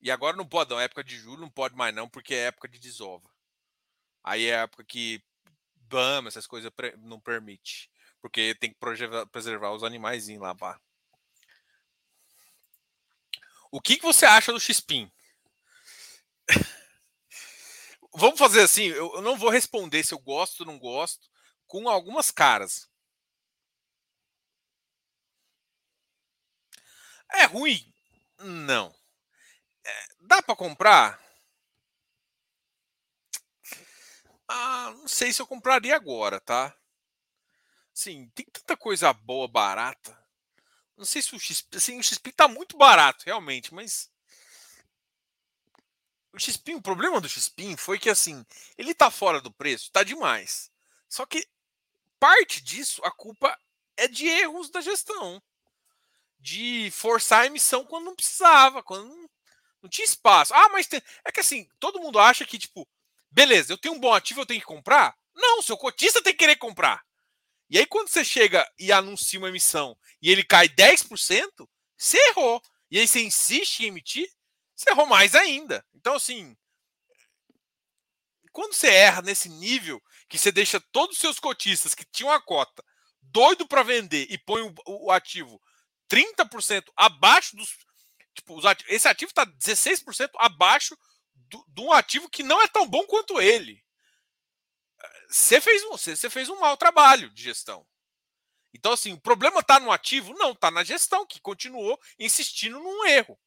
E 0.00 0.10
agora 0.10 0.36
não 0.36 0.46
pode, 0.46 0.70
não. 0.70 0.80
Época 0.80 1.02
de 1.02 1.16
julho 1.16 1.40
não 1.40 1.50
pode 1.50 1.74
mais, 1.74 1.94
não, 1.94 2.08
porque 2.08 2.34
é 2.34 2.46
época 2.46 2.68
de 2.68 2.78
desova. 2.78 3.28
Aí 4.22 4.46
é 4.46 4.62
época 4.62 4.84
que 4.84 5.22
BAM, 5.74 6.26
essas 6.26 6.46
coisas 6.46 6.70
não 6.98 7.20
permite. 7.20 7.90
Porque 8.20 8.54
tem 8.54 8.72
que 8.72 8.78
preservar 9.32 9.72
os 9.72 9.82
animais 9.82 10.28
lá, 10.38 10.54
pá. 10.54 10.80
O 13.70 13.80
que, 13.80 13.96
que 13.96 14.02
você 14.02 14.26
acha 14.26 14.52
do 14.52 14.60
X-Pin? 14.60 15.10
Vamos 18.14 18.38
fazer 18.38 18.62
assim, 18.62 18.84
eu 18.86 19.20
não 19.22 19.36
vou 19.36 19.50
responder 19.50 20.02
se 20.04 20.12
eu 20.14 20.18
gosto 20.18 20.60
ou 20.60 20.66
não 20.66 20.78
gosto, 20.78 21.28
com 21.66 21.88
algumas 21.88 22.30
caras. 22.30 22.88
É 27.32 27.44
ruim? 27.44 27.80
Não. 28.40 28.94
É, 29.84 30.06
dá 30.20 30.42
para 30.42 30.56
comprar? 30.56 31.20
Ah, 34.46 34.92
não 34.98 35.08
sei 35.08 35.32
se 35.32 35.40
eu 35.40 35.46
compraria 35.46 35.94
agora, 35.96 36.38
tá? 36.40 36.74
Sim, 37.92 38.30
tem 38.34 38.46
tanta 38.46 38.76
coisa 38.78 39.12
boa, 39.12 39.46
barata. 39.46 40.16
Não 40.98 41.04
sei 41.04 41.22
se 41.22 41.32
o 41.34 41.38
XP, 41.38 41.76
assim, 41.76 41.98
o 41.98 42.02
XP 42.02 42.32
tá 42.32 42.48
muito 42.48 42.76
barato, 42.76 43.24
realmente, 43.24 43.72
mas 43.72 44.10
o 46.32 46.40
XP, 46.40 46.74
o 46.74 46.82
problema 46.82 47.20
do 47.20 47.28
XP 47.28 47.76
foi 47.76 48.00
que 48.00 48.10
assim, 48.10 48.44
ele 48.76 48.92
tá 48.92 49.08
fora 49.08 49.40
do 49.40 49.52
preço, 49.52 49.92
tá 49.92 50.02
demais. 50.02 50.72
Só 51.08 51.24
que 51.24 51.46
parte 52.18 52.60
disso, 52.60 53.00
a 53.04 53.12
culpa 53.12 53.56
é 53.96 54.08
de 54.08 54.26
erros 54.26 54.70
da 54.70 54.80
gestão 54.80 55.40
de 56.40 56.90
forçar 56.90 57.42
a 57.42 57.46
emissão 57.46 57.84
quando 57.84 58.06
não 58.06 58.16
precisava, 58.16 58.82
quando 58.82 59.08
não, 59.08 59.30
não 59.82 59.88
tinha 59.88 60.04
espaço. 60.04 60.52
Ah, 60.52 60.68
mas 60.70 60.88
tem... 60.88 61.00
é 61.24 61.30
que 61.30 61.40
assim, 61.40 61.68
todo 61.78 62.00
mundo 62.00 62.18
acha 62.18 62.44
que, 62.44 62.58
tipo, 62.58 62.88
beleza, 63.30 63.72
eu 63.72 63.78
tenho 63.78 63.94
um 63.94 64.00
bom 64.00 64.12
ativo, 64.12 64.40
eu 64.40 64.46
tenho 64.46 64.60
que 64.60 64.66
comprar? 64.66 65.16
Não, 65.32 65.62
seu 65.62 65.76
cotista 65.76 66.20
tem 66.20 66.32
que 66.32 66.40
querer 66.40 66.56
comprar. 66.56 67.04
E 67.70 67.78
aí, 67.78 67.86
quando 67.86 68.08
você 68.08 68.24
chega 68.24 68.66
e 68.78 68.90
anuncia 68.90 69.38
uma 69.38 69.48
emissão 69.48 69.96
e 70.22 70.30
ele 70.30 70.42
cai 70.42 70.68
10%, 70.68 71.68
você 71.96 72.16
errou. 72.28 72.62
E 72.90 72.98
aí 72.98 73.06
você 73.06 73.20
insiste 73.22 73.80
em 73.80 73.86
emitir, 73.86 74.28
você 74.74 74.90
errou 74.90 75.06
mais 75.06 75.34
ainda. 75.34 75.84
Então, 75.94 76.14
assim, 76.14 76.56
quando 78.52 78.72
você 78.72 78.88
erra 78.88 79.22
nesse 79.22 79.48
nível, 79.48 80.02
que 80.28 80.38
você 80.38 80.50
deixa 80.50 80.80
todos 80.92 81.16
os 81.16 81.20
seus 81.20 81.38
cotistas 81.38 81.94
que 81.94 82.04
tinham 82.04 82.32
a 82.32 82.40
cota 82.40 82.82
doido 83.20 83.66
para 83.66 83.82
vender 83.82 84.26
e 84.30 84.38
põe 84.38 84.62
o, 84.62 84.74
o 84.86 85.10
ativo 85.10 85.60
30% 86.10 86.84
abaixo 86.96 87.56
dos. 87.56 87.76
Tipo, 88.34 88.60
esse 88.88 89.08
ativo 89.08 89.30
está 89.30 89.44
16% 89.44 90.30
abaixo 90.38 90.96
de 91.68 91.80
um 91.80 91.92
ativo 91.92 92.28
que 92.28 92.42
não 92.42 92.62
é 92.62 92.68
tão 92.68 92.86
bom 92.88 93.04
quanto 93.04 93.40
ele. 93.40 93.82
Você 95.28 95.60
fez, 95.60 95.84
um, 95.84 95.96
você 95.96 96.30
fez 96.30 96.48
um 96.48 96.58
mau 96.58 96.76
trabalho 96.76 97.30
de 97.30 97.42
gestão. 97.42 97.86
Então, 98.72 98.92
assim, 98.92 99.12
o 99.12 99.20
problema 99.20 99.60
está 99.60 99.80
no 99.80 99.90
ativo? 99.90 100.34
Não, 100.34 100.52
está 100.52 100.70
na 100.70 100.84
gestão, 100.84 101.26
que 101.26 101.40
continuou 101.40 101.98
insistindo 102.18 102.78
num 102.78 103.06
erro. 103.06 103.38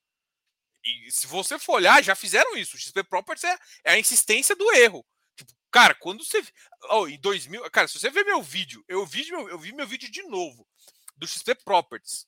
E 0.83 1.11
se 1.11 1.27
você 1.27 1.59
for 1.59 1.73
olhar, 1.73 2.03
já 2.03 2.15
fizeram 2.15 2.57
isso. 2.57 2.75
O 2.75 2.79
XP 2.79 3.03
Properties 3.03 3.43
é, 3.43 3.57
é 3.83 3.91
a 3.93 3.99
insistência 3.99 4.55
do 4.55 4.71
erro. 4.73 5.05
Tipo, 5.35 5.53
cara, 5.71 5.93
quando 5.95 6.23
você. 6.23 6.43
Oh, 6.89 7.07
em 7.07 7.19
2000. 7.19 7.69
Cara, 7.69 7.87
se 7.87 7.99
você 7.99 8.09
ver 8.09 8.25
meu 8.25 8.41
vídeo, 8.41 8.83
eu 8.87 9.05
vi 9.05 9.29
meu, 9.29 9.47
eu 9.49 9.59
vi 9.59 9.71
meu 9.73 9.85
vídeo 9.85 10.09
de 10.09 10.23
novo 10.23 10.67
do 11.15 11.27
XP 11.27 11.55
Properties 11.55 12.25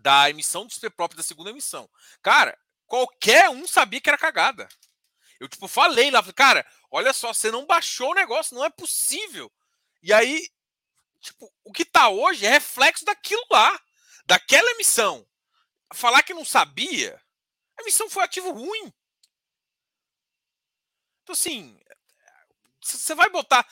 da 0.00 0.30
emissão 0.30 0.66
do 0.66 0.72
XP 0.72 0.90
próprio 0.90 1.16
da 1.16 1.22
segunda 1.22 1.50
emissão. 1.50 1.88
Cara, 2.22 2.56
qualquer 2.86 3.50
um 3.50 3.66
sabia 3.66 4.00
que 4.00 4.08
era 4.08 4.18
cagada. 4.18 4.68
Eu, 5.42 5.48
tipo, 5.48 5.66
falei 5.66 6.08
lá, 6.08 6.22
cara, 6.32 6.64
olha 6.88 7.12
só, 7.12 7.34
você 7.34 7.50
não 7.50 7.66
baixou 7.66 8.12
o 8.12 8.14
negócio, 8.14 8.54
não 8.54 8.64
é 8.64 8.70
possível. 8.70 9.52
E 10.00 10.12
aí, 10.12 10.48
tipo, 11.20 11.52
o 11.64 11.72
que 11.72 11.84
tá 11.84 12.08
hoje 12.08 12.46
é 12.46 12.48
reflexo 12.48 13.04
daquilo 13.04 13.44
lá, 13.50 13.76
daquela 14.24 14.70
emissão. 14.70 15.26
Falar 15.92 16.22
que 16.22 16.32
não 16.32 16.44
sabia, 16.44 17.20
a 17.76 17.82
emissão 17.82 18.08
foi 18.08 18.22
ativo 18.22 18.52
ruim. 18.52 18.94
Então, 21.24 21.32
assim, 21.32 21.76
você 22.80 23.12
vai 23.12 23.28
botar. 23.28 23.66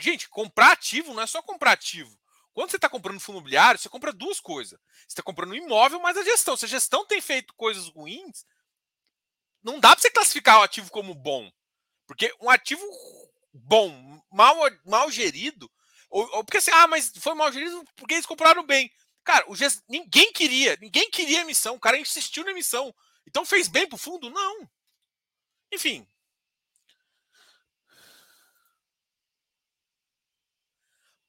Gente, 0.00 0.30
comprar 0.30 0.72
ativo 0.72 1.12
não 1.12 1.22
é 1.22 1.26
só 1.26 1.42
comprar 1.42 1.72
ativo. 1.72 2.18
Quando 2.54 2.70
você 2.70 2.76
está 2.76 2.88
comprando 2.88 3.20
fundo 3.20 3.36
imobiliário, 3.36 3.78
você 3.78 3.90
compra 3.90 4.14
duas 4.14 4.40
coisas. 4.40 4.80
Você 5.00 5.08
está 5.08 5.22
comprando 5.22 5.50
um 5.50 5.56
imóvel, 5.56 6.00
mas 6.00 6.16
a 6.16 6.24
gestão. 6.24 6.56
Se 6.56 6.64
a 6.64 6.68
gestão 6.68 7.06
tem 7.06 7.20
feito 7.20 7.52
coisas 7.52 7.88
ruins, 7.88 8.46
não 9.62 9.80
dá 9.80 9.90
para 9.90 10.00
você 10.00 10.10
classificar 10.10 10.60
o 10.60 10.62
ativo 10.62 10.90
como 10.90 11.14
bom. 11.14 11.50
Porque 12.06 12.34
um 12.40 12.50
ativo 12.50 12.82
bom, 13.52 14.20
mal, 14.30 14.56
mal 14.84 15.10
gerido, 15.10 15.70
ou, 16.10 16.28
ou 16.36 16.44
porque 16.44 16.58
assim, 16.58 16.70
ah, 16.72 16.86
mas 16.86 17.12
foi 17.18 17.34
mal 17.34 17.52
gerido 17.52 17.84
porque 17.96 18.14
eles 18.14 18.26
compraram 18.26 18.64
bem. 18.64 18.90
Cara, 19.24 19.44
o 19.48 19.54
ninguém 19.88 20.32
queria, 20.32 20.76
ninguém 20.80 21.10
queria 21.10 21.42
emissão. 21.42 21.76
O 21.76 21.80
cara 21.80 21.98
insistiu 21.98 22.44
na 22.44 22.50
emissão. 22.50 22.94
Então 23.26 23.44
fez 23.44 23.68
bem 23.68 23.88
pro 23.88 23.96
fundo? 23.96 24.28
Não. 24.30 24.68
Enfim, 25.72 26.06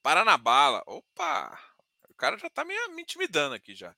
Para 0.04 0.22
na 0.22 0.36
bala. 0.36 0.82
Opa! 0.86 1.58
O 2.10 2.14
cara 2.14 2.36
já 2.36 2.50
tá 2.50 2.62
me, 2.62 2.74
me 2.88 3.00
intimidando 3.00 3.54
aqui 3.54 3.74
já. 3.74 3.96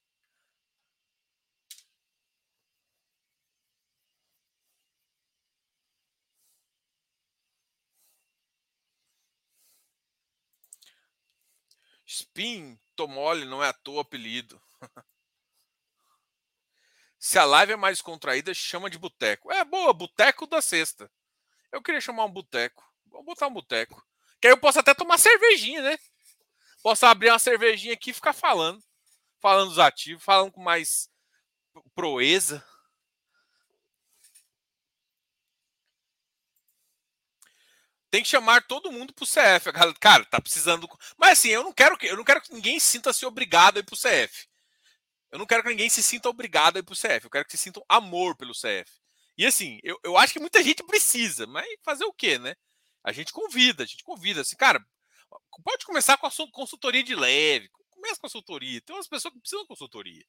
Spin, 12.21 12.79
Tomole, 12.95 13.45
não 13.45 13.62
é 13.62 13.69
à 13.69 13.73
toa 13.73 14.03
apelido. 14.03 14.61
Se 17.19 17.39
a 17.39 17.45
live 17.45 17.73
é 17.73 17.77
mais 17.77 18.01
contraída, 18.01 18.55
chama 18.55 18.89
de 18.89 18.99
boteco. 18.99 19.53
É 19.53 19.64
boa, 19.64 19.93
boteco 19.93 20.47
da 20.47 20.62
sexta. 20.62 21.11
Eu 21.73 21.83
queria 21.83 22.01
chamar 22.01 22.25
um 22.25 22.31
boteco. 22.31 22.85
Vamos 23.07 23.27
botar 23.27 23.49
um 23.49 23.53
boteco. 23.53 24.05
Que 24.41 24.49
aí 24.49 24.53
eu 24.53 24.59
posso 24.59 24.79
até 24.79 24.95
tomar 24.95 25.19
cervejinha, 25.19 25.83
né? 25.83 25.99
Posso 26.83 27.05
abrir 27.05 27.31
uma 27.31 27.39
cervejinha 27.39 27.95
aqui 27.95 28.11
e 28.11 28.14
ficar 28.14 28.33
falando. 28.33 28.83
Falando 29.41 29.69
dos 29.69 29.79
ativos, 29.79 30.25
falando 30.25 30.53
com 30.53 30.62
mais 30.62 31.11
proeza. 31.95 32.64
Tem 38.11 38.22
que 38.22 38.28
chamar 38.28 38.66
todo 38.66 38.92
mundo 38.92 39.12
pro 39.12 39.26
CF. 39.26 39.72
Cara, 40.00 40.24
tá 40.24 40.40
precisando. 40.40 40.88
Mas 41.16 41.38
assim, 41.38 41.48
eu 41.48 41.62
não 41.62 41.72
quero 41.72 41.98
que 41.98 42.07
eu 42.07 42.16
não 42.16 42.24
quero 42.24 42.40
que 42.40 42.52
ninguém 42.52 42.78
sinta-se 42.78 43.26
obrigado 43.26 43.76
a 43.76 43.80
ir 43.80 43.84
pro 43.84 43.96
CF. 43.96 44.48
Eu 45.30 45.38
não 45.38 45.46
quero 45.46 45.62
que 45.62 45.68
ninguém 45.68 45.88
se 45.88 46.02
sinta 46.02 46.28
obrigado 46.28 46.76
a 46.76 46.78
ir 46.80 46.82
pro 46.82 46.94
CF. 46.94 47.24
Eu 47.24 47.30
quero 47.30 47.44
que 47.44 47.52
se 47.52 47.59
sintam 47.59 47.84
amor 47.88 48.36
pelo 48.36 48.52
CF. 48.52 48.90
E 49.36 49.44
assim, 49.44 49.78
eu, 49.82 49.98
eu 50.02 50.16
acho 50.16 50.32
que 50.32 50.40
muita 50.40 50.62
gente 50.62 50.82
precisa, 50.84 51.46
mas 51.46 51.66
fazer 51.84 52.04
o 52.04 52.12
quê, 52.12 52.38
né? 52.38 52.54
A 53.04 53.12
gente 53.12 53.32
convida, 53.32 53.82
a 53.82 53.86
gente 53.86 54.02
convida. 54.02 54.40
Assim, 54.40 54.57
cara, 54.57 54.84
pode 55.62 55.84
começar 55.84 56.16
com 56.16 56.26
a 56.26 56.30
consultoria 56.52 57.02
de 57.02 57.14
leve. 57.14 57.68
Começa 57.90 58.14
com 58.14 58.26
a 58.26 58.30
consultoria. 58.30 58.80
Tem 58.80 58.96
umas 58.96 59.09
pessoas 59.09 59.34
que 59.34 59.40
precisam 59.40 59.62
de 59.62 59.68
consultoria. 59.68 60.24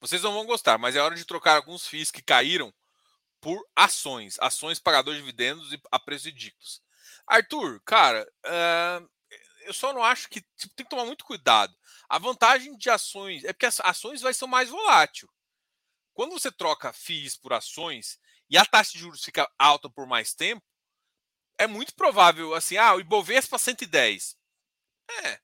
Vocês 0.00 0.22
não 0.22 0.32
vão 0.32 0.46
gostar, 0.46 0.78
mas 0.78 0.94
é 0.94 1.00
hora 1.00 1.14
de 1.14 1.24
trocar 1.24 1.56
alguns 1.56 1.86
FIIs 1.86 2.10
que 2.10 2.22
caíram 2.22 2.72
por 3.40 3.64
ações, 3.74 4.38
ações 4.40 4.78
pagadores 4.78 5.18
de 5.18 5.24
dividendos 5.24 5.72
e 5.72 5.80
a 5.90 5.98
preços 5.98 6.26
ridículos. 6.26 6.82
Arthur, 7.26 7.80
cara, 7.84 8.26
uh, 8.46 9.08
eu 9.62 9.74
só 9.74 9.92
não 9.92 10.02
acho 10.02 10.28
que 10.28 10.40
tipo, 10.56 10.74
tem 10.74 10.84
que 10.84 10.90
tomar 10.90 11.04
muito 11.04 11.24
cuidado. 11.24 11.76
A 12.08 12.18
vantagem 12.18 12.76
de 12.76 12.88
ações 12.90 13.44
é 13.44 13.52
porque 13.52 13.66
as 13.66 13.80
ações 13.80 14.20
vai 14.20 14.32
ser 14.32 14.46
mais 14.46 14.70
volátil. 14.70 15.28
Quando 16.14 16.32
você 16.32 16.50
troca 16.50 16.92
FIIs 16.92 17.36
por 17.36 17.52
ações 17.52 18.18
e 18.50 18.56
a 18.56 18.64
taxa 18.64 18.92
de 18.92 18.98
juros 18.98 19.22
fica 19.22 19.50
alta 19.58 19.90
por 19.90 20.06
mais 20.06 20.34
tempo, 20.34 20.64
é 21.58 21.66
muito 21.66 21.94
provável 21.94 22.54
assim, 22.54 22.76
ah, 22.76 22.94
o 22.94 23.00
Ibovespa 23.00 23.58
110. 23.58 24.36
É. 25.24 25.40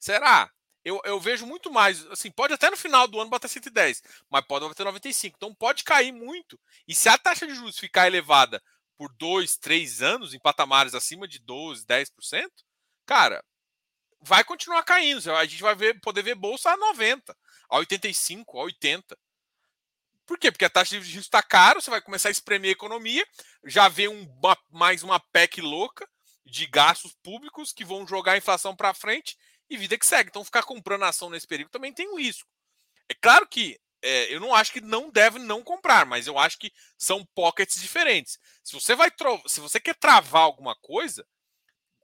Será? 0.00 0.50
Eu, 0.84 1.00
eu 1.04 1.18
vejo 1.18 1.46
muito 1.46 1.72
mais. 1.72 2.04
Assim, 2.06 2.30
pode 2.30 2.52
até 2.52 2.70
no 2.70 2.76
final 2.76 3.08
do 3.08 3.18
ano 3.18 3.30
bater 3.30 3.48
110, 3.48 4.02
mas 4.28 4.44
pode 4.46 4.68
bater 4.68 4.84
95. 4.84 5.36
Então 5.36 5.54
pode 5.54 5.82
cair 5.82 6.12
muito. 6.12 6.60
E 6.86 6.94
se 6.94 7.08
a 7.08 7.16
taxa 7.16 7.46
de 7.46 7.54
juros 7.54 7.78
ficar 7.78 8.06
elevada 8.06 8.62
por 8.96 9.12
dois, 9.14 9.56
três 9.56 10.02
anos, 10.02 10.34
em 10.34 10.38
patamares 10.38 10.94
acima 10.94 11.26
de 11.26 11.38
12, 11.38 11.84
10%, 11.86 12.48
cara, 13.06 13.42
vai 14.20 14.44
continuar 14.44 14.82
caindo. 14.82 15.32
A 15.32 15.44
gente 15.44 15.62
vai 15.62 15.74
ver, 15.74 16.00
poder 16.00 16.22
ver 16.22 16.34
bolsa 16.34 16.70
a 16.70 16.76
90, 16.76 17.36
a 17.68 17.78
85, 17.78 18.60
a 18.60 18.64
80. 18.64 19.18
Por 20.26 20.38
quê? 20.38 20.50
Porque 20.50 20.64
a 20.64 20.70
taxa 20.70 20.98
de 20.98 21.06
juros 21.06 21.26
está 21.26 21.42
caro, 21.42 21.80
você 21.80 21.90
vai 21.90 22.00
começar 22.00 22.28
a 22.28 22.32
espremer 22.32 22.70
a 22.70 22.72
economia, 22.72 23.26
já 23.64 23.88
vê 23.88 24.08
um, 24.08 24.26
mais 24.70 25.02
uma 25.02 25.20
PEC 25.20 25.60
louca 25.60 26.08
de 26.46 26.66
gastos 26.66 27.14
públicos 27.22 27.72
que 27.72 27.84
vão 27.84 28.06
jogar 28.06 28.32
a 28.32 28.38
inflação 28.38 28.74
para 28.76 28.94
frente 28.94 29.36
e 29.68 29.76
vida 29.76 29.98
que 29.98 30.06
segue. 30.06 30.30
Então, 30.30 30.44
ficar 30.44 30.62
comprando 30.62 31.04
ação 31.04 31.30
nesse 31.30 31.46
período 31.46 31.70
também 31.70 31.92
tem 31.92 32.08
um 32.08 32.18
risco. 32.18 32.48
É 33.08 33.14
claro 33.14 33.46
que 33.46 33.78
é, 34.02 34.34
eu 34.34 34.38
não 34.38 34.54
acho 34.54 34.72
que 34.72 34.80
não 34.82 35.10
deve 35.10 35.38
não 35.38 35.62
comprar, 35.62 36.04
mas 36.04 36.26
eu 36.26 36.38
acho 36.38 36.58
que 36.58 36.70
são 36.98 37.24
pockets 37.34 37.80
diferentes. 37.80 38.38
Se 38.62 38.74
você 38.74 38.94
vai 38.94 39.10
se 39.46 39.60
você 39.60 39.80
quer 39.80 39.94
travar 39.94 40.42
alguma 40.42 40.76
coisa, 40.76 41.26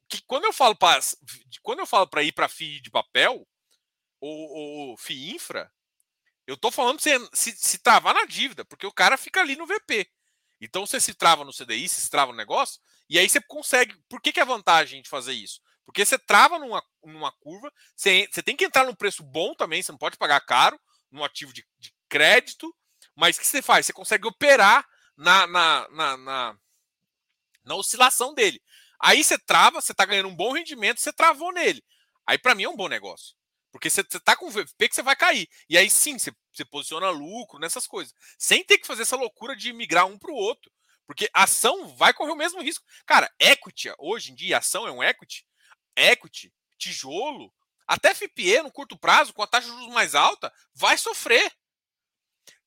que 0.08 0.22
quando 0.22 0.44
eu 0.46 0.52
falo 0.52 0.74
para 0.74 0.98
quando 1.62 1.80
eu 1.80 1.86
falo 1.86 2.06
para 2.06 2.22
ir 2.22 2.32
para 2.32 2.48
FII 2.48 2.80
de 2.80 2.90
papel 2.90 3.46
ou, 4.18 4.90
ou 4.90 4.96
FII 4.96 5.34
infra, 5.34 5.70
eu 6.46 6.56
tô 6.56 6.70
falando 6.70 7.00
você 7.00 7.18
se, 7.32 7.52
se 7.52 7.78
travar 7.78 8.14
na 8.14 8.24
dívida, 8.24 8.64
porque 8.64 8.86
o 8.86 8.92
cara 8.92 9.16
fica 9.16 9.40
ali 9.40 9.54
no 9.54 9.66
VP. 9.66 10.10
Então 10.60 10.86
você 10.86 11.00
se 11.00 11.14
trava 11.14 11.44
no 11.44 11.52
CDI, 11.52 11.88
se 11.88 12.10
trava 12.10 12.32
no 12.32 12.38
negócio, 12.38 12.80
e 13.08 13.18
aí 13.18 13.28
você 13.28 13.40
consegue. 13.40 13.94
Por 14.08 14.20
que, 14.20 14.32
que 14.32 14.40
é 14.40 14.44
vantagem 14.44 15.02
de 15.02 15.08
fazer 15.08 15.32
isso? 15.32 15.60
Porque 15.90 16.04
você 16.04 16.16
trava 16.16 16.56
numa, 16.56 16.80
numa 17.02 17.32
curva, 17.32 17.68
você, 17.96 18.28
você 18.30 18.40
tem 18.40 18.54
que 18.54 18.64
entrar 18.64 18.84
num 18.84 18.94
preço 18.94 19.24
bom 19.24 19.56
também, 19.56 19.82
você 19.82 19.90
não 19.90 19.98
pode 19.98 20.16
pagar 20.16 20.40
caro, 20.40 20.80
num 21.10 21.24
ativo 21.24 21.52
de, 21.52 21.66
de 21.80 21.92
crédito, 22.08 22.72
mas 23.16 23.36
o 23.36 23.40
que 23.40 23.46
você 23.48 23.60
faz? 23.60 23.86
Você 23.86 23.92
consegue 23.92 24.24
operar 24.24 24.86
na, 25.16 25.48
na, 25.48 25.88
na, 25.90 26.16
na, 26.16 26.58
na 27.64 27.74
oscilação 27.74 28.32
dele. 28.32 28.62
Aí 29.00 29.24
você 29.24 29.36
trava, 29.36 29.80
você 29.80 29.90
está 29.90 30.04
ganhando 30.04 30.28
um 30.28 30.36
bom 30.36 30.52
rendimento, 30.52 31.00
você 31.00 31.12
travou 31.12 31.52
nele. 31.52 31.82
Aí 32.24 32.38
para 32.38 32.54
mim 32.54 32.62
é 32.62 32.68
um 32.68 32.76
bom 32.76 32.86
negócio. 32.86 33.34
Porque 33.72 33.90
você, 33.90 34.02
está 34.02 34.36
com 34.36 34.48
VP 34.48 34.88
que 34.88 34.94
você 34.94 35.02
vai 35.02 35.16
cair. 35.16 35.48
E 35.68 35.76
aí 35.76 35.90
sim, 35.90 36.20
você, 36.20 36.30
você 36.52 36.64
posiciona 36.64 37.10
lucro 37.10 37.58
nessas 37.58 37.88
coisas. 37.88 38.14
Sem 38.38 38.62
ter 38.62 38.78
que 38.78 38.86
fazer 38.86 39.02
essa 39.02 39.16
loucura 39.16 39.56
de 39.56 39.72
migrar 39.72 40.06
um 40.06 40.16
para 40.16 40.30
o 40.30 40.36
outro. 40.36 40.70
Porque 41.04 41.28
ação 41.34 41.88
vai 41.96 42.14
correr 42.14 42.30
o 42.30 42.36
mesmo 42.36 42.62
risco. 42.62 42.86
Cara, 43.04 43.28
equity, 43.40 43.92
hoje 43.98 44.30
em 44.30 44.36
dia, 44.36 44.58
ação 44.58 44.86
é 44.86 44.92
um 44.92 45.02
equity 45.02 45.49
equity, 46.00 46.52
tijolo, 46.78 47.52
até 47.86 48.14
FPE 48.14 48.62
no 48.62 48.70
curto 48.70 48.96
prazo, 48.96 49.32
com 49.32 49.42
a 49.42 49.46
taxa 49.46 49.68
de 49.68 49.74
juros 49.74 49.92
mais 49.92 50.14
alta, 50.14 50.52
vai 50.74 50.96
sofrer. 50.96 51.52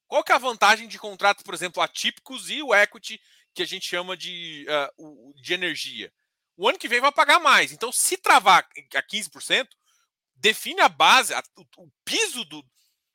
Qual 0.05 0.23
que 0.23 0.31
é 0.31 0.35
a 0.35 0.39
vantagem 0.39 0.87
de 0.87 0.99
contratos, 0.99 1.43
por 1.43 1.53
exemplo, 1.53 1.81
atípicos 1.81 2.49
e 2.49 2.61
o 2.61 2.75
equity, 2.75 3.19
que 3.53 3.63
a 3.63 3.65
gente 3.65 3.87
chama 3.87 4.17
de, 4.17 4.65
uh, 4.99 5.33
de 5.41 5.53
energia? 5.53 6.13
O 6.55 6.67
ano 6.67 6.77
que 6.77 6.87
vem 6.87 6.99
vai 6.99 7.11
pagar 7.11 7.39
mais. 7.39 7.71
Então, 7.71 7.91
se 7.91 8.17
travar 8.17 8.67
a 8.95 9.01
15%, 9.01 9.67
define 10.35 10.81
a 10.81 10.89
base, 10.89 11.33
a, 11.33 11.41
o, 11.57 11.85
o, 11.85 11.91
piso 12.03 12.43
do, 12.45 12.63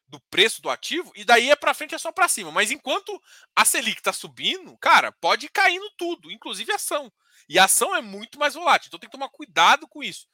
do 0.07 0.19
preço 0.31 0.63
do 0.63 0.71
ativo, 0.71 1.13
e 1.15 1.25
daí 1.25 1.51
é 1.51 1.57
para 1.57 1.75
frente 1.75 1.95
é 1.95 1.99
só 1.99 2.11
para 2.11 2.27
cima. 2.27 2.51
Mas 2.51 2.71
enquanto 2.71 3.23
a 3.55 3.65
Selic 3.65 4.01
está 4.01 4.13
subindo, 4.13 4.77
cara, 4.79 5.13
pode 5.13 5.47
ir 5.47 5.51
caindo 5.51 5.89
tudo, 5.97 6.31
inclusive 6.33 6.73
ação. 6.73 7.13
E 7.49 7.59
a 7.59 7.65
ação 7.65 7.95
é 7.95 8.03
muito 8.03 8.39
mais 8.39 8.55
volátil, 8.55 8.89
então 8.89 8.99
tem 8.99 9.09
que 9.09 9.17
tomar 9.17 9.31
cuidado 9.31 9.89
com 9.89 10.03
isso. 10.03 10.29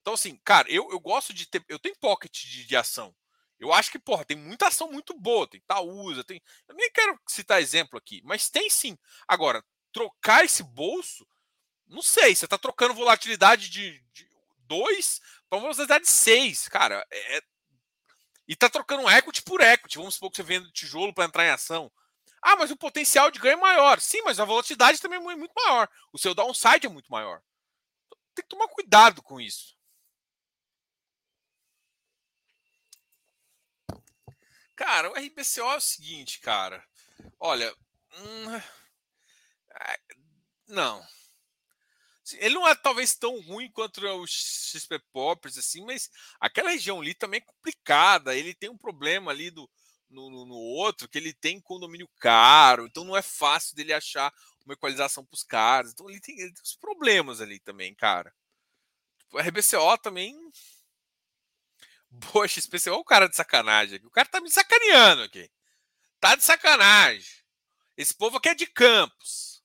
Então, 0.00 0.14
assim, 0.14 0.38
cara, 0.44 0.70
eu, 0.70 0.88
eu 0.90 1.00
gosto 1.00 1.34
de 1.34 1.46
ter. 1.46 1.64
Eu 1.68 1.78
tenho 1.78 1.98
pocket 1.98 2.32
de, 2.32 2.64
de 2.64 2.76
ação. 2.76 3.14
Eu 3.58 3.72
acho 3.72 3.90
que, 3.90 3.98
porra, 3.98 4.24
tem 4.24 4.36
muita 4.36 4.68
ação 4.68 4.90
muito 4.90 5.18
boa. 5.18 5.48
Tem 5.48 5.58
Itaúsa, 5.58 6.22
tem. 6.22 6.40
Eu 6.68 6.74
nem 6.74 6.90
quero 6.92 7.18
citar 7.26 7.60
exemplo 7.60 7.98
aqui, 7.98 8.20
mas 8.24 8.50
tem 8.50 8.68
sim. 8.68 8.96
Agora, 9.26 9.64
trocar 9.92 10.44
esse 10.44 10.62
bolso, 10.62 11.26
não 11.86 12.02
sei. 12.02 12.34
Você 12.34 12.44
está 12.44 12.58
trocando 12.58 12.94
volatilidade 12.94 13.70
de 13.70 14.04
2 14.66 15.20
para 15.48 15.58
uma 15.58 15.62
volatilidade 15.62 16.04
de 16.04 16.10
6. 16.10 16.68
Cara, 16.68 17.04
é, 17.10 17.38
é... 17.38 17.40
e 18.46 18.52
está 18.52 18.68
trocando 18.68 19.08
equity 19.10 19.42
por 19.42 19.60
equity. 19.60 19.98
Vamos 19.98 20.14
supor 20.14 20.30
que 20.30 20.36
você 20.36 20.42
vende 20.42 20.70
tijolo 20.72 21.14
para 21.14 21.24
entrar 21.24 21.46
em 21.46 21.50
ação. 21.50 21.90
Ah, 22.48 22.54
mas 22.54 22.70
o 22.70 22.76
potencial 22.76 23.28
de 23.28 23.40
ganho 23.40 23.54
é 23.54 23.60
maior. 23.60 24.00
Sim, 24.00 24.22
mas 24.22 24.38
a 24.38 24.44
volatilidade 24.44 25.00
também 25.00 25.18
é 25.18 25.34
muito 25.34 25.52
maior. 25.52 25.88
O 26.12 26.18
seu 26.18 26.32
downside 26.32 26.86
é 26.86 26.88
muito 26.88 27.10
maior. 27.10 27.42
Tem 28.36 28.44
que 28.44 28.48
tomar 28.48 28.68
cuidado 28.68 29.20
com 29.20 29.40
isso. 29.40 29.76
Cara, 34.76 35.10
o 35.10 35.16
RBCO 35.16 35.72
é 35.72 35.76
o 35.76 35.80
seguinte, 35.80 36.38
cara. 36.38 36.86
Olha. 37.40 37.74
Hum, 38.16 38.54
é, 38.54 39.98
não. 40.68 41.04
Ele 42.34 42.54
não 42.54 42.68
é 42.68 42.76
talvez 42.76 43.16
tão 43.16 43.40
ruim 43.40 43.70
quanto 43.72 44.00
os 44.22 44.30
XP 44.30 45.00
Poppers, 45.12 45.58
assim, 45.58 45.84
mas 45.84 46.08
aquela 46.40 46.70
região 46.70 47.00
ali 47.00 47.12
também 47.12 47.38
é 47.38 47.44
complicada. 47.44 48.36
Ele 48.36 48.54
tem 48.54 48.70
um 48.70 48.78
problema 48.78 49.32
ali 49.32 49.50
do, 49.50 49.68
no, 50.10 50.30
no, 50.30 50.46
no, 50.46 50.54
outro 50.54 51.08
que 51.08 51.18
ele 51.18 51.32
tem 51.32 51.60
condomínio 51.60 52.08
caro, 52.18 52.86
então 52.86 53.04
não 53.04 53.16
é 53.16 53.22
fácil 53.22 53.74
dele 53.74 53.92
achar 53.92 54.32
uma 54.64 54.74
equalização 54.74 55.24
para 55.24 55.34
os 55.34 55.44
caras. 55.44 55.92
Então 55.92 56.08
ele 56.08 56.20
tem, 56.20 56.38
ele 56.38 56.52
tem 56.52 56.62
problemas 56.80 57.40
ali 57.40 57.58
também, 57.60 57.94
cara. 57.94 58.34
O 59.32 59.38
RBCO 59.38 59.98
também. 59.98 60.36
Poxa, 62.32 62.60
XPCO 62.60 62.90
é 62.90 62.92
o 62.92 63.04
cara 63.04 63.28
de 63.28 63.36
sacanagem 63.36 63.96
aqui. 63.96 64.06
O 64.06 64.10
cara 64.10 64.28
tá 64.28 64.40
me 64.40 64.50
sacaneando 64.50 65.22
aqui. 65.22 65.50
Tá 66.20 66.34
de 66.34 66.44
sacanagem. 66.44 67.44
Esse 67.96 68.14
povo 68.14 68.38
aqui 68.38 68.48
é 68.48 68.54
de 68.54 68.66
campos. 68.66 69.62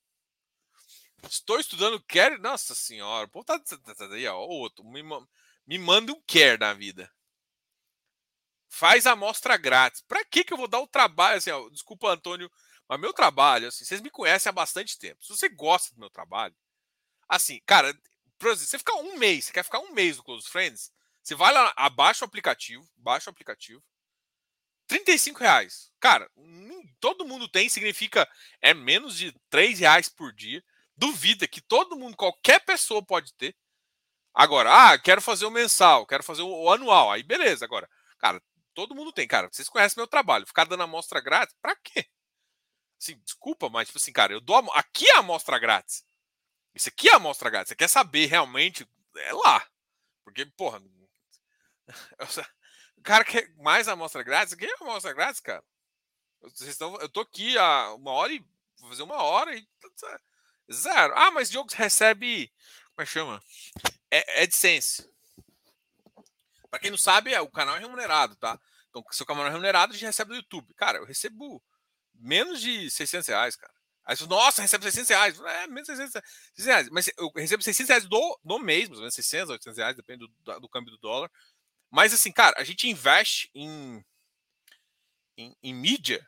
Estou 1.29 1.59
estudando 1.59 2.03
quer. 2.03 2.39
Nossa 2.39 2.75
senhora. 2.75 3.27
O 3.27 3.29
povo 3.29 3.45
tá, 3.45 3.59
tá, 3.59 3.95
tá 3.95 4.05
aí, 4.05 4.27
ó. 4.27 4.37
Outro. 4.37 4.83
Me, 4.83 5.01
me 5.65 5.77
manda 5.77 6.11
um 6.11 6.21
quer 6.23 6.59
na 6.59 6.73
vida 6.73 7.11
faz 8.71 9.05
a 9.05 9.11
amostra 9.11 9.57
grátis. 9.57 10.01
Para 10.07 10.23
que 10.25 10.43
que 10.43 10.53
eu 10.53 10.57
vou 10.57 10.67
dar 10.67 10.79
o 10.79 10.87
trabalho 10.87 11.37
assim, 11.37 11.51
ó, 11.51 11.69
desculpa 11.69 12.09
Antônio, 12.09 12.49
mas 12.87 12.99
meu 12.99 13.13
trabalho, 13.13 13.67
assim, 13.67 13.85
vocês 13.85 14.01
me 14.01 14.09
conhecem 14.09 14.49
há 14.49 14.53
bastante 14.53 14.97
tempo. 14.97 15.23
Se 15.23 15.29
você 15.29 15.49
gosta 15.49 15.93
do 15.93 15.99
meu 15.99 16.09
trabalho, 16.09 16.55
assim, 17.29 17.61
cara, 17.65 17.89
exemplo, 17.89 18.57
você 18.57 18.77
ficar 18.79 18.95
um 18.95 19.17
mês, 19.17 19.45
você 19.45 19.53
quer 19.53 19.63
ficar 19.63 19.79
um 19.79 19.93
mês 19.93 20.17
no 20.17 20.23
Close 20.23 20.49
Friends, 20.49 20.91
Você 21.23 21.35
vai 21.35 21.53
lá, 21.53 21.73
abaixa 21.75 22.25
o 22.25 22.27
aplicativo, 22.27 22.87
baixa 22.97 23.29
o 23.29 23.33
aplicativo. 23.33 23.83
35 24.87 25.39
reais. 25.39 25.91
Cara, 25.99 26.29
todo 26.99 27.25
mundo 27.25 27.47
tem, 27.47 27.69
significa 27.69 28.27
é 28.61 28.73
menos 28.73 29.15
de 29.17 29.33
3 29.49 29.79
reais 29.79 30.09
por 30.09 30.33
dia. 30.33 30.63
Duvida 30.97 31.47
que 31.47 31.61
todo 31.61 31.95
mundo, 31.97 32.17
qualquer 32.17 32.59
pessoa 32.65 33.03
pode 33.05 33.33
ter. 33.35 33.55
Agora, 34.33 34.91
ah, 34.93 34.99
quero 34.99 35.21
fazer 35.21 35.45
o 35.45 35.51
mensal, 35.51 36.05
quero 36.05 36.23
fazer 36.23 36.41
o 36.43 36.71
anual. 36.71 37.11
Aí 37.11 37.23
beleza, 37.23 37.65
agora. 37.65 37.89
Cara, 38.19 38.41
todo 38.73 38.95
mundo 38.95 39.11
tem, 39.11 39.27
cara. 39.27 39.49
Vocês 39.51 39.69
conhecem 39.69 39.99
meu 39.99 40.07
trabalho. 40.07 40.47
Ficar 40.47 40.65
dando 40.65 40.83
amostra 40.83 41.21
grátis, 41.21 41.55
pra 41.61 41.75
quê? 41.75 42.07
Assim, 42.99 43.17
desculpa, 43.19 43.69
mas, 43.69 43.87
tipo 43.87 43.97
assim, 43.97 44.13
cara, 44.13 44.33
eu 44.33 44.41
dou. 44.41 44.55
A... 44.57 44.79
Aqui 44.79 45.07
é 45.09 45.15
a 45.15 45.19
amostra 45.19 45.57
grátis. 45.57 46.05
Isso 46.75 46.89
aqui 46.89 47.09
é 47.09 47.13
a 47.13 47.17
amostra 47.17 47.49
grátis. 47.49 47.69
Você 47.69 47.75
quer 47.75 47.87
saber 47.87 48.27
realmente? 48.27 48.87
É 49.15 49.33
lá. 49.33 49.67
Porque, 50.23 50.45
porra. 50.45 50.81
O 52.97 53.03
cara 53.03 53.25
quer 53.25 53.51
mais 53.55 53.87
amostra 53.87 54.21
grátis? 54.21 54.53
Quem 54.53 54.69
é 54.69 54.75
amostra 54.79 55.11
grátis, 55.11 55.39
cara? 55.39 55.63
Vocês 56.39 56.69
estão, 56.69 56.95
eu 56.97 57.09
tô 57.09 57.21
aqui 57.21 57.57
há 57.57 57.95
uma 57.95 58.11
hora 58.11 58.31
e. 58.31 58.39
Vou 58.79 58.89
fazer 58.89 59.01
uma 59.01 59.23
hora 59.23 59.55
e. 59.55 59.67
Zero. 60.71 61.11
Ah, 61.15 61.31
mas 61.31 61.49
o 61.49 61.53
jogo 61.53 61.73
recebe. 61.73 62.53
Como 62.89 63.01
é 63.01 63.05
que 63.05 63.11
chama? 63.11 63.43
É, 64.11 64.43
AdSense. 64.43 65.09
Para 66.71 66.79
quem 66.79 66.89
não 66.89 66.97
sabe, 66.97 67.33
é, 67.33 67.41
o 67.41 67.51
canal 67.51 67.75
é 67.75 67.79
remunerado, 67.79 68.35
tá? 68.37 68.57
Então, 68.89 69.03
se 69.11 69.21
o 69.21 69.25
canal 69.25 69.45
é 69.45 69.49
remunerado, 69.49 69.91
a 69.91 69.95
gente 69.95 70.05
recebe 70.05 70.29
do 70.29 70.37
YouTube. 70.37 70.73
Cara, 70.75 70.99
eu 70.99 71.05
recebo 71.05 71.61
menos 72.15 72.61
de 72.61 72.89
600 72.89 73.27
reais, 73.27 73.55
cara. 73.57 73.73
Aí 74.05 74.15
você, 74.15 74.25
nossa, 74.25 74.61
recebe 74.61 74.83
600 74.85 75.09
reais. 75.09 75.39
É, 75.39 75.67
menos 75.67 75.87
de 75.87 75.95
600, 75.95 76.13
600 76.55 76.65
reais. 76.65 76.89
Mas 76.89 77.11
eu 77.17 77.29
recebo 77.35 77.61
600 77.61 77.89
reais 77.89 78.05
do, 78.07 78.39
no 78.43 78.57
mês, 78.57 78.87
mais 78.87 78.99
ou 78.99 79.03
menos 79.03 79.15
600, 79.15 79.49
800 79.51 79.77
reais, 79.77 79.95
depende 79.95 80.25
do, 80.25 80.59
do 80.59 80.69
câmbio 80.69 80.91
do 80.91 80.97
dólar. 80.97 81.29
Mas 81.89 82.13
assim, 82.13 82.31
cara, 82.31 82.55
a 82.57 82.63
gente 82.63 82.87
investe 82.87 83.51
em, 83.53 84.03
em, 85.37 85.55
em 85.61 85.73
mídia 85.73 86.25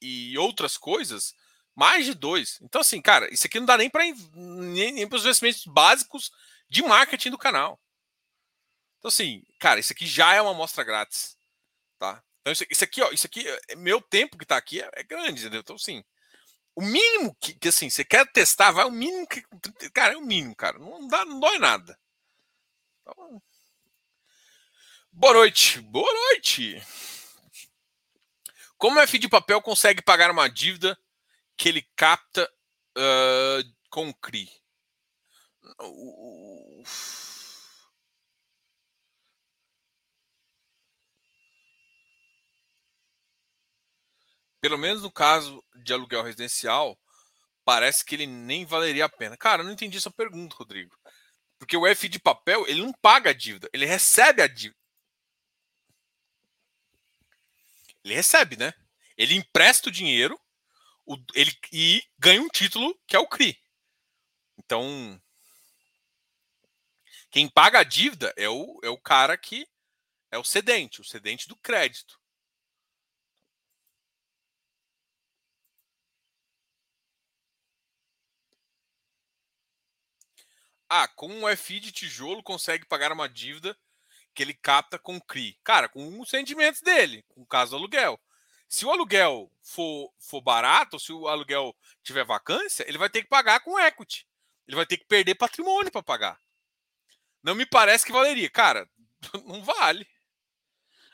e 0.00 0.36
outras 0.36 0.76
coisas 0.76 1.34
mais 1.74 2.04
de 2.04 2.14
dois. 2.14 2.58
Então, 2.62 2.80
assim, 2.80 3.00
cara, 3.00 3.32
isso 3.32 3.46
aqui 3.46 3.60
não 3.60 3.66
dá 3.66 3.76
nem 3.76 3.88
para 3.88 4.02
nem, 4.02 4.92
nem 4.92 5.08
para 5.08 5.16
os 5.16 5.22
investimentos 5.22 5.64
básicos 5.66 6.32
de 6.68 6.82
marketing 6.82 7.30
do 7.30 7.38
canal. 7.38 7.80
Então, 8.98 9.08
assim, 9.08 9.44
cara, 9.58 9.78
isso 9.78 9.92
aqui 9.92 10.06
já 10.06 10.34
é 10.34 10.42
uma 10.42 10.50
amostra 10.50 10.84
grátis, 10.84 11.36
tá? 11.98 12.22
Então, 12.40 12.52
isso, 12.52 12.64
isso 12.70 12.84
aqui, 12.84 13.02
ó, 13.02 13.10
isso 13.10 13.26
aqui, 13.26 13.46
é, 13.68 13.76
meu 13.76 14.00
tempo 14.00 14.36
que 14.36 14.46
tá 14.46 14.56
aqui 14.56 14.80
é, 14.80 14.90
é 14.94 15.02
grande, 15.02 15.40
entendeu? 15.40 15.60
Então, 15.60 15.76
assim, 15.76 16.02
o 16.74 16.82
mínimo 16.82 17.36
que, 17.40 17.54
que, 17.54 17.68
assim, 17.68 17.90
você 17.90 18.04
quer 18.04 18.30
testar, 18.32 18.70
vai 18.72 18.84
o 18.84 18.90
mínimo 18.90 19.26
que, 19.26 19.42
cara, 19.92 20.14
é 20.14 20.16
o 20.16 20.22
mínimo, 20.22 20.54
cara, 20.56 20.78
não 20.78 21.06
dá, 21.06 21.24
não 21.24 21.40
dói 21.40 21.58
nada. 21.58 21.98
Então, 23.02 23.42
boa 25.12 25.34
noite, 25.34 25.80
boa 25.80 26.12
noite. 26.12 26.82
Como 28.76 28.98
o 28.98 29.02
F 29.02 29.18
de 29.18 29.28
papel 29.28 29.60
consegue 29.60 30.02
pagar 30.02 30.30
uma 30.30 30.48
dívida 30.48 30.98
que 31.56 31.68
ele 31.68 31.82
capta 31.96 32.50
uh, 32.96 33.74
com 33.90 34.12
CRI? 34.14 34.48
Pelo 44.68 44.76
menos 44.76 45.02
no 45.02 45.10
caso 45.10 45.64
de 45.76 45.94
aluguel 45.94 46.22
residencial, 46.22 47.00
parece 47.64 48.04
que 48.04 48.14
ele 48.14 48.26
nem 48.26 48.66
valeria 48.66 49.06
a 49.06 49.08
pena. 49.08 49.34
Cara, 49.34 49.62
eu 49.62 49.64
não 49.64 49.72
entendi 49.72 49.96
essa 49.96 50.10
pergunta, 50.10 50.54
Rodrigo. 50.56 50.94
Porque 51.58 51.74
o 51.74 51.86
F 51.86 52.06
de 52.06 52.18
papel, 52.18 52.66
ele 52.68 52.82
não 52.82 52.92
paga 52.92 53.30
a 53.30 53.32
dívida, 53.32 53.66
ele 53.72 53.86
recebe 53.86 54.42
a 54.42 54.46
dívida. 54.46 54.78
Ele 58.04 58.12
recebe, 58.12 58.58
né? 58.58 58.74
Ele 59.16 59.36
empresta 59.36 59.88
o 59.88 59.90
dinheiro 59.90 60.38
o, 61.06 61.16
ele, 61.32 61.58
e 61.72 62.04
ganha 62.18 62.42
um 62.42 62.48
título 62.48 62.94
que 63.06 63.16
é 63.16 63.18
o 63.18 63.26
CRI. 63.26 63.58
Então, 64.58 65.18
quem 67.30 67.48
paga 67.48 67.78
a 67.78 67.84
dívida 67.84 68.34
é 68.36 68.50
o, 68.50 68.78
é 68.82 68.90
o 68.90 69.00
cara 69.00 69.34
que 69.38 69.66
é 70.30 70.36
o 70.36 70.44
cedente, 70.44 71.00
o 71.00 71.04
cedente 71.04 71.48
do 71.48 71.56
crédito. 71.56 72.17
Ah, 80.88 81.06
com 81.08 81.28
um 81.28 81.56
FI 81.56 81.80
de 81.80 81.92
tijolo 81.92 82.42
consegue 82.42 82.86
pagar 82.86 83.12
uma 83.12 83.28
dívida 83.28 83.76
que 84.34 84.42
ele 84.42 84.54
capta 84.54 84.98
com 84.98 85.20
CRI. 85.20 85.58
Cara, 85.64 85.88
com 85.88 86.20
os 86.20 86.30
rendimentos 86.30 86.80
dele, 86.80 87.24
com 87.28 87.42
o 87.42 87.46
caso 87.46 87.72
do 87.72 87.76
aluguel. 87.76 88.20
Se 88.68 88.84
o 88.86 88.90
aluguel 88.90 89.50
for, 89.62 90.12
for 90.18 90.40
barato, 90.40 90.98
se 90.98 91.12
o 91.12 91.26
aluguel 91.26 91.74
tiver 92.02 92.24
vacância, 92.24 92.84
ele 92.88 92.98
vai 92.98 93.10
ter 93.10 93.22
que 93.22 93.28
pagar 93.28 93.60
com 93.60 93.78
equity. 93.78 94.26
Ele 94.66 94.76
vai 94.76 94.86
ter 94.86 94.98
que 94.98 95.06
perder 95.06 95.34
patrimônio 95.34 95.90
para 95.90 96.02
pagar. 96.02 96.40
Não 97.42 97.54
me 97.54 97.66
parece 97.66 98.04
que 98.04 98.12
valeria. 98.12 98.50
Cara, 98.50 98.88
não 99.44 99.62
vale. 99.62 100.06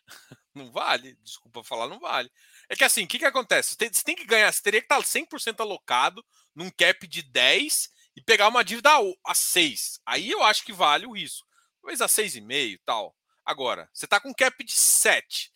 Não 0.54 0.70
vale. 0.70 1.16
Desculpa 1.22 1.64
falar, 1.64 1.88
não 1.88 1.98
vale. 1.98 2.30
É 2.68 2.76
que 2.76 2.84
assim, 2.84 3.02
o 3.04 3.08
que, 3.08 3.18
que 3.18 3.24
acontece? 3.24 3.70
Você 3.70 3.76
tem, 3.76 3.92
você 3.92 4.04
tem 4.04 4.14
que 4.14 4.24
ganhar, 4.24 4.52
você 4.52 4.62
teria 4.62 4.80
que 4.80 4.84
estar 4.84 5.02
100% 5.02 5.60
alocado 5.60 6.24
num 6.54 6.70
cap 6.70 7.06
de 7.08 7.22
10 7.22 7.90
e 8.16 8.22
pegar 8.22 8.48
uma 8.48 8.64
dívida 8.64 8.90
a 9.24 9.34
6. 9.34 10.00
Aí 10.06 10.30
eu 10.30 10.42
acho 10.42 10.64
que 10.64 10.72
vale 10.72 11.06
o 11.06 11.12
risco. 11.12 11.46
Talvez 11.80 12.00
a 12.00 12.06
6,5 12.06 12.72
e 12.72 12.78
tal. 12.78 13.16
Agora, 13.44 13.88
você 13.92 14.06
está 14.06 14.18
com 14.18 14.32
cap 14.32 14.62
de 14.64 14.72
7 14.72 15.52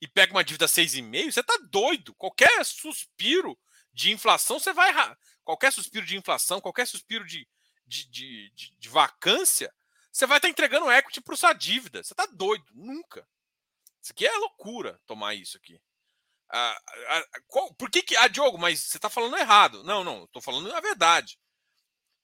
e 0.00 0.08
pega 0.08 0.32
uma 0.32 0.44
dívida 0.44 0.64
a 0.64 0.68
6,5, 0.68 1.32
você 1.32 1.40
está 1.40 1.56
doido. 1.70 2.14
Qualquer 2.14 2.64
suspiro 2.64 3.58
de 3.92 4.10
inflação, 4.10 4.58
você 4.58 4.72
vai. 4.72 4.92
Qualquer 5.44 5.72
suspiro 5.72 6.04
de 6.04 6.16
inflação, 6.16 6.60
qualquer 6.60 6.86
suspiro 6.86 7.24
de, 7.24 7.48
de, 7.86 8.10
de, 8.10 8.50
de, 8.50 8.76
de 8.76 8.88
vacância, 8.88 9.72
você 10.10 10.26
vai 10.26 10.38
estar 10.38 10.48
tá 10.48 10.50
entregando 10.50 10.90
equity 10.90 11.20
para 11.20 11.36
sua 11.36 11.52
dívida. 11.52 12.02
Você 12.02 12.12
está 12.12 12.26
doido. 12.26 12.64
Nunca. 12.74 13.26
Isso 14.02 14.12
aqui 14.12 14.26
é 14.26 14.36
loucura 14.36 15.00
tomar 15.06 15.34
isso 15.34 15.56
aqui. 15.56 15.80
Ah, 16.50 16.78
ah, 17.08 17.24
qual, 17.46 17.72
por 17.74 17.90
que, 17.90 18.02
que. 18.02 18.16
Ah, 18.16 18.28
Diogo, 18.28 18.58
mas 18.58 18.80
você 18.80 18.98
está 18.98 19.08
falando 19.08 19.38
errado. 19.38 19.82
Não, 19.84 20.04
não, 20.04 20.24
estou 20.24 20.42
falando 20.42 20.70
a 20.74 20.80
verdade. 20.80 21.38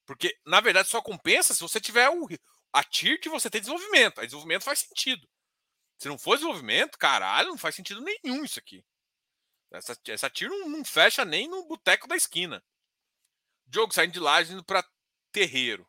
Porque, 0.09 0.34
na 0.46 0.59
verdade, 0.62 0.88
só 0.88 1.02
compensa 1.02 1.52
se 1.52 1.61
você 1.61 1.78
tiver 1.78 2.09
o, 2.09 2.26
a 2.72 2.82
TIR 2.82 3.20
que 3.20 3.28
você 3.28 3.50
tem 3.50 3.61
desenvolvimento. 3.61 4.18
Aí 4.18 4.26
desenvolvimento 4.26 4.64
faz 4.64 4.78
sentido. 4.78 5.28
Se 5.98 6.09
não 6.09 6.16
for 6.16 6.36
desenvolvimento, 6.36 6.96
caralho, 6.96 7.50
não 7.50 7.59
faz 7.59 7.74
sentido 7.74 8.00
nenhum 8.00 8.42
isso 8.42 8.59
aqui. 8.59 8.82
Essa, 9.70 10.00
essa 10.06 10.30
TIR 10.30 10.48
não, 10.48 10.66
não 10.70 10.82
fecha 10.82 11.26
nem 11.26 11.46
no 11.46 11.68
boteco 11.68 12.09
da 12.09 12.16
esquina. 12.16 12.64
Diogo 13.66 13.92
saindo 13.92 14.14
de 14.14 14.18
lá 14.18 14.40
indo 14.40 14.64
para 14.64 14.82
terreiro. 15.30 15.86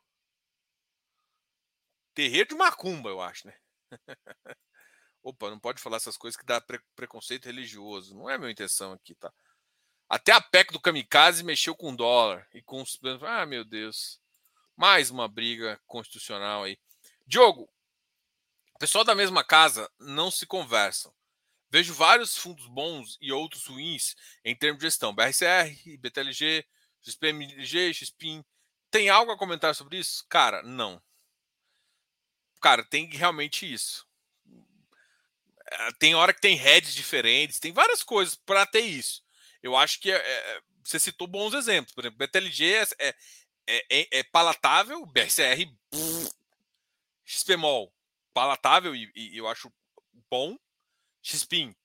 Terreiro 2.13 2.49
de 2.49 2.55
macumba, 2.55 3.09
eu 3.09 3.21
acho, 3.21 3.47
né? 3.47 3.57
Opa, 5.23 5.49
não 5.49 5.61
pode 5.61 5.81
falar 5.81 5.95
essas 5.95 6.17
coisas 6.17 6.35
que 6.35 6.45
dá 6.45 6.59
pre 6.59 6.77
preconceito 6.93 7.45
religioso. 7.45 8.13
Não 8.13 8.29
é 8.29 8.35
a 8.35 8.37
minha 8.37 8.51
intenção 8.51 8.91
aqui, 8.91 9.15
tá? 9.15 9.33
Até 10.09 10.31
a 10.31 10.41
PEC 10.41 10.73
do 10.73 10.79
kamikaze 10.79 11.43
mexeu 11.43 11.75
com 11.75 11.95
dólar 11.95 12.47
e 12.51 12.63
com 12.63 12.81
os. 12.81 12.99
Ah, 13.21 13.45
meu 13.45 13.63
Deus. 13.63 14.19
Mais 14.75 15.11
uma 15.11 15.27
briga 15.27 15.79
constitucional 15.85 16.63
aí. 16.63 16.79
Diogo, 17.27 17.69
o 18.73 18.79
pessoal 18.79 19.03
da 19.03 19.13
mesma 19.13 19.43
casa 19.43 19.87
não 19.99 20.31
se 20.31 20.47
conversam. 20.47 21.13
Vejo 21.69 21.93
vários 21.93 22.35
fundos 22.35 22.65
bons 22.65 23.19
e 23.21 23.31
outros 23.31 23.67
ruins 23.67 24.15
em 24.43 24.55
termos 24.55 24.79
de 24.79 24.87
gestão. 24.87 25.13
BRCR, 25.13 25.99
BTLG, 25.99 26.65
XPMG, 27.01 27.93
XPIN. 27.93 28.43
Tem 28.89 29.09
algo 29.09 29.31
a 29.31 29.37
comentar 29.37 29.75
sobre 29.75 29.99
isso? 29.99 30.25
Cara, 30.27 30.63
não. 30.63 30.99
Cara, 32.59 32.83
tem 32.83 33.05
realmente 33.05 33.71
isso. 33.71 34.07
Eh, 35.71 35.91
tem 35.99 36.15
hora 36.15 36.33
que 36.33 36.41
tem 36.41 36.55
heads 36.55 36.95
diferentes, 36.95 37.59
tem 37.59 37.71
várias 37.71 38.01
coisas 38.01 38.33
para 38.33 38.65
ter 38.65 38.81
isso 38.81 39.21
eu 39.61 39.75
acho 39.75 39.99
que 39.99 40.11
é, 40.11 40.17
é, 40.17 40.61
você 40.83 40.99
citou 40.99 41.27
bons 41.27 41.53
exemplos. 41.53 41.93
Por 41.93 42.01
exemplo, 42.01 42.17
BTLG 42.17 42.73
é, 42.73 43.15
é, 43.67 43.85
é, 43.89 44.19
é 44.19 44.23
palatável, 44.23 45.05
BRCR, 45.05 45.71
XPMOL, 47.25 47.93
palatável 48.33 48.95
e, 48.95 49.11
e, 49.15 49.37
eu 49.37 49.47
acho 49.47 49.71
bom. 50.29 50.57
XPIN, 51.21 51.75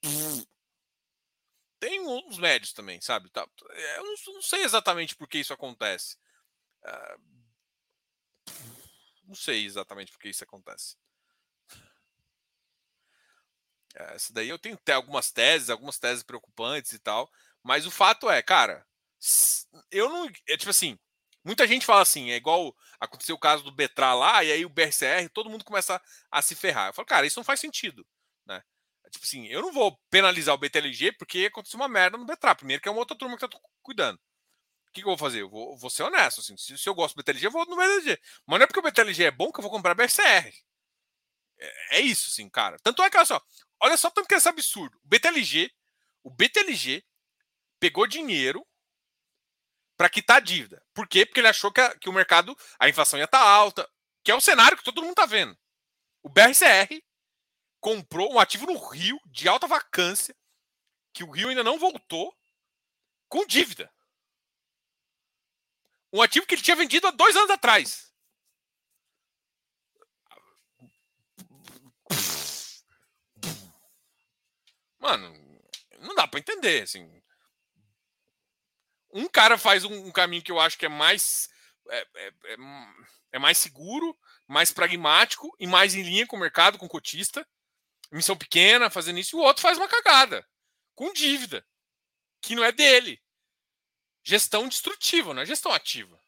tem 1.77 1.99
uns 1.99 2.37
médios 2.37 2.73
também, 2.73 3.01
sabe? 3.01 3.29
Tá, 3.29 3.47
eu 3.97 4.03
não, 4.03 4.41
sei 4.41 4.63
exatamente 4.63 5.15
por 5.15 5.27
que 5.27 5.39
isso 5.39 5.53
acontece. 5.53 6.17
Uh, 6.83 7.35
não 9.27 9.35
sei 9.35 9.65
exatamente 9.65 10.11
por 10.11 10.19
que 10.19 10.29
isso 10.29 10.43
acontece. 10.43 10.97
Essa 13.93 14.33
daí 14.33 14.49
eu 14.49 14.59
tenho 14.59 14.75
até 14.75 14.93
algumas 14.93 15.31
teses, 15.31 15.69
algumas 15.69 15.99
teses 15.99 16.23
preocupantes 16.23 16.91
e 16.93 16.99
tal. 16.99 17.31
Mas 17.65 17.85
o 17.85 17.91
fato 17.91 18.29
é, 18.29 18.41
cara, 18.41 18.85
eu 19.91 20.07
não. 20.07 20.29
É 20.47 20.55
tipo 20.55 20.69
assim, 20.69 20.97
Muita 21.45 21.67
gente 21.67 21.85
fala 21.85 22.01
assim, 22.01 22.31
é 22.31 22.35
igual 22.35 22.75
aconteceu 22.99 23.35
o 23.35 23.39
caso 23.39 23.63
do 23.63 23.71
Betra 23.71 24.15
lá, 24.15 24.43
e 24.43 24.51
aí 24.51 24.65
o 24.65 24.69
BRCR, 24.69 25.29
todo 25.31 25.47
mundo 25.47 25.63
começa 25.63 26.01
a, 26.31 26.41
se 26.41 26.55
ferrar. 26.55 26.89
Eu 26.89 26.93
falo, 26.93 27.05
cara, 27.05 27.27
isso 27.27 27.39
não 27.39 27.43
faz 27.43 27.59
sentido. 27.59 28.03
Né? 28.47 28.63
Tipo 29.11 29.23
assim, 29.23 29.45
eu 29.45 29.61
não 29.61 29.71
vou 29.71 29.95
penalizar 30.09 30.55
o 30.55 30.57
BTLG 30.57 31.11
porque 31.11 31.45
aconteceu 31.45 31.79
uma 31.79 31.87
merda 31.87 32.17
no 32.17 32.25
Betra. 32.25 32.55
Primeiro 32.55 32.81
que 32.81 32.89
é 32.89 32.91
uma 32.91 32.97
outra 32.97 33.15
turma 33.15 33.37
que 33.37 33.47
tá 33.47 33.59
cuidando. 33.83 34.17
O 34.17 34.91
que, 34.91 35.01
que 35.01 35.07
eu 35.07 35.11
vou 35.11 35.17
fazer? 35.19 35.43
Eu 35.43 35.49
vou, 35.49 35.77
vou 35.77 35.89
ser 35.91 36.01
honesto. 36.01 36.41
Assim, 36.41 36.57
se, 36.57 36.79
se, 36.79 36.89
eu 36.89 36.95
gosto 36.95 37.13
do 37.13 37.19
BTLG, 37.21 37.45
eu 37.45 37.51
vou 37.51 37.63
no 37.67 37.75
BTLG. 37.75 38.19
Mas 38.47 38.59
não 38.59 38.63
é 38.63 38.67
porque 38.67 38.79
o 38.79 38.83
BTLG 38.83 39.25
é 39.25 39.31
bom 39.31 39.51
que 39.51 39.59
eu 39.59 39.61
vou 39.61 39.71
comprar 39.71 39.93
BRCR. 39.93 40.51
É, 41.59 41.97
é 41.97 42.01
isso, 42.01 42.31
sim, 42.31 42.49
cara. 42.49 42.77
Tanto 42.81 43.03
é 43.03 43.09
que, 43.11 43.17
olha 43.17 43.25
só, 43.25 43.39
olha 43.79 43.97
só 43.97 44.09
tanto 44.09 44.27
que 44.27 44.33
é 44.33 44.37
esse 44.37 44.49
absurdo. 44.49 44.97
O 45.03 45.07
BTLG, 45.07 45.71
o 46.23 46.31
BTLG 46.31 47.05
pegou 47.85 48.07
dinheiro 48.07 48.65
para 49.95 50.09
quitar 50.09 50.37
a 50.37 50.39
dívida. 50.39 50.83
Por 50.91 51.07
quê? 51.07 51.23
Porque 51.23 51.39
ele 51.39 51.47
achou 51.47 51.71
que, 51.71 51.79
a, 51.79 51.95
que 51.95 52.09
o 52.09 52.13
mercado, 52.13 52.57
a 52.79 52.89
inflação 52.89 53.19
ia 53.19 53.25
estar 53.25 53.37
tá 53.37 53.47
alta, 53.47 53.87
que 54.23 54.31
é 54.31 54.35
o 54.35 54.41
cenário 54.41 54.75
que 54.75 54.83
todo 54.83 55.01
mundo 55.03 55.11
está 55.11 55.27
vendo. 55.27 55.55
O 56.23 56.29
BRCR 56.29 56.99
comprou 57.79 58.33
um 58.33 58.39
ativo 58.39 58.65
no 58.65 58.75
Rio 58.89 59.19
de 59.27 59.47
alta 59.47 59.67
vacância, 59.67 60.35
que 61.13 61.23
o 61.23 61.29
Rio 61.29 61.49
ainda 61.49 61.63
não 61.63 61.77
voltou, 61.77 62.35
com 63.29 63.45
dívida. 63.45 63.93
Um 66.11 66.23
ativo 66.23 66.47
que 66.47 66.55
ele 66.55 66.63
tinha 66.63 66.75
vendido 66.75 67.05
há 67.05 67.11
dois 67.11 67.35
anos 67.35 67.51
atrás. 67.51 68.11
Mano, 74.97 75.31
não 75.99 76.15
dá 76.15 76.27
para 76.27 76.39
entender, 76.39 76.81
assim 76.81 77.23
um 79.15 79.29
cara 79.29 79.57
faz 79.57 79.85
um, 79.85 80.07
um, 80.07 80.11
caminho 80.11 80.43
que 80.43 80.51
eu 80.51 80.59
acho 80.59 80.77
que 80.77 80.85
é 80.85 80.89
mais 80.89 81.49
é, 81.89 82.07
é, 82.15 82.27
é, 82.27 82.57
é, 83.31 83.39
mais 83.39 83.57
seguro, 83.57 84.17
mais 84.45 84.71
pragmático 84.71 85.55
e 85.57 85.65
mais 85.65 85.95
em 85.95 86.03
linha 86.03 86.27
com 86.27 86.35
o 86.35 86.39
mercado, 86.39 86.77
com 86.77 86.85
o 86.85 86.89
cotista. 86.89 87.47
Missão 88.11 88.37
pequena, 88.37 88.89
fazendo 88.89 89.17
isso, 89.17 89.35
e 89.35 89.39
o 89.39 89.41
outro 89.41 89.61
faz 89.61 89.77
uma 89.77 89.87
cagada, 89.87 90.47
com 90.93 91.11
dívida, 91.11 91.65
que 92.41 92.55
não 92.55 92.63
é 92.63 92.71
dele. 92.71 93.21
Gestão 94.23 94.67
destrutiva, 94.67 95.33
não 95.33 95.41
é 95.41 95.45
gestão 95.45 95.71
ativa. 95.71 96.19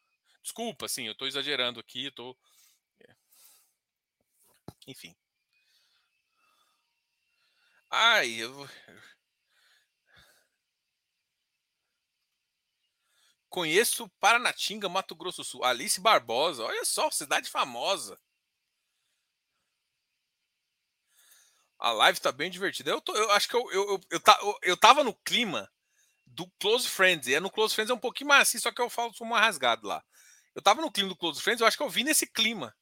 Desculpa, 0.42 0.86
assim, 0.86 1.06
eu 1.06 1.12
estou 1.12 1.28
exagerando 1.28 1.78
aqui, 1.78 2.10
tô. 2.10 2.36
É. 3.00 3.14
Enfim. 4.86 5.14
Ai, 7.90 8.30
eu, 8.32 8.68
Conheço 13.48 14.08
Paranatinga, 14.20 14.88
Mato 14.88 15.14
Grosso 15.14 15.42
Sul. 15.44 15.64
Alice 15.64 16.00
Barbosa, 16.00 16.64
olha 16.64 16.84
só, 16.84 17.10
cidade 17.10 17.50
famosa. 17.50 18.18
A 21.78 21.92
live 21.92 22.20
tá 22.20 22.32
bem 22.32 22.50
divertida. 22.50 22.90
Eu, 22.90 23.00
tô, 23.00 23.14
eu 23.14 23.30
acho 23.30 23.48
que 23.48 23.54
eu, 23.54 23.70
eu, 23.72 23.88
eu, 23.88 24.00
eu, 24.10 24.20
eu, 24.42 24.58
eu 24.62 24.76
tava 24.76 25.04
no 25.04 25.14
clima 25.14 25.70
do 26.26 26.46
Close 26.60 26.88
Friends. 26.88 27.28
E 27.28 27.34
é 27.34 27.40
no 27.40 27.50
Close 27.50 27.74
Friends 27.74 27.90
é 27.90 27.94
um 27.94 27.98
pouquinho 27.98 28.28
mais 28.28 28.42
assim, 28.48 28.58
só 28.58 28.72
que 28.72 28.80
eu 28.80 28.90
falo 28.90 29.14
sou 29.14 29.26
uma 29.26 29.40
rasgado 29.40 29.86
lá. 29.86 30.02
Eu 30.54 30.62
tava 30.62 30.80
no 30.82 30.90
clima 30.90 31.08
do 31.08 31.16
Close 31.16 31.40
Friends, 31.40 31.60
eu 31.60 31.66
acho 31.66 31.76
que 31.76 31.82
eu 31.82 31.88
vi 31.90 32.04
nesse 32.04 32.26
clima. 32.26 32.74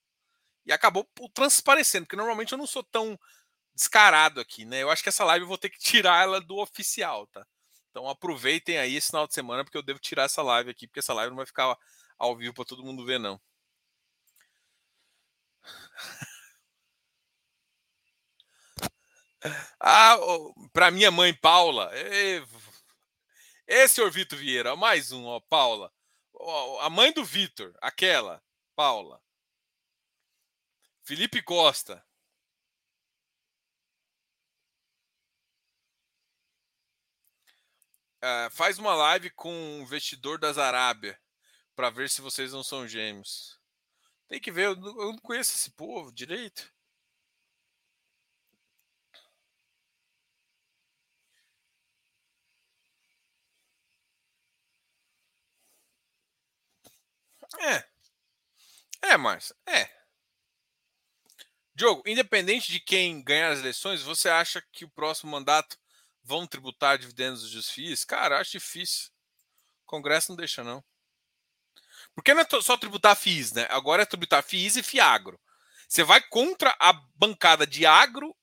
E 0.67 0.73
acabou 0.73 1.09
transparecendo, 1.35 2.07
porque 2.07 2.17
normalmente 2.17 2.53
eu 2.53 2.59
não 2.59 2.67
sou 2.67 2.83
tão 2.85 3.19
descarado 3.75 4.41
aqui, 4.41 4.65
né? 4.65 4.83
Eu 4.83 4.91
acho 4.91 5.03
que 5.03 5.09
essa 5.11 5.25
live 5.25 5.45
eu 5.45 5.49
vou 5.49 5.59
ter 5.59 5.71
que 5.71 5.79
tirar 5.81 6.23
ela 6.23 6.41
do 6.41 6.59
oficial, 6.59 7.27
tá? 7.29 7.47
Então 7.97 8.11
aproveitem 8.11 8.77
aí 8.77 8.95
esse 8.95 9.07
final 9.07 9.27
de 9.27 9.33
semana, 9.33 9.65
porque 9.65 9.79
eu 9.79 9.83
devo 9.83 9.99
tirar 9.99 10.25
essa 10.25 10.43
live 10.43 10.69
aqui, 10.69 10.87
porque 10.87 10.99
essa 10.99 11.15
live 11.15 11.31
não 11.31 11.39
vai 11.39 11.47
ficar 11.47 11.75
ao 12.19 12.37
vivo 12.37 12.53
para 12.53 12.67
todo 12.67 12.85
mundo 12.85 13.07
ver, 13.07 13.19
não. 13.19 13.41
Ah, 19.81 20.17
para 20.73 20.91
minha 20.91 21.11
mãe 21.11 21.33
Paula, 21.33 21.91
esse 23.67 23.95
senhor 23.95 24.11
Vitor 24.11 24.39
Vieira, 24.39 24.77
mais 24.77 25.13
um, 25.13 25.25
ó, 25.25 25.41
Paula. 25.41 25.91
A 26.81 26.91
mãe 26.91 27.13
do 27.13 27.25
Vitor, 27.25 27.75
aquela, 27.81 28.43
Paula. 28.75 29.23
Felipe 31.03 31.41
Costa. 31.41 32.05
Uh, 38.23 38.51
faz 38.51 38.79
uma 38.79 38.95
live 38.95 39.31
com 39.31 39.53
um 39.53 39.83
investidor 39.83 40.39
das 40.39 40.59
Arábia 40.59 41.19
para 41.75 41.91
ver 41.91 42.09
se 42.11 42.21
vocês 42.23 42.53
não 42.53 42.63
são 42.65 42.89
gêmeos. 42.89 43.59
Tem 44.29 44.41
que 44.41 44.51
ver, 44.51 44.67
eu 44.67 44.77
não, 44.77 45.01
eu 45.01 45.13
não 45.13 45.19
conheço 45.19 45.55
esse 45.55 45.71
povo 45.71 46.13
direito. 46.13 46.73
É. 57.61 57.85
É, 59.03 59.17
Márcia. 59.17 59.55
É. 59.67 59.89
Diogo, 61.75 62.03
independente 62.07 62.73
de 62.73 62.81
quem 62.81 63.23
ganhar 63.23 63.51
as 63.53 63.59
eleições, 63.59 64.03
você 64.03 64.29
acha 64.29 64.63
que 64.73 64.85
o 64.85 64.91
próximo 64.91 65.31
mandato 65.31 65.79
vão 66.27 66.47
tributar 66.47 66.99
dividendos 66.99 67.51
dos 67.53 67.71
FIIs? 67.71 68.05
Cara, 68.05 68.41
acho 68.41 68.53
difícil. 68.53 69.11
O 69.85 69.87
Congresso 69.87 70.33
não 70.33 70.37
deixa, 70.37 70.65
não. 70.65 70.85
Porque 72.15 72.35
não 72.35 72.43
é 72.43 72.61
só 72.61 72.77
tributar 72.77 73.15
FIIs, 73.15 73.53
né? 73.53 73.67
Agora 73.71 74.03
é 74.03 74.07
tributar 74.07 74.43
FIIs 74.43 74.77
e 74.77 74.83
FIAGRO. 74.83 75.41
Você 75.89 76.03
vai 76.03 76.21
contra 76.21 76.77
a 76.81 76.93
bancada 77.15 77.65
de 77.65 77.87
agro, 77.87 78.37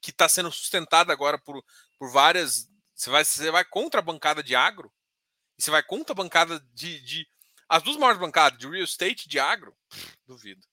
que 0.00 0.10
está 0.10 0.28
sendo 0.28 0.52
sustentada 0.52 1.12
agora 1.12 1.36
por, 1.36 1.62
por 1.98 2.10
várias. 2.10 2.70
Você 2.94 3.10
vai, 3.10 3.24
você 3.24 3.50
vai 3.50 3.64
contra 3.64 3.98
a 3.98 4.02
bancada 4.02 4.42
de 4.42 4.54
agro, 4.54 4.92
e 5.58 5.62
você 5.62 5.70
vai 5.72 5.82
contra 5.82 6.12
a 6.12 6.16
bancada 6.16 6.60
de. 6.72 7.00
de 7.00 7.28
as 7.68 7.82
duas 7.82 7.96
maiores 7.96 8.20
bancadas, 8.20 8.58
de 8.58 8.68
real 8.68 8.84
estate 8.84 9.24
e 9.24 9.28
de 9.28 9.40
agro? 9.40 9.76
Pff, 9.88 10.16
duvido. 10.26 10.64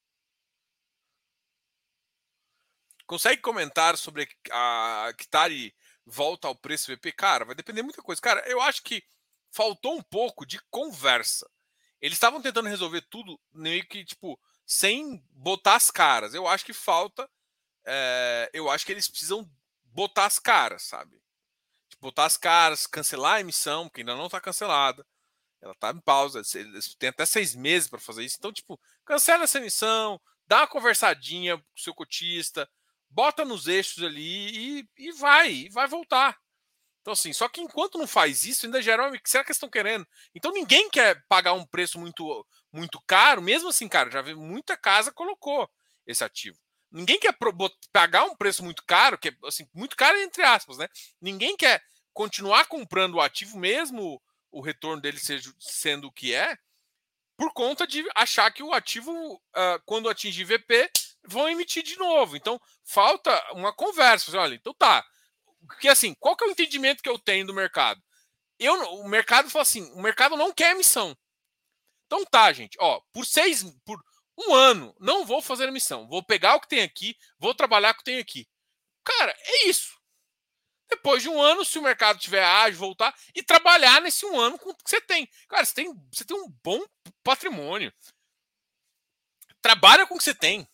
Consegue 3.07 3.41
comentar 3.41 3.97
sobre 3.97 4.29
a 4.51 5.11
Kitari 5.17 5.73
volta 6.05 6.47
ao 6.47 6.55
preço 6.55 6.93
VP? 6.93 7.11
Cara, 7.11 7.45
vai 7.45 7.55
depender 7.55 7.81
muita 7.81 8.01
coisa. 8.01 8.21
Cara, 8.21 8.41
eu 8.47 8.61
acho 8.61 8.83
que 8.83 9.03
faltou 9.51 9.95
um 9.95 10.01
pouco 10.01 10.45
de 10.45 10.59
conversa. 10.69 11.49
Eles 12.01 12.15
estavam 12.15 12.41
tentando 12.41 12.69
resolver 12.69 13.01
tudo 13.01 13.39
meio 13.53 13.85
que, 13.85 14.03
tipo, 14.03 14.39
sem 14.65 15.23
botar 15.31 15.75
as 15.75 15.91
caras. 15.91 16.33
Eu 16.33 16.47
acho 16.47 16.65
que 16.65 16.73
falta. 16.73 17.29
É, 17.85 18.49
eu 18.53 18.69
acho 18.69 18.85
que 18.85 18.91
eles 18.91 19.07
precisam 19.07 19.49
botar 19.83 20.25
as 20.25 20.39
caras, 20.39 20.83
sabe? 20.83 21.21
Tipo, 21.89 22.03
botar 22.03 22.25
as 22.25 22.37
caras, 22.37 22.87
cancelar 22.87 23.35
a 23.35 23.41
emissão, 23.41 23.89
que 23.89 24.01
ainda 24.01 24.15
não 24.15 24.25
está 24.25 24.41
cancelada. 24.41 25.05
Ela 25.61 25.73
está 25.73 25.91
em 25.91 25.99
pausa. 25.99 26.41
Têm 26.97 27.09
até 27.09 27.25
seis 27.25 27.53
meses 27.53 27.87
para 27.87 27.99
fazer 27.99 28.23
isso. 28.23 28.37
Então, 28.39 28.51
tipo, 28.51 28.79
cancela 29.05 29.43
essa 29.43 29.59
emissão, 29.59 30.19
dá 30.47 30.61
uma 30.61 30.67
conversadinha 30.67 31.57
com 31.57 31.63
o 31.63 31.79
seu 31.79 31.93
cotista, 31.93 32.67
bota 33.11 33.45
nos 33.45 33.67
eixos 33.67 34.03
ali 34.03 34.79
e, 34.79 34.89
e 34.97 35.11
vai, 35.11 35.51
e 35.51 35.69
vai 35.69 35.87
voltar. 35.87 36.37
Então, 37.01 37.13
assim, 37.13 37.33
só 37.33 37.49
que 37.49 37.61
enquanto 37.61 37.97
não 37.97 38.07
faz 38.07 38.43
isso, 38.43 38.65
ainda 38.65 38.81
gera 38.81 39.07
uma. 39.07 39.19
Será 39.25 39.43
que 39.43 39.49
eles 39.49 39.57
estão 39.57 39.69
querendo? 39.69 40.07
Então 40.35 40.51
ninguém 40.51 40.89
quer 40.89 41.23
pagar 41.27 41.53
um 41.53 41.65
preço 41.65 41.99
muito, 41.99 42.45
muito 42.71 43.01
caro, 43.07 43.41
mesmo 43.41 43.69
assim, 43.69 43.87
cara, 43.87 44.11
já 44.11 44.21
vi 44.21 44.35
muita 44.35 44.77
casa 44.77 45.11
colocou 45.11 45.69
esse 46.05 46.23
ativo. 46.23 46.57
Ninguém 46.91 47.19
quer 47.19 47.35
pagar 47.91 48.25
um 48.25 48.35
preço 48.35 48.63
muito 48.63 48.83
caro, 48.85 49.17
que 49.17 49.29
é 49.29 49.35
assim, 49.45 49.67
muito 49.73 49.95
caro 49.95 50.17
entre 50.19 50.43
aspas, 50.43 50.77
né? 50.77 50.87
Ninguém 51.19 51.57
quer 51.57 51.81
continuar 52.13 52.65
comprando 52.65 53.15
o 53.15 53.21
ativo, 53.21 53.57
mesmo 53.57 54.21
o 54.51 54.61
retorno 54.61 55.01
dele 55.01 55.17
seja, 55.17 55.51
sendo 55.59 56.07
o 56.07 56.11
que 56.11 56.33
é, 56.33 56.57
por 57.37 57.53
conta 57.53 57.87
de 57.87 58.05
achar 58.15 58.51
que 58.51 58.61
o 58.61 58.73
ativo, 58.73 59.11
uh, 59.35 59.81
quando 59.85 60.09
atingir 60.09 60.43
VP, 60.43 60.91
vão 61.25 61.49
emitir 61.49 61.83
de 61.83 61.97
novo. 61.97 62.35
Então, 62.35 62.59
falta 62.83 63.31
uma 63.53 63.73
conversa. 63.73 64.37
Olha, 64.39 64.55
então 64.55 64.73
tá. 64.73 65.05
Porque 65.67 65.87
assim, 65.87 66.13
qual 66.15 66.35
que 66.35 66.43
é 66.43 66.47
o 66.47 66.51
entendimento 66.51 67.03
que 67.03 67.09
eu 67.09 67.19
tenho 67.19 67.45
do 67.45 67.53
mercado? 67.53 68.01
Eu, 68.59 68.73
o 68.95 69.07
mercado 69.07 69.49
fala 69.49 69.63
assim: 69.63 69.91
o 69.93 70.01
mercado 70.01 70.35
não 70.35 70.53
quer 70.53 70.71
emissão. 70.71 71.15
Então 72.05 72.25
tá, 72.25 72.51
gente. 72.51 72.77
Ó, 72.79 73.01
por 73.13 73.25
seis, 73.25 73.63
por 73.85 73.99
um 74.37 74.53
ano, 74.53 74.95
não 74.99 75.25
vou 75.25 75.41
fazer 75.41 75.67
emissão. 75.67 76.07
Vou 76.07 76.23
pegar 76.23 76.55
o 76.55 76.61
que 76.61 76.67
tem 76.67 76.81
aqui, 76.81 77.15
vou 77.39 77.53
trabalhar 77.55 77.93
com 77.93 78.01
o 78.01 78.03
que 78.03 78.11
tem 78.11 78.19
aqui. 78.19 78.47
Cara, 79.03 79.35
é 79.39 79.67
isso. 79.67 79.99
Depois 80.89 81.23
de 81.23 81.29
um 81.29 81.41
ano, 81.41 81.63
se 81.63 81.79
o 81.79 81.81
mercado 81.81 82.19
tiver 82.19 82.43
ágil, 82.43 82.77
voltar 82.77 83.15
e 83.33 83.41
trabalhar 83.41 84.01
nesse 84.01 84.25
um 84.25 84.37
ano 84.37 84.59
com 84.59 84.71
o 84.71 84.75
que 84.75 84.89
você 84.89 84.99
tem. 84.99 85.27
Cara, 85.47 85.65
você 85.65 85.73
tem, 85.73 85.93
você 86.11 86.25
tem 86.25 86.35
um 86.35 86.49
bom 86.61 86.83
patrimônio. 87.23 87.93
Trabalha 89.61 90.05
com 90.05 90.15
o 90.15 90.17
que 90.17 90.23
você 90.23 90.35
tem. 90.35 90.67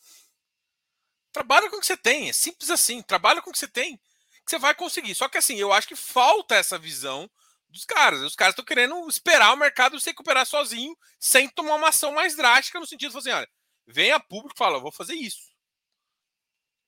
Trabalha 1.38 1.70
com 1.70 1.78
o 1.78 1.80
que 1.80 1.86
você 1.86 1.96
tem, 1.96 2.30
é 2.30 2.34
simples 2.34 2.72
assim. 2.72 3.00
Trabalha 3.04 3.44
com 3.44 3.52
o 3.52 3.54
que 3.54 3.60
você 3.60 3.68
tem, 3.68 3.96
que 3.98 4.50
você 4.50 4.58
vai 4.58 4.74
conseguir. 4.74 5.14
Só 5.14 5.30
que 5.30 5.38
assim, 5.38 5.56
eu 5.56 5.72
acho 5.72 5.88
que 5.88 5.96
falta 5.96 6.56
essa 6.56 6.80
visão 6.80 7.30
dos 7.70 7.86
caras. 7.86 8.22
Os 8.22 8.36
caras 8.36 8.54
estão 8.54 8.66
querendo 8.66 9.08
esperar 9.08 9.54
o 9.54 9.56
mercado 9.56 10.00
se 10.00 10.10
recuperar 10.10 10.48
sozinho, 10.48 10.98
sem 11.20 11.48
tomar 11.48 11.76
uma 11.76 11.90
ação 11.90 12.12
mais 12.12 12.36
drástica, 12.36 12.80
no 12.80 12.88
sentido 12.88 13.12
de 13.12 13.18
assim, 13.20 13.30
olha, 13.30 13.48
vem 13.86 14.12
a 14.12 14.20
público 14.20 14.56
e 14.56 14.58
fala, 14.58 14.80
vou 14.80 14.92
fazer 14.92 15.14
isso. 15.14 15.52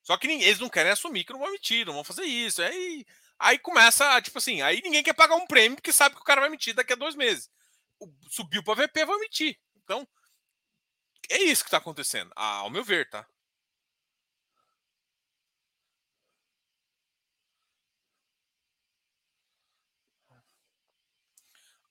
Só 0.01 0.17
que 0.17 0.25
eles 0.25 0.57
não 0.57 0.67
querem 0.67 0.91
assumir 0.91 1.23
que 1.23 1.31
não 1.31 1.39
vão 1.39 1.49
emitir, 1.49 1.85
não 1.85 1.93
vão 1.93 2.03
fazer 2.03 2.23
isso. 2.23 2.63
Aí, 2.63 3.05
aí 3.37 3.59
começa, 3.59 4.19
tipo 4.19 4.39
assim, 4.39 4.63
aí 4.63 4.81
ninguém 4.81 5.03
quer 5.03 5.13
pagar 5.13 5.35
um 5.35 5.45
prêmio 5.45 5.75
porque 5.75 5.93
sabe 5.93 6.15
que 6.15 6.21
o 6.21 6.25
cara 6.25 6.41
vai 6.41 6.49
emitir 6.49 6.73
daqui 6.73 6.93
a 6.93 6.95
dois 6.95 7.13
meses. 7.13 7.51
Subiu 8.31 8.63
para 8.63 8.87
VP, 8.87 9.05
vai 9.05 9.15
emitir. 9.17 9.59
Então, 9.83 10.07
é 11.29 11.37
isso 11.37 11.63
que 11.63 11.67
está 11.67 11.77
acontecendo, 11.77 12.31
ao 12.35 12.71
meu 12.71 12.83
ver, 12.83 13.07
tá? 13.11 13.27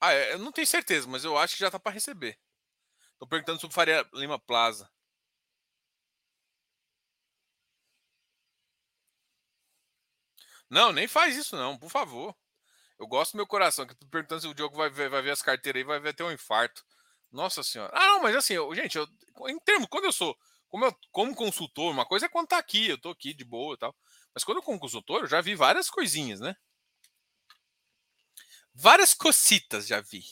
Ah, 0.01 0.13
é, 0.13 0.33
eu 0.35 0.39
não 0.39 0.53
tenho 0.53 0.67
certeza, 0.67 1.07
mas 1.09 1.25
eu 1.25 1.37
acho 1.39 1.55
que 1.55 1.61
já 1.61 1.71
tá 1.71 1.79
para 1.79 1.93
receber. 1.93 2.39
Tô 3.19 3.27
perguntando 3.27 3.61
sobre 3.61 3.75
Faria 3.75 4.07
Lima 4.15 4.39
Plaza. 4.39 4.91
Não, 10.71 10.93
nem 10.93 11.07
faz 11.09 11.37
isso 11.37 11.57
não, 11.57 11.77
por 11.79 11.91
favor. 11.91 12.35
Eu 12.99 13.07
gosto 13.07 13.33
do 13.33 13.37
meu 13.39 13.47
coração, 13.47 13.87
que 13.87 13.95
perguntando 14.11 14.43
se 14.43 14.49
o 14.49 14.55
Diogo 14.55 14.77
vai 14.77 14.91
ver, 14.91 15.11
vai 15.11 15.23
ver 15.23 15.33
as 15.33 15.43
carteiras 15.43 15.81
aí, 15.81 15.85
vai, 15.87 16.01
vai 16.01 16.15
ter 16.15 16.25
um 16.25 16.33
infarto. 16.33 16.85
Nossa 17.33 17.63
senhora. 17.63 17.93
Ah, 17.95 18.07
não, 18.09 18.23
mas 18.23 18.37
assim, 18.37 18.55
eu, 18.55 18.75
gente, 18.75 18.97
eu, 18.99 19.07
em 19.49 19.59
termos, 19.61 19.89
quando 19.91 20.05
eu 20.07 20.13
sou, 20.13 20.37
como, 20.69 20.87
eu, 20.87 20.97
como 21.13 21.35
consultor, 21.35 21.93
uma 21.93 22.07
coisa 22.07 22.27
é 22.27 22.29
quando 22.29 22.49
tá 22.49 22.59
aqui, 22.59 22.89
eu 22.91 23.01
tô 23.01 23.11
aqui 23.11 23.35
de 23.35 23.45
boa 23.45 23.75
e 23.75 23.79
tal. 23.79 23.95
Mas 24.35 24.45
quando 24.45 24.59
eu 24.59 24.63
como 24.63 24.81
consultor, 24.81 25.23
eu 25.23 25.29
já 25.29 25.41
vi 25.41 25.55
várias 25.55 25.91
coisinhas, 25.91 26.41
né? 26.41 26.57
Várias 28.81 29.13
cocitas 29.13 29.89
já 29.89 30.01
vi. 30.01 30.25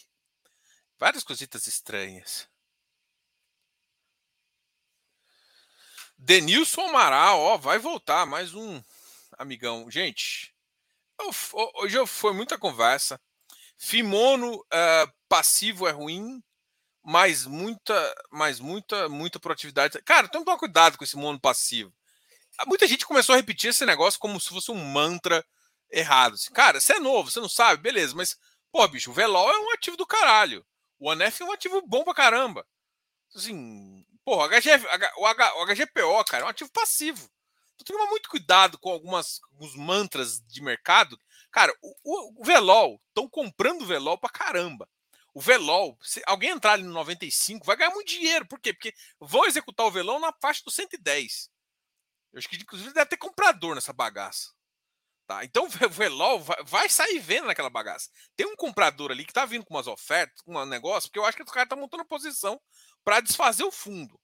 Várias 1.00 1.24
cositas 1.24 1.66
estranhas. 1.66 2.48
Denilson 6.16 6.82
Amaral, 6.82 7.40
ó, 7.40 7.58
vai 7.58 7.80
voltar 7.80 8.24
mais 8.24 8.54
um 8.54 8.80
amigão. 9.36 9.90
Gente, 9.90 10.54
hoje 11.74 12.06
foi 12.06 12.32
muita 12.32 12.56
conversa. 12.56 13.20
Fimono 13.76 14.54
uh, 14.54 15.12
passivo 15.28 15.88
é 15.88 15.90
ruim, 15.90 16.40
mas 17.02 17.46
muita, 17.46 18.14
mas 18.30 18.60
muita, 18.60 19.08
muita 19.08 19.40
proatividade. 19.40 20.00
Cara, 20.02 20.28
tomar 20.28 20.56
cuidado 20.56 20.96
com 20.96 21.02
esse 21.02 21.16
mono 21.16 21.40
passivo. 21.40 21.92
Muita 22.64 22.86
gente 22.86 23.06
começou 23.06 23.32
a 23.32 23.36
repetir 23.36 23.70
esse 23.70 23.84
negócio 23.84 24.20
como 24.20 24.40
se 24.40 24.50
fosse 24.50 24.70
um 24.70 24.84
mantra 24.84 25.44
errado. 25.90 26.34
Assim, 26.34 26.52
cara, 26.52 26.80
você 26.80 26.94
é 26.94 27.00
novo, 27.00 27.30
você 27.30 27.40
não 27.40 27.48
sabe, 27.48 27.82
beleza, 27.82 28.14
mas, 28.14 28.36
pô, 28.70 28.86
bicho, 28.88 29.10
o 29.10 29.14
Velol 29.14 29.50
é 29.50 29.58
um 29.58 29.72
ativo 29.72 29.96
do 29.96 30.06
caralho. 30.06 30.64
O 30.98 31.10
ANF 31.10 31.42
é 31.42 31.44
um 31.44 31.52
ativo 31.52 31.82
bom 31.86 32.04
pra 32.04 32.14
caramba. 32.14 32.66
Assim, 33.34 34.04
pô, 34.24 34.36
o, 34.36 34.48
HGF, 34.48 34.86
o, 35.18 35.26
H, 35.26 35.54
o 35.56 35.66
HGPO, 35.66 36.24
cara, 36.24 36.44
é 36.44 36.46
um 36.46 36.50
ativo 36.50 36.70
passivo. 36.72 37.30
Então 37.74 37.84
tem 37.84 37.86
que 37.86 37.92
tomar 37.92 38.10
muito 38.10 38.28
cuidado 38.28 38.78
com 38.78 38.90
algumas, 38.90 39.40
alguns 39.52 39.74
mantras 39.76 40.40
de 40.46 40.62
mercado. 40.62 41.20
Cara, 41.50 41.74
o, 41.82 41.94
o, 42.02 42.40
o 42.42 42.44
Velol, 42.44 43.00
estão 43.08 43.28
comprando 43.28 43.82
o 43.82 43.86
Velol 43.86 44.18
pra 44.18 44.30
caramba. 44.30 44.88
O 45.34 45.40
Velol, 45.40 45.98
se 46.00 46.22
alguém 46.26 46.50
entrar 46.50 46.72
ali 46.72 46.82
no 46.82 46.94
95, 46.94 47.66
vai 47.66 47.76
ganhar 47.76 47.90
muito 47.90 48.08
dinheiro. 48.08 48.46
Por 48.46 48.58
quê? 48.58 48.72
Porque 48.72 48.94
vão 49.20 49.44
executar 49.44 49.84
o 49.84 49.90
Velol 49.90 50.18
na 50.18 50.32
faixa 50.40 50.62
do 50.64 50.70
110. 50.70 51.50
Eu 52.32 52.38
acho 52.38 52.48
que, 52.48 52.56
inclusive, 52.56 52.94
deve 52.94 53.10
ter 53.10 53.18
comprador 53.18 53.74
nessa 53.74 53.92
bagaça. 53.92 54.55
Tá? 55.26 55.44
Então 55.44 55.64
o 55.84 55.88
Velol 55.90 56.40
vai 56.64 56.88
sair 56.88 57.18
vendo 57.18 57.46
naquela 57.46 57.68
bagaça. 57.70 58.10
Tem 58.36 58.46
um 58.46 58.56
comprador 58.56 59.10
ali 59.10 59.24
que 59.24 59.32
tá 59.32 59.44
vindo 59.44 59.64
com 59.64 59.74
umas 59.74 59.86
ofertas, 59.86 60.40
com 60.42 60.56
um 60.56 60.64
negócio, 60.64 61.08
porque 61.08 61.18
eu 61.18 61.24
acho 61.24 61.36
que 61.36 61.42
o 61.42 61.46
cara 61.46 61.68
tá 61.68 61.76
montando 61.76 62.04
posição 62.04 62.60
para 63.04 63.20
desfazer 63.20 63.64
o 63.64 63.72
fundo. 63.72 64.18